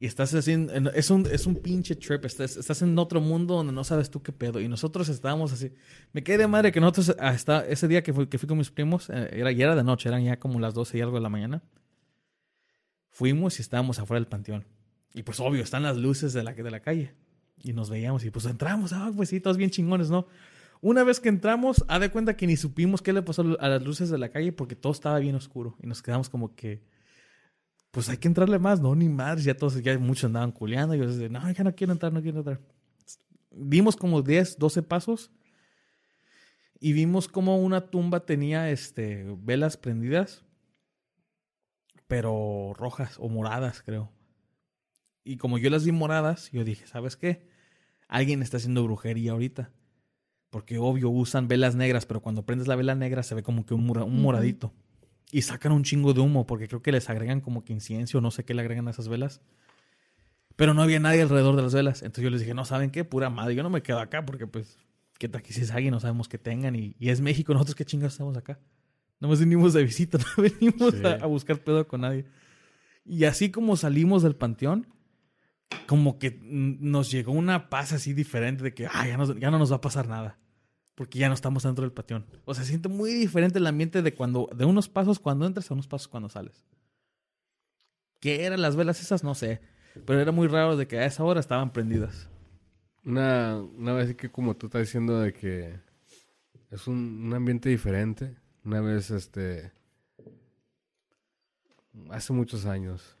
Y 0.00 0.06
estás 0.06 0.32
en- 0.48 0.70
es 0.94 1.10
un, 1.10 1.26
es 1.30 1.46
un 1.46 1.56
pinche 1.56 1.94
trip. 1.96 2.24
Estás, 2.24 2.56
estás 2.56 2.80
en 2.82 2.98
otro 2.98 3.20
mundo 3.20 3.54
donde 3.54 3.72
no 3.72 3.84
sabes 3.84 4.10
tú 4.10 4.22
qué 4.22 4.32
pedo. 4.32 4.60
Y 4.60 4.68
nosotros 4.68 5.08
estábamos 5.08 5.52
así. 5.52 5.72
Me 6.12 6.22
quedé 6.24 6.38
de 6.38 6.46
madre 6.48 6.72
que 6.72 6.80
nosotros, 6.80 7.14
hasta 7.18 7.64
ese 7.66 7.88
día 7.88 8.02
que 8.02 8.12
fui, 8.12 8.26
que 8.26 8.38
fui 8.38 8.48
con 8.48 8.58
mis 8.58 8.70
primos, 8.70 9.10
eh, 9.10 9.28
era, 9.32 9.52
ya 9.52 9.66
era 9.66 9.76
de 9.76 9.84
noche, 9.84 10.08
eran 10.08 10.24
ya 10.24 10.38
como 10.38 10.58
las 10.60 10.74
12 10.74 10.98
y 10.98 11.00
algo 11.02 11.16
de 11.16 11.22
la 11.22 11.28
mañana. 11.28 11.62
Fuimos 13.14 13.60
y 13.60 13.62
estábamos 13.62 14.00
afuera 14.00 14.18
del 14.18 14.26
panteón. 14.26 14.64
Y 15.12 15.22
pues 15.22 15.38
obvio, 15.38 15.62
están 15.62 15.84
las 15.84 15.96
luces 15.96 16.32
de 16.32 16.42
la, 16.42 16.52
de 16.52 16.70
la 16.70 16.80
calle. 16.80 17.14
Y 17.62 17.72
nos 17.72 17.88
veíamos 17.88 18.24
y 18.24 18.30
pues 18.30 18.44
entramos. 18.46 18.92
Ah, 18.92 19.12
pues 19.14 19.28
sí, 19.28 19.38
todos 19.38 19.56
bien 19.56 19.70
chingones, 19.70 20.10
¿no? 20.10 20.26
Una 20.80 21.04
vez 21.04 21.20
que 21.20 21.28
entramos, 21.28 21.84
haz 21.86 22.00
de 22.00 22.10
cuenta 22.10 22.36
que 22.36 22.48
ni 22.48 22.56
supimos 22.56 23.02
qué 23.02 23.12
le 23.12 23.22
pasó 23.22 23.56
a 23.60 23.68
las 23.68 23.84
luces 23.84 24.10
de 24.10 24.18
la 24.18 24.30
calle 24.30 24.50
porque 24.50 24.74
todo 24.74 24.92
estaba 24.92 25.20
bien 25.20 25.36
oscuro. 25.36 25.76
Y 25.80 25.86
nos 25.86 26.02
quedamos 26.02 26.28
como 26.28 26.56
que, 26.56 26.82
pues 27.92 28.08
hay 28.08 28.16
que 28.16 28.26
entrarle 28.26 28.58
más, 28.58 28.80
¿no? 28.80 28.96
Ni 28.96 29.08
madres, 29.08 29.44
ya 29.44 29.56
todos, 29.56 29.80
ya 29.80 29.96
muchos 29.96 30.24
andaban 30.24 30.50
culeando. 30.50 30.96
Y 30.96 30.98
yo 30.98 31.06
decía, 31.06 31.28
no, 31.28 31.48
ya 31.52 31.62
no 31.62 31.72
quiero 31.76 31.92
entrar, 31.92 32.12
no 32.12 32.20
quiero 32.20 32.38
entrar. 32.38 32.60
Dimos 33.52 33.94
como 33.94 34.22
10, 34.22 34.58
12 34.58 34.82
pasos. 34.82 35.30
Y 36.80 36.92
vimos 36.92 37.28
como 37.28 37.58
una 37.58 37.80
tumba 37.80 38.26
tenía 38.26 38.70
este, 38.70 39.24
velas 39.38 39.76
prendidas, 39.76 40.42
pero 42.06 42.72
rojas 42.76 43.16
o 43.18 43.28
moradas, 43.28 43.82
creo. 43.82 44.10
Y 45.24 45.36
como 45.38 45.58
yo 45.58 45.70
las 45.70 45.84
vi 45.84 45.92
moradas, 45.92 46.50
yo 46.52 46.64
dije, 46.64 46.86
¿sabes 46.86 47.16
qué? 47.16 47.48
Alguien 48.08 48.42
está 48.42 48.58
haciendo 48.58 48.84
brujería 48.84 49.32
ahorita. 49.32 49.70
Porque 50.50 50.78
obvio 50.78 51.10
usan 51.10 51.48
velas 51.48 51.74
negras, 51.74 52.06
pero 52.06 52.20
cuando 52.20 52.46
prendes 52.46 52.68
la 52.68 52.76
vela 52.76 52.94
negra 52.94 53.22
se 53.22 53.34
ve 53.34 53.42
como 53.42 53.66
que 53.66 53.74
un, 53.74 53.86
mora- 53.86 54.04
un 54.04 54.22
moradito. 54.22 54.72
Y 55.32 55.42
sacan 55.42 55.72
un 55.72 55.82
chingo 55.82 56.12
de 56.12 56.20
humo, 56.20 56.46
porque 56.46 56.68
creo 56.68 56.82
que 56.82 56.92
les 56.92 57.10
agregan 57.10 57.40
como 57.40 57.64
que 57.64 57.72
incienso, 57.72 58.20
no 58.20 58.30
sé 58.30 58.44
qué 58.44 58.54
le 58.54 58.60
agregan 58.62 58.86
a 58.86 58.92
esas 58.92 59.08
velas. 59.08 59.40
Pero 60.56 60.74
no 60.74 60.82
había 60.82 61.00
nadie 61.00 61.22
alrededor 61.22 61.56
de 61.56 61.62
las 61.62 61.74
velas. 61.74 62.02
Entonces 62.02 62.24
yo 62.24 62.30
les 62.30 62.40
dije, 62.40 62.54
no, 62.54 62.64
¿saben 62.64 62.90
qué? 62.90 63.04
Pura 63.04 63.30
madre, 63.30 63.54
yo 63.56 63.62
no 63.64 63.70
me 63.70 63.82
quedo 63.82 63.98
acá 63.98 64.24
porque 64.24 64.46
pues, 64.46 64.78
¿qué 65.18 65.28
tal 65.28 65.42
que 65.42 65.52
si 65.52 65.62
es 65.62 65.72
alguien? 65.72 65.90
No 65.92 65.98
sabemos 66.00 66.28
que 66.28 66.38
tengan. 66.38 66.76
Y, 66.76 66.94
y 67.00 67.08
es 67.08 67.20
México, 67.20 67.52
nosotros 67.52 67.74
qué 67.74 67.84
chingados 67.84 68.12
estamos 68.14 68.36
acá. 68.36 68.60
No 69.20 69.28
nos 69.28 69.40
venimos 69.40 69.72
de 69.72 69.84
visita, 69.84 70.18
no 70.36 70.42
venimos 70.42 70.94
Sí. 70.94 71.04
a, 71.06 71.14
a 71.24 71.26
buscar 71.26 71.58
pedo 71.62 71.86
con 71.88 72.02
nadie. 72.02 72.26
Y 73.04 73.24
así 73.24 73.50
como 73.50 73.76
salimos 73.76 74.22
del 74.22 74.36
panteón, 74.36 74.86
como 75.86 76.18
que 76.18 76.38
nos 76.42 77.10
llegó 77.10 77.32
una 77.32 77.68
paz 77.68 77.92
así 77.92 78.12
diferente 78.14 78.62
de 78.64 78.74
que 78.74 78.86
"Ah, 78.86 79.06
ya, 79.06 79.16
nos- 79.16 79.38
ya 79.38 79.50
no 79.50 79.58
nos 79.58 79.70
va 79.72 79.76
a 79.76 79.80
pasar 79.80 80.08
nada. 80.08 80.38
Porque 80.94 81.18
ya 81.18 81.28
no 81.28 81.34
estamos 81.34 81.64
dentro 81.64 81.82
del 81.82 81.92
panteón. 81.92 82.24
O 82.44 82.54
sea, 82.54 82.62
se 82.64 82.70
siente 82.70 82.88
muy 82.88 83.12
diferente 83.12 83.58
el 83.58 83.66
ambiente 83.66 84.00
de 84.00 84.14
cuando, 84.14 84.48
de 84.56 84.64
unos 84.64 84.88
pasos 84.88 85.18
cuando 85.18 85.44
entras 85.46 85.68
a 85.70 85.74
unos 85.74 85.88
pasos 85.88 86.06
cuando 86.08 86.28
sales. 86.28 86.64
¿Qué 88.20 88.44
eran 88.44 88.62
las 88.62 88.76
velas 88.76 89.00
esas? 89.00 89.24
No 89.24 89.34
sé. 89.34 89.60
Pero 90.06 90.20
era 90.20 90.32
muy 90.32 90.46
raro 90.48 90.76
de 90.76 90.86
que 90.86 90.98
a 90.98 91.04
esa 91.06 91.24
hora 91.24 91.40
estaban 91.40 91.72
prendidas. 91.72 92.28
Una, 93.04 93.56
una 93.60 93.92
vez 93.92 94.14
que 94.16 94.30
como 94.30 94.56
tú 94.56 94.66
estás 94.66 94.82
diciendo 94.82 95.20
de 95.20 95.32
que 95.32 95.78
es 96.70 96.86
un, 96.86 97.24
un 97.26 97.34
ambiente 97.34 97.68
diferente. 97.68 98.36
Una 98.64 98.80
vez, 98.80 99.10
este, 99.12 99.72
hace 102.10 102.32
muchos 102.32 102.66
años, 102.66 103.16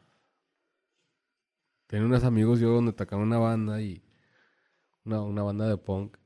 tenía 1.86 2.04
unos 2.06 2.24
amigos 2.24 2.60
yo 2.60 2.68
donde 2.70 2.92
tocaban 2.92 3.26
una 3.26 3.38
banda 3.38 3.80
y 3.80 4.02
una, 5.04 5.22
una 5.22 5.42
banda 5.42 5.66
de 5.68 5.76
punk 5.78 6.16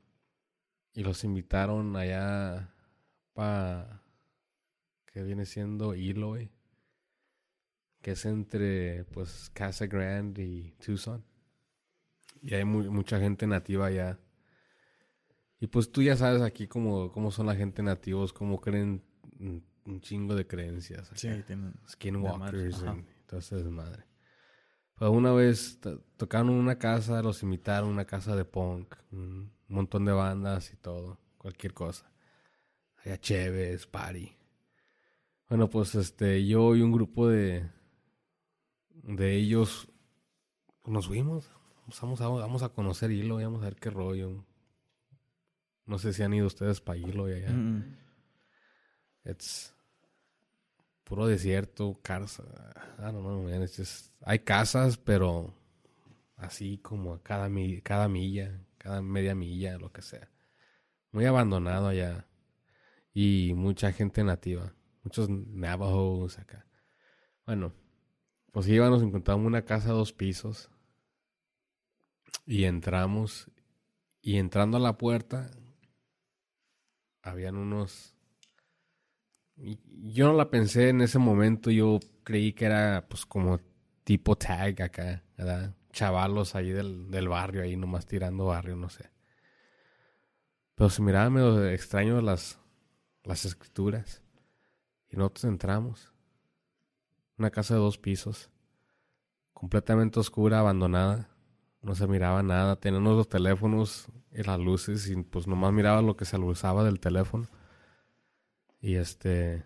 y 0.93 1.03
los 1.03 1.23
invitaron 1.23 1.95
allá 1.95 2.71
para 3.33 4.03
que 5.07 5.23
viene 5.23 5.45
siendo 5.45 5.93
Eloy, 5.93 6.49
que 8.01 8.11
es 8.11 8.25
entre 8.25 9.05
pues 9.05 9.49
Casa 9.53 9.85
Grande 9.87 10.43
y 10.43 10.71
Tucson. 10.83 11.23
Y 12.41 12.53
hay 12.53 12.65
mu- 12.65 12.91
mucha 12.91 13.17
gente 13.19 13.47
nativa 13.47 13.85
allá. 13.85 14.19
Y 15.59 15.67
pues 15.67 15.91
tú 15.91 16.01
ya 16.01 16.15
sabes 16.15 16.41
aquí 16.41 16.67
cómo, 16.67 17.11
cómo 17.11 17.31
son 17.31 17.47
la 17.47 17.55
gente 17.55 17.83
nativos, 17.83 18.33
cómo 18.33 18.59
creen 18.61 19.03
un, 19.39 19.63
chingo 20.01 20.35
de 20.35 20.45
creencias. 20.45 21.07
acá. 21.11 21.43
tienen. 21.45 21.73
Skinwalkers 21.87 22.81
y 22.81 23.25
todo 23.25 23.39
ese 23.39 23.55
desmadre. 23.57 24.03
Pues 24.95 25.09
una 25.11 25.31
vez 25.31 25.79
to- 25.79 25.99
tocaron 26.17 26.49
una 26.49 26.77
casa, 26.77 27.21
los 27.21 27.41
invitaron 27.43 27.89
a 27.89 27.93
una 27.93 28.05
casa 28.05 28.35
de 28.35 28.45
punk, 28.45 28.95
un 29.11 29.51
montón 29.67 30.05
de 30.05 30.11
bandas 30.11 30.73
y 30.73 30.75
todo, 30.77 31.17
cualquier 31.37 31.73
cosa. 31.73 32.11
Había 32.97 33.19
Chévez, 33.19 33.87
party. 33.87 34.35
Bueno, 35.47 35.69
pues 35.69 35.95
este, 35.95 36.45
yo 36.45 36.75
y 36.75 36.81
un 36.81 36.91
grupo 36.91 37.27
de, 37.29 37.67
de 38.91 39.35
ellos 39.35 39.89
nos 40.85 41.07
fuimos. 41.07 41.49
Vamos 42.01 42.21
a, 42.21 42.27
vamos 42.27 42.61
a 42.61 42.69
conocer 42.69 43.09
Hilo 43.09 43.39
y 43.39 43.45
vamos 43.45 43.61
a 43.61 43.65
ver 43.65 43.77
qué 43.77 43.89
rollo. 43.89 44.45
No 45.85 45.97
sé 45.97 46.13
si 46.13 46.21
han 46.21 46.33
ido 46.33 46.45
ustedes 46.45 46.81
para 46.81 46.99
Hilo 46.99 47.27
y 47.29 47.33
allá. 47.33 47.49
Mm, 47.51 47.77
mm. 47.77 47.97
It's 49.23 49.73
puro 51.03 51.27
desierto, 51.27 51.99
casa. 52.01 52.43
I 52.99 53.11
don't 53.11 53.21
know, 53.21 53.43
man. 53.43 53.63
It's 53.63 53.77
just- 53.77 54.13
hay 54.21 54.39
casas, 54.39 54.97
pero 54.97 55.53
así 56.37 56.77
como 56.79 57.13
a 57.13 57.23
cada, 57.23 57.49
cada 57.83 58.07
milla, 58.07 58.63
cada 58.77 59.01
media 59.01 59.35
milla, 59.35 59.77
lo 59.77 59.91
que 59.91 60.01
sea. 60.01 60.29
Muy 61.11 61.25
abandonado 61.25 61.87
allá. 61.87 62.27
Y 63.13 63.53
mucha 63.55 63.91
gente 63.91 64.23
nativa. 64.23 64.73
Muchos 65.03 65.29
Navajos 65.29 66.37
acá. 66.37 66.65
Bueno, 67.45 67.73
pues 68.51 68.67
íbamos, 68.67 69.01
encontramos 69.01 69.45
una 69.45 69.65
casa 69.65 69.87
de 69.89 69.93
dos 69.95 70.13
pisos. 70.13 70.69
Y 72.45 72.65
entramos. 72.65 73.49
Y 74.21 74.37
entrando 74.37 74.77
a 74.77 74.81
la 74.81 74.97
puerta, 74.97 75.49
habían 77.21 77.55
unos 77.55 78.15
Yo 79.61 80.27
no 80.27 80.33
la 80.33 80.49
pensé 80.49 80.89
en 80.89 81.01
ese 81.01 81.19
momento, 81.19 81.71
yo 81.71 81.99
creí 82.23 82.53
que 82.53 82.65
era 82.65 83.05
pues 83.09 83.25
como 83.25 83.59
tipo 84.03 84.35
tag 84.35 84.81
acá, 84.81 85.23
¿verdad? 85.37 85.75
Chavalos 85.91 86.55
ahí 86.55 86.69
del, 86.69 87.11
del 87.11 87.27
barrio, 87.27 87.63
ahí 87.63 87.75
nomás 87.75 88.05
tirando 88.05 88.45
barrio, 88.45 88.75
no 88.75 88.89
sé. 88.89 89.09
Pero 90.75 90.89
se 90.89 91.01
miraba 91.01 91.29
medio 91.29 91.67
extraño 91.67 92.21
las, 92.21 92.57
las 93.23 93.43
escrituras. 93.43 94.23
Y 95.09 95.17
nosotros 95.17 95.43
entramos. 95.45 96.13
Una 97.37 97.49
casa 97.49 97.73
de 97.73 97.81
dos 97.81 97.97
pisos. 97.97 98.49
Completamente 99.51 100.21
oscura, 100.21 100.59
abandonada. 100.59 101.29
No 101.81 101.95
se 101.95 102.07
miraba 102.07 102.43
nada. 102.43 102.77
Teníamos 102.77 103.17
los 103.17 103.27
teléfonos 103.27 104.07
y 104.31 104.43
las 104.43 104.57
luces 104.59 105.09
y 105.09 105.21
pues 105.21 105.47
nomás 105.47 105.73
miraba 105.73 106.01
lo 106.01 106.15
que 106.15 106.23
se 106.23 106.37
usaba 106.37 106.85
del 106.85 106.99
teléfono. 106.99 107.47
Y 108.81 108.95
este, 108.95 109.63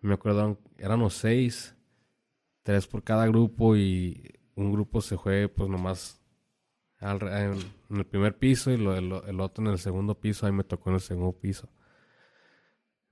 me 0.00 0.14
acuerdo, 0.14 0.58
éramos 0.78 1.14
seis, 1.14 1.74
tres 2.62 2.86
por 2.86 3.02
cada 3.02 3.26
grupo 3.26 3.76
y 3.76 4.34
un 4.54 4.72
grupo 4.72 5.00
se 5.00 5.18
fue 5.18 5.48
pues 5.48 5.68
nomás 5.68 6.20
al- 6.98 7.22
en, 7.28 7.58
el 7.98 8.06
primer 8.06 8.38
piso 8.38 8.70
y 8.70 8.74
el 8.74 9.40
otro 9.40 9.64
en 9.64 9.70
el 9.72 9.78
segundo 9.78 10.18
piso, 10.18 10.46
ahí 10.46 10.52
me 10.52 10.64
tocó 10.64 10.90
en 10.90 10.94
el 10.96 11.00
segundo 11.00 11.32
piso. 11.38 11.68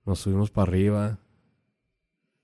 Nos 0.04 0.20
subimos 0.20 0.50
para 0.50 0.68
arriba 0.70 1.18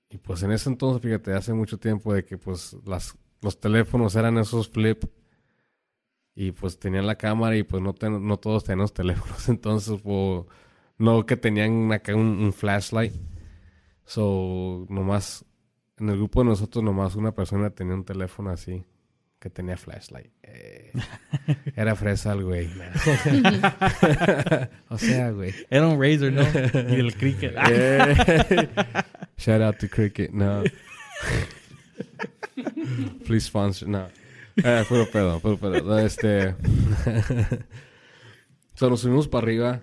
y 0.09 0.19
pues 0.19 0.43
en 0.43 0.53
ese 0.53 0.69
entonces, 0.69 1.01
fíjate, 1.03 1.33
hace 1.35 1.53
mucho 1.53 1.79
tiempo 1.79 2.13
de 2.13 2.25
que 2.25 2.37
pues 2.37 2.77
las, 2.85 3.17
los 3.43 3.61
teléfonos 3.61 4.15
eran 4.17 4.39
esos 4.39 4.69
flip 4.69 5.05
y 6.35 6.53
pues 6.53 6.79
tenían 6.79 7.07
la 7.07 7.17
cámara 7.17 7.57
y 7.57 7.63
pues 7.63 7.83
no, 7.83 7.93
ten- 7.95 8.27
no 8.27 8.39
todos 8.39 8.65
teníamos 8.65 8.93
teléfonos, 8.95 9.49
entonces 9.49 10.01
pues 10.03 10.45
no 11.01 11.25
que 11.25 11.37
tenían 11.37 11.91
acá 11.93 12.15
un, 12.15 12.39
un 12.45 12.53
flashlight. 12.53 13.15
So, 14.05 14.87
nomás, 14.91 15.45
en 15.99 16.11
el 16.11 16.17
grupo 16.17 16.43
de 16.43 16.51
nosotros 16.51 16.85
nomás 16.85 17.17
una 17.17 17.33
persona 17.33 17.71
tenía 17.71 17.95
un 17.95 18.05
teléfono 18.05 18.51
así, 18.51 18.85
que 19.39 19.49
tenía 19.49 19.79
flashlight. 19.79 20.31
Eh, 20.43 20.93
era 21.75 21.97
fresa 21.97 22.35
el 22.35 22.45
güey. 22.45 22.69
o 24.91 24.99
sea, 24.99 25.31
güey. 25.31 25.55
Era 25.71 25.89
un 25.89 25.99
Razer, 25.99 26.33
¿no? 26.33 26.43
y 26.43 26.97
del 26.97 27.15
cricket. 27.15 27.55
Eh, 27.71 28.69
Shout 29.39 29.63
out 29.63 29.79
to 29.79 29.89
Cricket, 29.89 30.33
no. 30.33 30.65
Please 33.25 33.47
sponsor, 33.47 33.89
no. 33.89 34.07
Eh, 34.57 34.85
puro 34.87 35.11
pedo, 35.11 35.41
puro 35.41 35.57
pedo. 35.57 35.99
Este. 35.99 36.55
so, 38.75 38.91
nos 38.91 39.01
subimos 39.01 39.29
para 39.29 39.45
arriba 39.45 39.81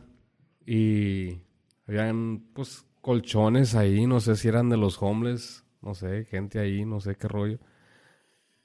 y 0.68 1.42
habían, 1.88 2.44
pues, 2.54 2.86
colchones 3.02 3.74
ahí. 3.74 4.06
No 4.06 4.20
sé 4.20 4.36
si 4.36 4.50
eran 4.50 4.70
de 4.70 4.76
los 4.76 5.02
homeless, 5.02 5.66
no 5.82 5.96
sé, 5.96 6.26
gente 6.26 6.60
ahí, 6.60 6.86
no 6.86 7.00
sé 7.00 7.16
qué 7.16 7.30
rollo. 7.30 7.60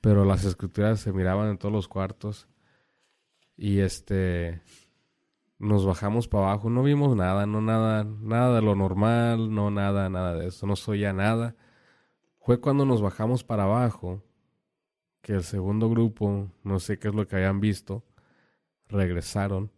Pero 0.00 0.24
las 0.24 0.44
escrituras 0.44 1.00
se 1.00 1.12
miraban 1.12 1.48
en 1.48 1.58
todos 1.58 1.72
los 1.72 1.86
cuartos. 1.88 2.48
Y 3.56 3.78
este. 3.78 4.60
Nos 5.60 5.86
bajamos 5.86 6.26
para 6.26 6.46
abajo, 6.48 6.70
no 6.70 6.82
vimos 6.82 7.14
nada, 7.14 7.46
no 7.46 7.60
nada, 7.60 8.02
nada 8.02 8.56
de 8.56 8.62
lo 8.62 8.74
normal, 8.74 9.54
no 9.54 9.70
nada, 9.70 10.08
nada 10.08 10.34
de 10.34 10.48
eso, 10.48 10.66
no 10.66 10.74
soy 10.74 11.00
ya 11.00 11.12
nada. 11.12 11.54
Fue 12.40 12.60
cuando 12.60 12.84
nos 12.84 13.00
bajamos 13.00 13.44
para 13.44 13.62
abajo 13.62 14.24
que 15.20 15.34
el 15.34 15.44
segundo 15.44 15.88
grupo, 15.88 16.50
no 16.64 16.80
sé 16.80 16.98
qué 16.98 17.08
es 17.08 17.14
lo 17.14 17.28
que 17.28 17.36
habían 17.36 17.60
visto, 17.60 18.04
regresaron. 18.88 19.70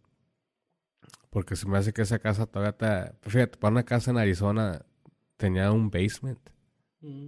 Porque 1.35 1.57
se 1.57 1.67
me 1.69 1.77
hace 1.77 1.93
que 1.93 2.03
esa 2.03 2.21
casa 2.21 2.47
todavía 2.47 2.71
está... 2.71 3.17
Fíjate, 3.23 3.59
para 3.59 3.73
una 3.73 3.83
casa 3.83 4.13
en 4.13 4.19
Arizona 4.19 4.81
tenía 5.37 5.73
un 5.73 5.91
basement. 5.91 6.39
Mm. 7.01 7.27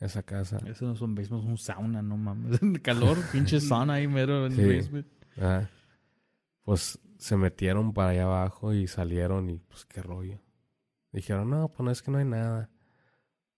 Esa 0.00 0.22
casa. 0.22 0.56
Eso 0.66 0.86
no 0.86 0.92
es 0.94 1.00
un 1.02 1.14
basement, 1.14 1.44
es 1.44 1.48
un 1.50 1.58
sauna, 1.58 2.00
no 2.00 2.16
mames. 2.16 2.60
El 2.62 2.80
calor, 2.80 3.18
pinche 3.32 3.60
sauna 3.60 3.94
ahí 3.94 4.08
mero 4.08 4.46
en 4.46 4.52
Sí. 4.52 4.60
el 4.62 4.76
basement. 4.78 5.06
Ah, 5.38 5.68
Pues 6.62 6.98
se 7.18 7.36
metieron 7.36 7.92
para 7.92 8.08
allá 8.10 8.22
abajo 8.24 8.72
y 8.72 8.86
salieron 8.86 9.50
y 9.50 9.58
pues 9.58 9.84
qué 9.84 10.00
rollo. 10.00 10.40
Dijeron, 11.12 11.50
no, 11.50 11.68
pues 11.68 11.84
no 11.84 11.90
es 11.90 12.00
que 12.00 12.10
no 12.10 12.16
hay 12.18 12.24
nada. 12.24 12.70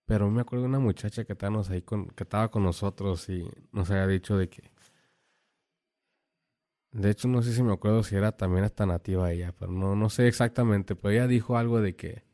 Pero 0.07 0.28
me 0.28 0.40
acuerdo 0.40 0.64
de 0.64 0.70
una 0.70 0.80
muchacha 0.80 1.24
que 1.24 1.34
estábamos 1.34 1.70
ahí 1.70 1.82
con, 1.82 2.09
que 2.09 2.24
estaba 2.24 2.51
con 2.51 2.64
nosotros 2.64 3.28
y 3.28 3.46
nos 3.70 3.88
había 3.92 4.09
dicho 4.09 4.36
de 4.36 4.49
que. 4.49 4.72
De 6.99 7.11
hecho, 7.11 7.28
no 7.28 7.42
sé 7.42 7.53
si 7.53 7.62
me 7.62 7.72
acuerdo 7.72 8.03
si 8.03 8.16
era 8.16 8.32
también 8.32 8.64
hasta 8.64 8.84
nativa 8.84 9.30
ella, 9.30 9.55
pero 9.57 9.70
no, 9.70 9.94
no 9.94 10.11
sé 10.11 10.26
exactamente. 10.26 10.96
Pero 10.96 11.11
ella 11.12 11.26
dijo 11.28 11.57
algo 11.57 11.80
de 11.80 11.94
que. 11.94 12.24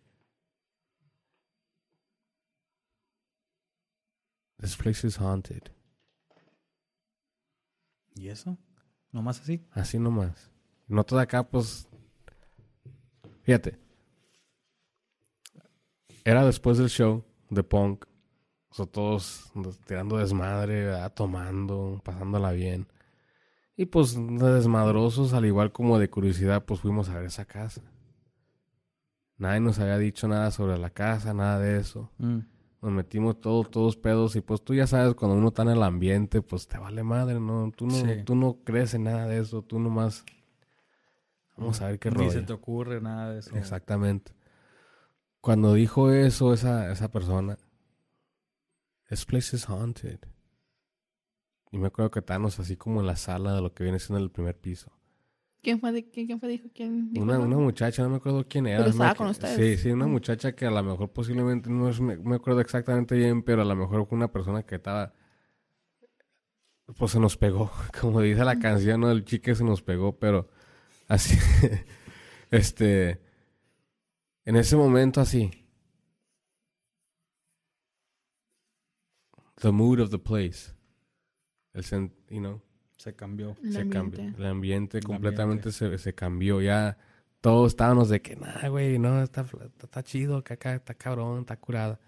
This 4.57 4.75
place 4.77 5.07
is 5.07 5.21
haunted. 5.21 5.63
¿Y 8.15 8.29
eso? 8.29 8.57
¿Nomás 9.13 9.39
así? 9.41 9.67
Así 9.71 9.99
nomás. 9.99 10.51
Nosotros 10.89 11.21
acá, 11.21 11.43
pues. 11.43 11.87
Fíjate. 13.43 13.79
Era 16.25 16.43
después 16.47 16.79
del 16.79 16.89
show 16.89 17.23
de 17.51 17.63
punk. 17.63 18.07
O 18.71 18.75
sea, 18.75 18.87
todos 18.87 19.53
tirando 19.87 20.17
desmadre, 20.17 20.87
¿verdad? 20.87 21.13
tomando, 21.13 22.01
pasándola 22.03 22.53
bien. 22.53 22.89
Y 23.77 23.87
pues 23.87 24.15
de 24.15 24.53
desmadrosos, 24.53 25.33
al 25.35 25.47
igual 25.47 25.73
como 25.73 25.99
de 25.99 26.09
curiosidad, 26.09 26.65
pues 26.65 26.81
fuimos 26.81 27.09
a 27.09 27.15
ver 27.15 27.25
esa 27.27 27.45
casa. 27.45 27.83
Nadie 29.37 29.61
nos 29.61 29.79
había 29.81 29.99
dicho 29.99 30.29
nada 30.29 30.51
sobre 30.53 30.79
la 30.79 30.91
casa, 30.91 31.35
nada 31.35 31.59
de 31.59 31.79
eso. 31.79 32.11
Mm. 32.19 32.39
Nos 32.83 32.93
metimos 32.93 33.41
todos, 33.41 33.71
todos 33.71 33.97
pedos 33.97 34.37
y 34.37 34.43
pues 34.43 34.63
tú 34.63 34.75
ya 34.75 34.87
sabes, 34.87 35.15
cuando 35.15 35.37
uno 35.37 35.49
está 35.49 35.63
en 35.63 35.71
el 35.71 35.83
ambiente, 35.83 36.41
pues 36.43 36.69
te 36.69 36.79
vale 36.79 37.03
madre, 37.03 37.41
¿no? 37.41 37.73
Tú 37.75 37.87
no, 37.87 37.95
Sí. 37.95 38.23
tú 38.25 38.37
no 38.37 38.59
crees 38.63 38.95
en 38.95 39.05
nada 39.05 39.27
de 39.27 39.39
eso, 39.41 39.63
tú 39.63 39.79
nomás... 39.81 40.25
Vamos 41.57 41.81
a 41.81 41.87
ver 41.89 41.99
qué 41.99 42.11
Ni 42.11 42.17
rollo. 42.17 42.31
se 42.31 42.43
te 42.43 42.53
ocurre 42.53 43.01
nada 43.01 43.31
de 43.33 43.39
eso. 43.41 43.57
Exactamente. 43.57 44.33
Cuando 45.41 45.73
dijo 45.73 46.11
eso 46.11 46.53
esa, 46.53 46.91
esa 46.93 47.11
persona, 47.11 47.59
This 49.09 49.25
place 49.27 49.55
is 49.55 49.69
haunted. 49.69 50.19
Y 51.75 51.79
me 51.79 51.89
acuerdo 51.89 52.09
que 52.13 52.21
estábamos 52.21 52.61
así 52.61 52.77
como 52.77 53.01
en 53.01 53.09
la 53.09 53.17
sala 53.17 53.53
de 53.57 53.61
lo 53.61 53.75
que 53.75 53.83
viene 53.83 53.99
siendo 53.99 54.23
el 54.23 54.31
primer 54.31 54.57
piso. 54.57 54.93
¿Quién 55.61 55.81
fue? 55.81 55.91
de- 55.91 56.09
quién, 56.09 56.27
quién 56.29 56.39
fue? 56.39 56.49
Dijo, 56.49 56.69
¿quién 56.73 57.11
dijo 57.11 57.25
Una, 57.25 57.37
muchacha, 57.41 58.05
no 58.05 58.11
me 58.11 58.17
acuerdo 58.19 58.47
quién 58.49 58.69
era. 58.69 58.79
Pero 58.79 58.91
estaba 58.91 59.15
con 59.17 59.27
ustedes. 59.27 59.57
Sí, 59.57 59.83
sí, 59.83 59.91
una 59.91 60.07
muchacha 60.07 60.55
que 60.55 60.67
a 60.67 60.71
lo 60.71 60.81
mejor 60.85 61.11
posiblemente, 61.13 61.69
no 61.71 61.89
es- 61.89 62.01
me, 62.01 62.17
me 62.17 62.37
acuerdo 62.37 62.61
exactamente 62.61 63.17
bien, 63.17 63.43
pero 63.43 63.63
a 63.63 63.65
lo 63.65 63.75
mejor 63.75 64.07
fue 64.07 64.17
una 64.17 64.31
persona 64.31 64.63
que 64.63 64.77
estaba, 64.77 65.15
pues 66.97 67.11
se 67.11 67.19
nos 67.19 67.37
pegó, 67.37 67.73
como 68.01 68.21
dice 68.21 68.45
la 68.45 68.57
canción, 68.61 69.01
¿no? 69.01 69.11
El 69.11 69.25
chique 69.25 69.57
se 69.57 69.65
nos 69.65 69.83
pegó, 69.83 70.17
pero 70.17 70.49
así, 71.09 71.37
este, 72.53 73.21
en 74.45 74.55
ese 74.55 74.77
momento 74.77 75.21
así, 75.21 75.51
the 79.61 79.73
mood 79.73 79.99
of 79.99 80.11
the 80.11 80.19
place, 80.21 80.73
el, 81.75 82.11
you 82.31 82.39
know, 82.39 82.61
Se 82.97 83.15
cambió. 83.15 83.57
El 83.63 83.73
se 83.73 83.81
ambiente. 83.83 84.17
cambió. 84.19 84.39
El 84.39 84.47
ambiente 84.47 84.99
El 84.99 85.05
completamente 85.05 85.73
Se, 85.73 85.99
se 85.99 86.15
cambió. 86.15 86.61
Ya 86.63 86.97
todos 87.41 87.73
estábamos 87.73 88.09
de 88.09 88.23
que, 88.23 88.37
nada, 88.37 88.69
güey, 88.69 88.99
no, 88.99 89.23
está, 89.23 89.43
está, 89.43 89.67
está 89.85 90.03
chido, 90.03 90.43
que 90.43 90.55
acá 90.55 90.75
está 90.75 90.95
cabrón, 90.95 91.41
está 91.41 91.57
curada. 91.59 92.01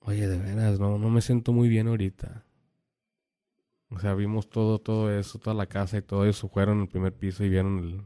Oye, 0.00 0.26
de 0.28 0.38
veras, 0.38 0.78
no, 0.80 0.98
no 0.98 1.10
me 1.10 1.20
siento 1.20 1.52
muy 1.52 1.68
bien 1.68 1.88
ahorita. 1.88 2.44
O 3.90 3.98
sea, 4.00 4.14
vimos 4.14 4.48
todo, 4.48 4.78
todo 4.80 5.10
eso, 5.16 5.38
toda 5.38 5.54
la 5.54 5.66
casa 5.66 5.98
y 5.98 6.02
todo 6.02 6.24
eso. 6.26 6.48
Fueron 6.48 6.80
al 6.80 6.88
primer 6.88 7.12
piso 7.12 7.44
y 7.44 7.48
vieron 7.50 7.78
el... 7.78 8.02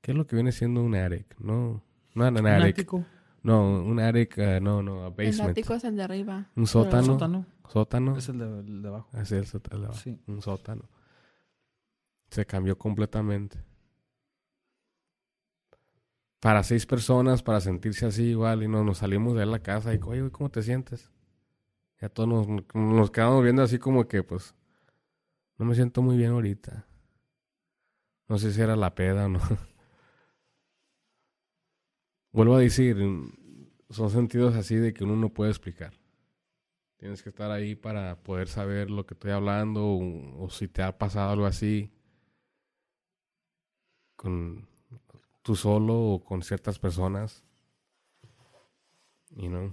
¿Qué 0.00 0.12
es 0.12 0.16
lo 0.16 0.26
que 0.26 0.36
viene 0.36 0.52
siendo 0.52 0.82
un 0.82 0.94
attic? 0.94 1.38
No, 1.38 1.82
no 2.14 2.26
era 2.26 2.30
un 2.32 2.38
¿Un 2.40 2.46
attic. 2.46 2.78
ático? 2.78 3.04
No, 3.42 3.82
un 3.82 4.00
attic, 4.00 4.38
eh, 4.38 4.60
no, 4.62 4.82
no, 4.82 5.02
a 5.04 5.06
El 5.08 5.12
basement. 5.14 5.50
ático 5.50 5.74
es 5.74 5.84
el 5.84 5.96
de 5.96 6.02
arriba. 6.04 6.46
Un 6.56 6.66
sótano. 6.66 7.04
¿Sótano? 7.06 7.46
Sótano. 7.70 8.16
Es 8.16 8.28
el 8.28 8.38
de, 8.38 8.60
el 8.60 8.82
de 8.82 8.88
abajo. 8.88 9.16
Es, 9.16 9.30
el 9.30 9.46
sótano. 9.46 9.92
Sí. 9.92 10.20
un 10.26 10.42
sótano. 10.42 10.88
Se 12.28 12.44
cambió 12.44 12.76
completamente. 12.76 13.62
Para 16.40 16.64
seis 16.64 16.84
personas, 16.84 17.44
para 17.44 17.60
sentirse 17.60 18.06
así 18.06 18.24
igual, 18.24 18.64
y 18.64 18.68
no, 18.68 18.82
nos 18.82 18.98
salimos 18.98 19.36
de 19.36 19.46
la 19.46 19.60
casa 19.60 19.94
y, 19.94 20.00
oye, 20.02 20.28
¿cómo 20.30 20.50
te 20.50 20.62
sientes? 20.62 21.12
Ya 22.00 22.08
todos 22.08 22.28
nos, 22.28 22.74
nos 22.74 23.10
quedamos 23.12 23.44
viendo 23.44 23.62
así 23.62 23.78
como 23.78 24.08
que, 24.08 24.24
pues, 24.24 24.54
no 25.56 25.64
me 25.64 25.76
siento 25.76 26.02
muy 26.02 26.16
bien 26.16 26.32
ahorita. 26.32 26.86
No 28.26 28.38
sé 28.38 28.52
si 28.52 28.60
era 28.60 28.74
la 28.74 28.96
peda 28.96 29.26
o 29.26 29.28
no. 29.28 29.40
Vuelvo 32.32 32.56
a 32.56 32.60
decir, 32.60 32.96
son 33.90 34.10
sentidos 34.10 34.56
así 34.56 34.74
de 34.74 34.92
que 34.92 35.04
uno 35.04 35.14
no 35.14 35.28
puede 35.28 35.50
explicar. 35.50 35.99
Tienes 37.00 37.22
que 37.22 37.30
estar 37.30 37.50
ahí 37.50 37.74
para 37.74 38.22
poder 38.22 38.46
saber 38.46 38.90
lo 38.90 39.06
que 39.06 39.14
estoy 39.14 39.30
hablando 39.32 39.84
o, 39.86 40.44
o 40.44 40.50
si 40.50 40.68
te 40.68 40.82
ha 40.82 40.96
pasado 40.98 41.30
algo 41.30 41.46
así 41.46 41.90
con 44.16 44.68
tú 45.42 45.56
solo 45.56 45.98
o 45.98 46.22
con 46.24 46.42
ciertas 46.42 46.78
personas. 46.78 47.42
You 49.30 49.48
know. 49.48 49.72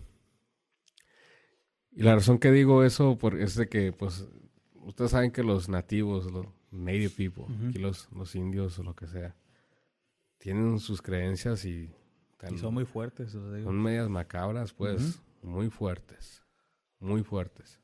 Y 1.91 2.03
la 2.03 2.15
razón 2.15 2.37
que 2.39 2.51
digo 2.51 2.83
eso 2.83 3.17
por, 3.17 3.39
es 3.39 3.55
de 3.55 3.67
que, 3.67 3.91
pues, 3.91 4.25
ustedes 4.75 5.11
saben 5.11 5.31
que 5.31 5.43
los 5.43 5.67
nativos, 5.67 6.31
los 6.31 6.45
native 6.71 7.09
people, 7.09 7.45
aquí 7.67 7.79
los, 7.79 8.09
los 8.11 8.35
indios 8.35 8.77
o 8.79 8.83
lo 8.83 8.95
que 8.95 9.07
sea, 9.07 9.35
tienen 10.37 10.79
sus 10.79 11.01
creencias 11.01 11.65
y, 11.65 11.91
tan- 12.37 12.53
Y 12.53 12.57
son 12.59 12.73
muy 12.75 12.85
fuertes, 12.85 13.33
digo. 13.33 13.63
son 13.65 13.81
medias 13.81 14.07
macabras, 14.09 14.71
pues, 14.73 15.19
muy 15.41 15.69
fuertes, 15.71 16.43
muy 16.99 17.23
fuertes. 17.23 17.79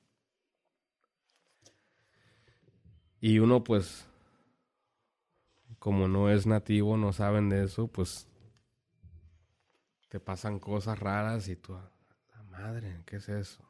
Y 3.20 3.40
uno, 3.40 3.64
pues, 3.64 4.06
como 5.80 6.08
no 6.08 6.30
es 6.30 6.46
nativo, 6.46 6.98
no 6.98 7.14
saben 7.14 7.50
de 7.50 7.64
eso, 7.66 7.88
pues, 7.88 8.28
te 10.10 10.20
pasan 10.20 10.60
cosas 10.60 11.00
raras 11.00 11.48
y 11.48 11.56
tú, 11.56 11.74
"A 11.76 11.92
la 12.36 12.44
madre, 12.44 13.02
¿qué 13.06 13.18
es 13.18 13.30
eso? 13.30 13.64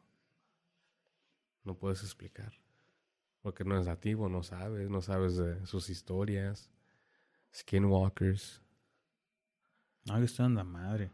No 1.63 1.75
puedes 1.75 2.03
explicar. 2.03 2.53
Porque 3.41 3.63
no 3.63 3.77
es 3.79 3.85
nativo, 3.85 4.29
no 4.29 4.43
sabes, 4.43 4.89
no 4.89 5.01
sabes 5.01 5.37
de 5.37 5.65
sus 5.65 5.89
historias. 5.89 6.69
Skinwalkers. 7.53 8.61
No, 10.05 10.17
estoy 10.17 10.45
en 10.47 10.55
la 10.55 10.63
madre. 10.63 11.11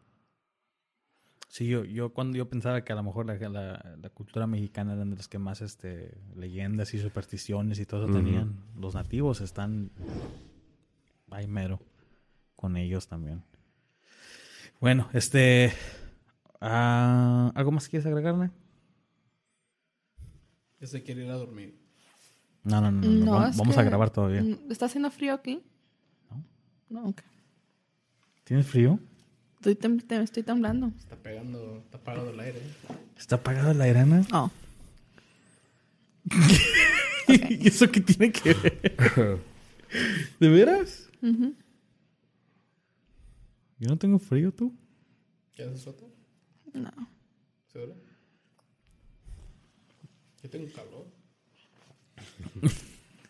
Sí, 1.50 1.68
yo, 1.68 1.84
yo 1.84 2.14
cuando 2.14 2.38
yo 2.38 2.48
pensaba 2.48 2.84
que 2.84 2.94
a 2.94 2.96
lo 2.96 3.02
mejor 3.02 3.26
la, 3.26 3.34
la, 3.50 3.96
la 4.00 4.10
cultura 4.12 4.46
mexicana 4.46 4.94
eran 4.94 5.10
de 5.10 5.16
los 5.16 5.28
que 5.28 5.40
más 5.40 5.62
este 5.62 6.16
leyendas 6.36 6.94
y 6.94 7.00
supersticiones 7.00 7.80
y 7.80 7.88
todo 7.88 8.06
eso 8.06 8.14
tenían. 8.14 8.56
Los 8.78 8.94
nativos 8.94 9.42
están 9.42 9.90
ahí 11.32 11.48
mero 11.48 11.80
con 12.56 12.78
ellos 12.78 13.08
también. 13.08 13.44
Bueno, 14.80 15.10
este 15.12 15.74
ah, 16.62 17.52
¿algo 17.56 17.72
más 17.72 17.90
quieres 17.90 18.06
agregarme? 18.06 18.52
Ya 20.80 20.86
se 20.86 21.02
quiere 21.02 21.26
ir 21.26 21.32
a 21.32 21.36
dormir. 21.36 21.80
No, 22.64 22.80
no, 22.80 22.92
no, 22.92 23.02
no, 23.02 23.26
No, 23.26 23.32
vamos, 23.32 23.76
a 23.76 23.84
grabar 23.84 24.12
todavía. 24.12 24.44
¿Está 24.70 24.86
haciendo 24.86 25.10
frío 25.10 25.34
aquí? 25.34 25.64
No. 26.30 26.46
No, 26.90 27.10
ok. 27.10 27.22
¿Tienes 28.44 28.68
frío? 28.68 29.00
Estoy, 29.60 29.76
tem- 29.76 30.00
tem- 30.00 30.22
estoy 30.24 30.42
temblando. 30.44 30.94
Está 30.98 31.18
pegando, 31.18 31.80
está 31.84 31.98
apagado 31.98 32.30
el 32.30 32.40
aire. 32.40 32.62
¿Está 33.18 33.36
apagado 33.36 33.74
la 33.74 33.90
irana? 33.90 34.26
Oh. 34.32 34.50
¿Y 37.28 37.68
eso 37.68 37.92
qué 37.92 38.00
tiene 38.00 38.32
que 38.32 38.54
ver? 38.54 39.40
¿De 40.40 40.50
veras? 40.50 41.10
Yo 41.22 41.34
no 43.90 43.98
tengo 43.98 44.18
frío, 44.20 44.54
¿tú? 44.54 44.74
¿Quieres 45.56 45.82
suéter? 45.82 46.08
No. 46.74 46.92
¿Seguro? 47.74 47.96
Yo 50.42 50.50
tengo 50.50 50.68
calor. 50.74 51.06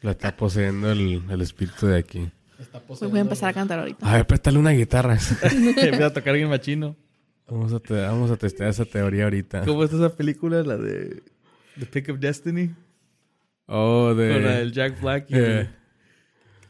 La 0.02 0.12
está 0.12 0.34
poseyendo 0.38 0.92
el, 0.92 1.24
el 1.30 1.42
espíritu 1.42 1.88
de 1.88 1.98
aquí. 1.98 2.32
Está 2.60 2.80
Pues 2.82 3.00
voy 3.00 3.18
a 3.18 3.22
empezar 3.22 3.50
a 3.50 3.54
cantar 3.54 3.80
ahorita. 3.80 4.10
A 4.10 4.16
ver, 4.18 4.28
préstale 4.28 4.58
una 4.58 4.72
guitarra. 4.72 5.18
Empieza 5.44 6.06
a 6.08 6.14
tocar 6.14 6.34
bien 6.36 6.50
machino. 6.50 6.96
vamos, 7.48 7.72
a 7.74 7.80
te- 7.80 7.94
vamos 7.94 8.30
a 8.32 8.38
testear 8.38 8.70
esa 8.70 8.86
teoría 8.86 9.24
ahorita. 9.26 9.64
¿Cómo 9.66 9.84
está 9.84 9.96
esa 9.98 10.16
película? 10.16 10.62
La 10.64 10.78
de 10.78 11.24
The 11.80 11.86
Pick 11.86 12.10
of 12.10 12.20
Destiny. 12.20 12.72
Oh, 13.68 14.14
de... 14.16 14.34
Con 14.34 14.46
el 14.46 14.72
Jack 14.72 15.00
Black. 15.02 15.26
y 15.30 15.34
Yeah. 15.36 15.76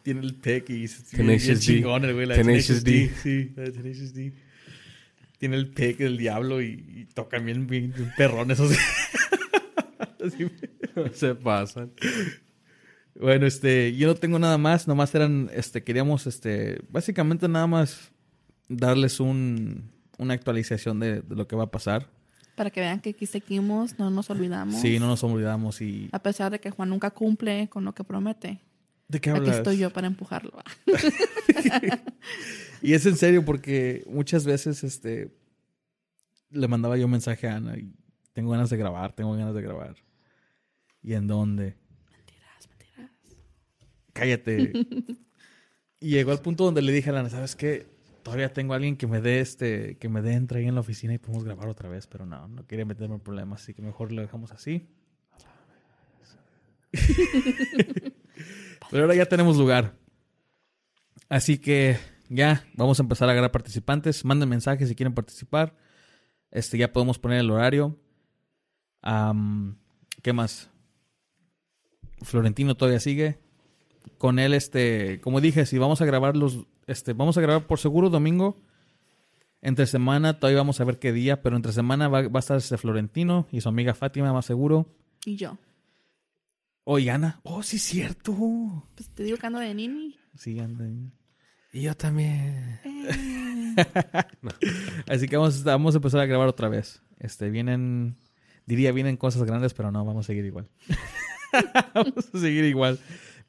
Tiene 0.04 0.22
el 0.22 0.34
pick 0.36 0.70
y 0.70 0.88
Tenacious 1.12 1.60
D. 1.60 1.66
chingón 1.66 2.06
el 2.06 2.14
güey. 2.14 2.26
La 2.26 2.36
Tenacious 2.36 2.84
D. 2.84 3.12
Sí, 3.22 3.52
la 3.56 3.64
de 3.64 3.72
Tenacious 3.72 4.14
D. 4.14 4.34
Tiene 5.38 5.56
el 5.58 5.68
pick 5.70 5.98
del 5.98 6.18
diablo 6.18 6.62
y, 6.62 6.68
y 6.68 7.06
tocan 7.14 7.46
bien, 7.46 7.68
bien, 7.68 7.94
bien 7.96 8.12
perrón 8.18 8.50
esos. 8.52 8.72
Así. 10.26 10.50
Se 11.14 11.36
pasan. 11.36 11.92
Bueno, 13.16 13.46
este, 13.46 13.96
yo 13.96 14.08
no 14.08 14.16
tengo 14.16 14.40
nada 14.40 14.58
más, 14.58 14.88
nomás 14.88 15.14
eran, 15.16 15.50
este, 15.54 15.84
queríamos, 15.84 16.28
este, 16.28 16.82
básicamente 16.90 17.48
nada 17.48 17.68
más 17.68 18.12
darles 18.68 19.20
un, 19.20 19.92
una 20.18 20.34
actualización 20.34 21.00
de, 21.00 21.22
de 21.22 21.36
lo 21.36 21.48
que 21.48 21.56
va 21.56 21.64
a 21.66 21.72
pasar. 21.72 22.08
Para 22.56 22.70
que 22.70 22.82
vean 22.82 23.00
que 23.00 23.12
aquí 23.12 23.26
seguimos, 23.26 23.98
no 23.98 24.10
nos 24.10 24.30
olvidamos. 24.30 24.82
Sí, 24.82 25.00
no 25.00 25.08
nos 25.08 25.24
olvidamos 25.24 25.82
y... 25.82 26.10
A 26.12 26.20
pesar 26.20 26.52
de 26.52 26.60
que 26.60 26.72
Juan 26.72 26.90
nunca 26.90 27.12
cumple 27.12 27.70
con 27.70 27.86
lo 27.86 27.94
que 27.94 28.04
promete. 28.04 28.60
¿De 29.08 29.20
qué 29.20 29.32
Aquí 29.32 29.50
estoy 29.50 29.78
yo 29.78 29.90
para 29.90 30.08
empujarlo. 30.08 30.54
Y 32.82 32.94
es 32.94 33.06
en 33.06 33.18
serio 33.18 33.44
porque 33.44 34.04
muchas 34.08 34.46
veces, 34.46 34.84
este, 34.84 35.36
le 36.50 36.68
mandaba 36.68 36.98
yo 36.98 37.08
mensaje 37.08 37.48
a 37.48 37.58
Ana 37.58 37.78
y 37.78 37.94
tengo 38.34 38.52
ganas 38.52 38.70
de 38.70 38.78
grabar, 38.78 39.14
tengo 39.14 39.34
ganas 39.34 39.54
de 39.54 39.62
grabar. 39.62 39.96
¿Y 41.02 41.14
en 41.14 41.28
dónde? 41.28 41.76
Cállate. 44.20 44.74
y 46.00 46.10
llegó 46.10 46.32
al 46.32 46.42
punto 46.42 46.66
donde 46.66 46.82
le 46.82 46.92
dije 46.92 47.10
a 47.10 47.20
Ana, 47.20 47.30
¿sabes 47.30 47.56
qué? 47.56 47.88
Todavía 48.24 48.52
tengo 48.54 48.74
a 48.74 48.76
alguien 48.76 48.98
que 48.98 49.08
me 49.08 49.22
dé 49.22 49.40
este, 49.40 49.98
que 49.98 50.10
me 50.10 50.22
dé 50.22 50.34
entra 50.34 50.60
ahí 50.60 50.68
en 50.68 50.76
la 50.76 50.82
oficina 50.82 51.14
y 51.14 51.18
podemos 51.18 51.46
grabar 51.46 51.70
otra 51.70 51.90
vez, 51.90 52.06
pero 52.08 52.26
no, 52.26 52.48
no 52.48 52.68
quería 52.68 52.86
meterme 52.86 53.16
en 53.16 53.22
problemas, 53.22 53.64
así 53.64 53.74
que 53.74 53.82
mejor 53.82 54.12
lo 54.12 54.22
dejamos 54.22 54.52
así. 54.52 54.88
pero 58.92 59.04
ahora 59.04 59.16
ya 59.16 59.26
tenemos 59.26 59.58
lugar. 59.58 59.96
Así 61.30 61.60
que 61.60 61.98
ya 62.30 62.66
vamos 62.74 63.00
a 63.00 63.04
empezar 63.04 63.30
a 63.30 63.32
agarrar 63.32 63.52
participantes. 63.52 64.26
Manden 64.26 64.50
mensajes 64.50 64.90
si 64.90 64.96
quieren 64.96 65.14
participar. 65.14 65.76
Este, 66.52 66.78
ya 66.78 66.92
podemos 66.92 67.20
poner 67.20 67.40
el 67.40 67.52
horario. 67.52 68.00
¿Qué 70.22 70.34
más? 70.34 70.70
Florentino 72.22 72.76
todavía 72.76 73.00
sigue. 73.00 73.40
Con 74.18 74.40
él, 74.40 74.54
este, 74.54 75.20
como 75.22 75.42
dije, 75.42 75.66
si 75.66 75.78
vamos 75.78 76.02
a 76.02 76.06
grabar 76.06 76.36
los, 76.36 76.66
este, 76.88 77.14
vamos 77.14 77.38
a 77.38 77.42
grabar 77.42 77.68
por 77.68 77.80
seguro 77.80 78.10
domingo. 78.10 78.58
Entre 79.62 79.86
semana 79.88 80.40
todavía 80.40 80.60
vamos 80.62 80.80
a 80.80 80.86
ver 80.86 81.00
qué 81.00 81.12
día, 81.12 81.42
pero 81.42 81.56
entre 81.58 81.72
semana 81.74 82.08
va, 82.08 82.22
va 82.28 82.38
a 82.38 82.40
estar 82.40 82.58
este 82.58 82.78
Florentino 82.78 83.48
y 83.52 83.62
su 83.62 83.70
amiga 83.70 83.94
Fátima, 83.94 84.32
más 84.34 84.46
seguro. 84.46 84.88
Y 85.26 85.36
yo. 85.36 85.58
Oh, 86.86 86.98
y 86.98 87.10
Ana. 87.10 87.40
Oh, 87.44 87.62
sí, 87.62 87.78
cierto. 87.78 88.34
Pues 88.96 89.10
te 89.10 89.24
digo 89.24 89.38
que 89.38 89.48
ando 89.48 89.60
de 89.60 89.74
nini. 89.74 90.16
Sí, 90.36 90.58
anda 90.60 90.86
ahí. 90.86 91.12
Y 91.74 91.82
yo 91.84 91.96
también. 91.96 92.80
Eh, 92.84 93.76
Así 95.08 95.28
que 95.28 95.38
vamos, 95.38 95.62
a- 95.66 95.72
vamos 95.72 95.94
a 95.96 95.98
empezar 95.98 96.22
a 96.22 96.26
grabar 96.26 96.48
otra 96.48 96.70
vez. 96.70 97.02
Este, 97.20 97.50
vienen, 97.50 98.16
diría 98.66 98.92
vienen 98.92 99.18
cosas 99.18 99.44
grandes, 99.44 99.74
pero 99.74 99.92
no, 99.92 100.04
vamos 100.06 100.26
a 100.26 100.28
seguir 100.28 100.46
igual. 100.46 100.70
vamos 101.94 102.30
a 102.34 102.40
seguir 102.40 102.64
igual. 102.66 102.98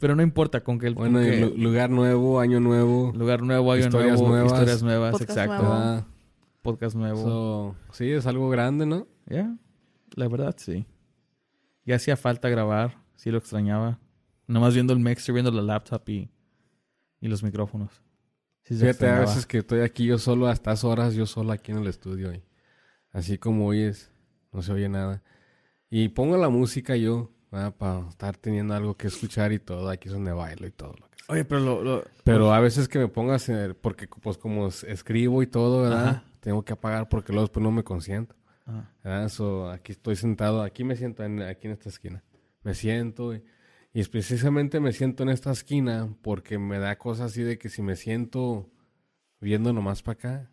Pero 0.00 0.16
no 0.16 0.22
importa 0.22 0.64
con 0.64 0.78
que 0.78 0.86
el 0.88 0.94
Bueno, 0.94 1.20
que- 1.20 1.40
lu- 1.40 1.56
lugar 1.56 1.90
nuevo, 1.90 2.40
año 2.40 2.58
nuevo. 2.58 3.12
lugar 3.14 3.42
nuevo, 3.42 3.70
año 3.70 3.84
historias 3.84 4.18
nuevo, 4.18 4.28
nuevas. 4.34 4.52
historias 4.52 4.82
nuevas, 4.82 5.12
Podcast 5.12 5.30
exacto. 5.30 5.62
nuevo. 5.62 5.72
Ah, 5.74 6.06
Podcast 6.62 6.96
nuevo. 6.96 7.22
so, 7.22 7.76
sí, 7.92 8.10
es 8.10 8.26
algo 8.26 8.48
grande, 8.50 8.86
¿no? 8.86 9.06
Ya, 9.26 9.54
la 10.16 10.26
verdad 10.28 10.54
sí. 10.58 10.86
Ya 11.84 11.96
hacía 11.96 12.16
falta 12.16 12.48
grabar, 12.48 12.96
sí 13.14 13.30
lo 13.30 13.38
extrañaba. 13.38 13.98
Nomás 14.46 14.74
viendo 14.74 14.92
el 14.92 14.98
mixer, 15.00 15.32
viendo 15.32 15.50
la 15.52 15.62
laptop 15.62 16.02
y, 16.08 16.30
y 17.20 17.28
los 17.28 17.42
micrófonos. 17.42 18.02
Sí 18.64 18.74
se 18.74 18.80
Fíjate, 18.80 18.88
a 18.88 18.90
extrañaba. 18.90 19.20
veces 19.20 19.46
que 19.46 19.58
estoy 19.58 19.80
aquí 19.80 20.04
yo 20.06 20.18
solo, 20.18 20.46
a 20.48 20.52
estas 20.52 20.82
horas, 20.84 21.14
yo 21.14 21.26
solo 21.26 21.52
aquí 21.52 21.72
en 21.72 21.78
el 21.78 21.86
estudio. 21.86 22.32
Y 22.34 22.42
así 23.12 23.38
como 23.38 23.66
oyes, 23.66 24.10
no 24.52 24.62
se 24.62 24.72
oye 24.72 24.88
nada. 24.88 25.22
Y 25.90 26.08
pongo 26.08 26.36
la 26.36 26.48
música 26.48 26.96
yo, 26.96 27.30
¿verdad? 27.50 27.74
para 27.74 28.08
estar 28.08 28.36
teniendo 28.36 28.74
algo 28.74 28.96
que 28.96 29.06
escuchar 29.08 29.52
y 29.52 29.58
todo. 29.58 29.88
Aquí 29.88 30.08
es 30.08 30.14
donde 30.14 30.32
bailo 30.32 30.66
y 30.66 30.70
todo. 30.70 30.94
Lo 31.00 31.08
que 31.10 31.16
sea. 31.18 31.26
Oye, 31.28 31.44
pero 31.44 31.60
lo, 31.60 31.82
lo- 31.82 32.04
Pero 32.24 32.52
a 32.52 32.60
veces 32.60 32.88
que 32.88 32.98
me 32.98 33.08
pongas, 33.08 33.50
porque 33.80 34.06
pues 34.08 34.38
como 34.38 34.68
es- 34.68 34.84
escribo 34.84 35.42
y 35.42 35.46
todo, 35.46 35.82
¿verdad? 35.82 36.08
Ajá. 36.08 36.24
Tengo 36.40 36.64
que 36.64 36.72
apagar 36.72 37.08
porque 37.08 37.32
luego 37.32 37.46
después 37.46 37.62
no 37.62 37.70
me 37.70 37.84
consiento. 37.84 38.34
¿verdad? 39.02 39.28
So, 39.28 39.68
aquí 39.68 39.92
estoy 39.92 40.14
sentado, 40.16 40.62
aquí 40.62 40.84
me 40.84 40.94
siento 40.96 41.24
en, 41.24 41.42
aquí 41.42 41.66
en 41.66 41.72
esta 41.72 41.88
esquina. 41.88 42.22
Me 42.62 42.74
siento 42.74 43.34
y, 43.34 43.42
y 43.92 44.04
precisamente 44.04 44.78
me 44.78 44.92
siento 44.92 45.24
en 45.24 45.30
esta 45.30 45.50
esquina 45.50 46.08
porque 46.22 46.56
me 46.58 46.78
da 46.78 46.96
cosas 46.96 47.32
así 47.32 47.42
de 47.42 47.58
que 47.58 47.68
si 47.68 47.82
me 47.82 47.96
siento 47.96 48.70
viendo 49.40 49.72
nomás 49.72 50.02
para 50.02 50.12
acá, 50.12 50.50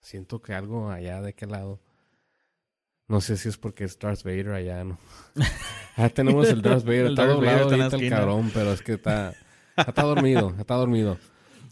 siento 0.00 0.40
que 0.40 0.54
algo 0.54 0.90
allá 0.90 1.20
de 1.20 1.30
aquel 1.30 1.50
lado. 1.50 1.80
No 3.08 3.20
sé 3.20 3.36
si 3.36 3.48
es 3.48 3.58
porque 3.58 3.84
es 3.84 3.98
Darth 3.98 4.22
Vader 4.24 4.50
allá, 4.52 4.82
¿no? 4.84 4.98
Ya 5.96 6.08
tenemos 6.14 6.48
el 6.48 6.62
Darth 6.62 6.84
Vader, 6.84 7.06
El 7.06 7.10
está 7.12 7.26
Darth 7.26 7.40
Vader 7.40 7.62
ahorita 7.62 7.74
el 7.86 7.92
esquina. 7.92 8.16
cabrón, 8.16 8.50
pero 8.54 8.72
es 8.72 8.82
que 8.82 8.92
está, 8.94 9.34
está 9.76 10.02
dormido, 10.02 10.54
está 10.58 10.74
dormido. 10.74 11.18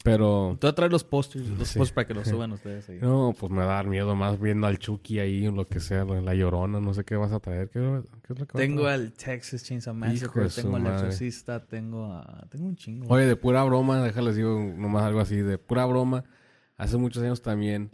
Pero 0.04 0.56
Tú 0.60 0.72
traes 0.72 0.90
los 0.90 1.04
posters, 1.04 1.46
los 1.48 1.68
Sí. 1.68 1.78
posters 1.78 1.94
para 1.94 2.06
que 2.08 2.14
los 2.14 2.26
suban 2.26 2.50
ustedes 2.50 2.88
ahí. 2.88 2.98
no, 3.00 3.32
pues 3.38 3.52
me 3.52 3.58
va 3.64 3.74
a 3.74 3.74
dar 3.76 3.86
miedo 3.86 4.16
más 4.16 4.40
viendo 4.40 4.66
al 4.66 4.78
Chucky 4.80 5.20
ahí 5.20 5.46
o 5.46 5.52
lo 5.52 5.64
que 5.68 5.78
sea, 5.78 6.04
la 6.04 6.34
llorona, 6.34 6.80
no 6.80 6.92
sé 6.92 7.04
qué 7.04 7.14
vas 7.14 7.30
a 7.30 7.38
traer. 7.38 7.68
¿Qué, 7.70 7.78
qué 8.26 8.32
es 8.32 8.38
lo 8.40 8.46
que 8.46 8.52
vas 8.52 8.54
a 8.54 8.58
Tengo 8.58 8.82
traer? 8.82 9.00
al 9.00 9.12
Texas 9.12 9.62
Chainsaw 9.62 9.94
Massacre, 9.94 10.48
tengo 10.48 10.76
al. 10.76 10.86
Exorcista, 10.88 11.64
tengo 11.64 12.12
a... 12.12 12.46
Tengo 12.50 12.66
un 12.66 12.74
chingo. 12.76 13.06
Oye, 13.14 13.26
de 13.26 13.36
pura 13.36 13.62
broma, 13.62 14.02
déjales 14.02 14.34
digo 14.34 14.58
nomás 14.76 15.04
algo 15.04 15.20
así, 15.20 15.36
de 15.36 15.56
pura 15.56 15.86
broma. 15.86 16.24
Hace 16.76 16.96
muchos 16.96 17.22
años 17.22 17.40
también, 17.40 17.88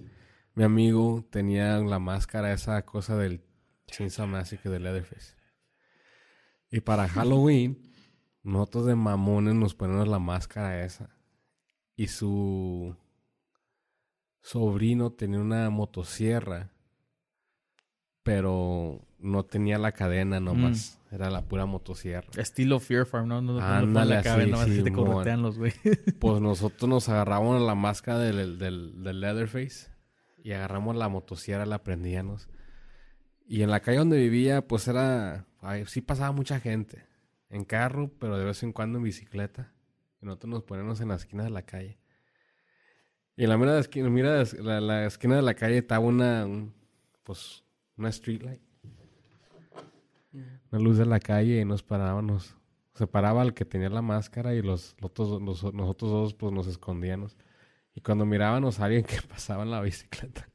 mi 0.58 0.64
amigo 0.64 1.24
tenía 1.30 1.78
la 1.78 2.00
máscara, 2.00 2.52
esa 2.52 2.84
cosa 2.84 3.16
del 3.16 3.44
Chainsaw 3.86 4.26
Massacre 4.26 4.72
de 4.72 4.80
Leatherface. 4.80 5.36
Y 6.68 6.80
para 6.80 7.06
Halloween, 7.06 7.80
nosotros 8.42 8.86
de 8.86 8.96
mamones 8.96 9.54
nos 9.54 9.76
ponemos 9.76 10.08
la 10.08 10.18
máscara 10.18 10.84
esa. 10.84 11.10
Y 11.94 12.08
su 12.08 12.96
sobrino 14.42 15.12
tenía 15.12 15.38
una 15.38 15.70
motosierra, 15.70 16.72
pero 18.24 19.06
no 19.20 19.44
tenía 19.44 19.78
la 19.78 19.92
cadena 19.92 20.40
nomás. 20.40 20.98
Era 21.12 21.30
la 21.30 21.42
pura 21.42 21.66
motosierra. 21.66 22.28
Estilo 22.36 22.80
Fear 22.80 23.06
Farm, 23.06 23.28
¿no? 23.28 23.40
No, 23.40 23.60
Ándale, 23.60 24.20
la 24.20 24.32
así, 24.34 24.50
nomás 24.50 24.66
si 24.66 24.82
te 24.82 24.92
corretean 24.92 25.40
los 25.40 25.56
güey. 25.56 25.72
Pues 26.18 26.40
nosotros 26.40 26.90
nos 26.90 27.08
agarramos 27.08 27.62
la 27.62 27.76
máscara 27.76 28.18
del, 28.18 28.58
del, 28.58 29.04
del 29.04 29.20
Leatherface 29.20 29.96
y 30.42 30.52
agarramos 30.52 30.96
la 30.96 31.08
motosierra, 31.08 31.66
la 31.66 31.82
prendíamos. 31.82 32.48
Y 33.46 33.62
en 33.62 33.70
la 33.70 33.80
calle 33.80 33.98
donde 33.98 34.18
vivía, 34.18 34.66
pues 34.66 34.86
era. 34.88 35.46
ay, 35.60 35.84
sí 35.86 36.00
pasaba 36.00 36.32
mucha 36.32 36.60
gente. 36.60 37.06
En 37.50 37.64
carro, 37.64 38.10
pero 38.18 38.36
de 38.38 38.44
vez 38.44 38.62
en 38.62 38.72
cuando 38.72 38.98
en 38.98 39.04
bicicleta. 39.04 39.72
Y 40.20 40.26
nosotros 40.26 40.50
nos 40.50 40.62
ponemos 40.64 41.00
en 41.00 41.08
la 41.08 41.14
esquina 41.16 41.44
de 41.44 41.50
la 41.50 41.62
calle. 41.62 41.98
Y 43.36 43.44
en 43.44 43.50
la 43.50 43.56
de 43.74 43.80
esquina, 43.80 44.10
mira 44.10 44.42
de- 44.44 44.62
la, 44.62 44.80
la 44.80 45.06
esquina 45.06 45.36
de 45.36 45.42
la 45.42 45.54
calle 45.54 45.78
estaba 45.78 46.04
una. 46.04 46.44
un- 46.44 46.74
pues 47.22 47.64
una 47.96 48.08
street 48.10 48.42
light. 48.42 48.60
Una 50.70 50.80
luz 50.82 50.98
de 50.98 51.06
la 51.06 51.20
calle 51.20 51.60
y 51.60 51.64
nos 51.64 51.82
parábamos. 51.82 52.54
Se 52.94 53.06
paraba 53.06 53.42
el 53.42 53.54
que 53.54 53.64
tenía 53.64 53.88
la 53.90 54.02
máscara 54.02 54.54
y 54.54 54.62
los, 54.62 54.96
los- 55.00 55.72
nosotros 55.74 56.10
dos 56.10 56.34
pues 56.34 56.52
nos 56.52 56.66
escondíamos. 56.66 57.36
Y 57.98 58.00
cuando 58.00 58.24
mirábamos 58.24 58.78
a 58.78 58.84
alguien 58.84 59.02
que 59.02 59.20
pasaba 59.28 59.64
en 59.64 59.72
la 59.72 59.80
bicicleta 59.80 60.48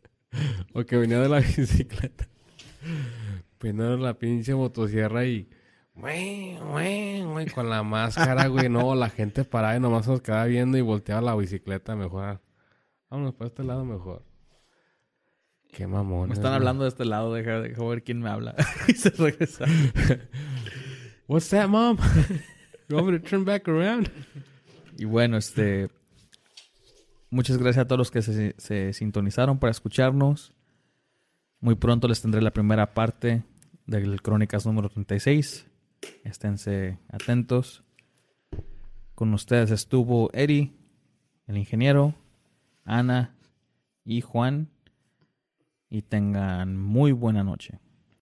o 0.73 0.85
que 0.85 0.95
venía 0.95 1.19
de 1.19 1.27
la 1.27 1.39
bicicleta, 1.57 2.25
peinando 3.57 3.97
la 3.97 4.13
pinche 4.13 4.55
motosierra 4.55 5.25
y 5.25 5.49
güey, 5.93 6.57
güey, 6.57 7.21
güey, 7.23 7.45
con 7.47 7.69
la 7.69 7.83
máscara, 7.83 8.47
güey, 8.47 8.69
no, 8.69 8.95
la 8.95 9.09
gente 9.09 9.43
paraba 9.43 9.75
y 9.75 9.81
nomás 9.81 10.07
nos 10.07 10.21
quedaba 10.21 10.45
viendo 10.45 10.77
y 10.77 10.81
volteaba 10.81 11.19
la 11.19 11.35
bicicleta 11.35 11.97
mejor. 11.97 12.39
Vámonos 13.09 13.35
para 13.35 13.49
este 13.49 13.65
lado 13.65 13.83
mejor. 13.83 14.23
Qué 15.73 15.85
mamón. 15.85 16.29
Me 16.29 16.35
están 16.35 16.53
hablando 16.53 16.83
de 16.85 16.91
este 16.91 17.03
lado, 17.03 17.33
deja, 17.33 17.59
deja 17.59 17.83
ver 17.83 18.03
quién 18.03 18.21
me 18.21 18.29
habla. 18.29 18.55
y 18.87 18.93
se 18.93 19.09
regresa. 19.09 19.65
What's 21.27 21.49
that, 21.49 21.67
mom? 21.67 21.97
you 22.87 22.95
want 22.95 23.11
me 23.11 23.19
to 23.19 23.27
turn 23.27 23.43
back 23.43 23.67
around? 23.67 24.09
Y 24.97 25.03
bueno, 25.03 25.35
este. 25.35 25.89
Muchas 27.33 27.57
gracias 27.57 27.81
a 27.81 27.87
todos 27.87 27.97
los 27.97 28.11
que 28.11 28.21
se, 28.21 28.93
sintonizaron 28.93 29.57
para 29.57 29.71
escucharnos. 29.71 30.53
Muy 31.61 31.73
pronto 31.73 32.07
les 32.07 32.21
tendré 32.21 32.43
la 32.43 32.53
primera 32.53 32.93
parte 32.93 33.41
del 33.87 34.21
Crónicas 34.21 34.67
número 34.67 34.87
36. 34.89 35.65
Esténse 36.23 36.99
atentos. 37.09 37.83
Con 39.15 39.33
ustedes 39.33 39.71
estuvo 39.71 40.31
Eri, 40.31 40.77
el 41.47 41.57
ingeniero, 41.57 42.13
Ana 42.85 43.35
y 44.05 44.21
Juan. 44.21 44.69
Y 45.89 46.03
tengan 46.03 46.77
muy 46.77 47.13
buena 47.13 47.43
noche. 47.43 47.79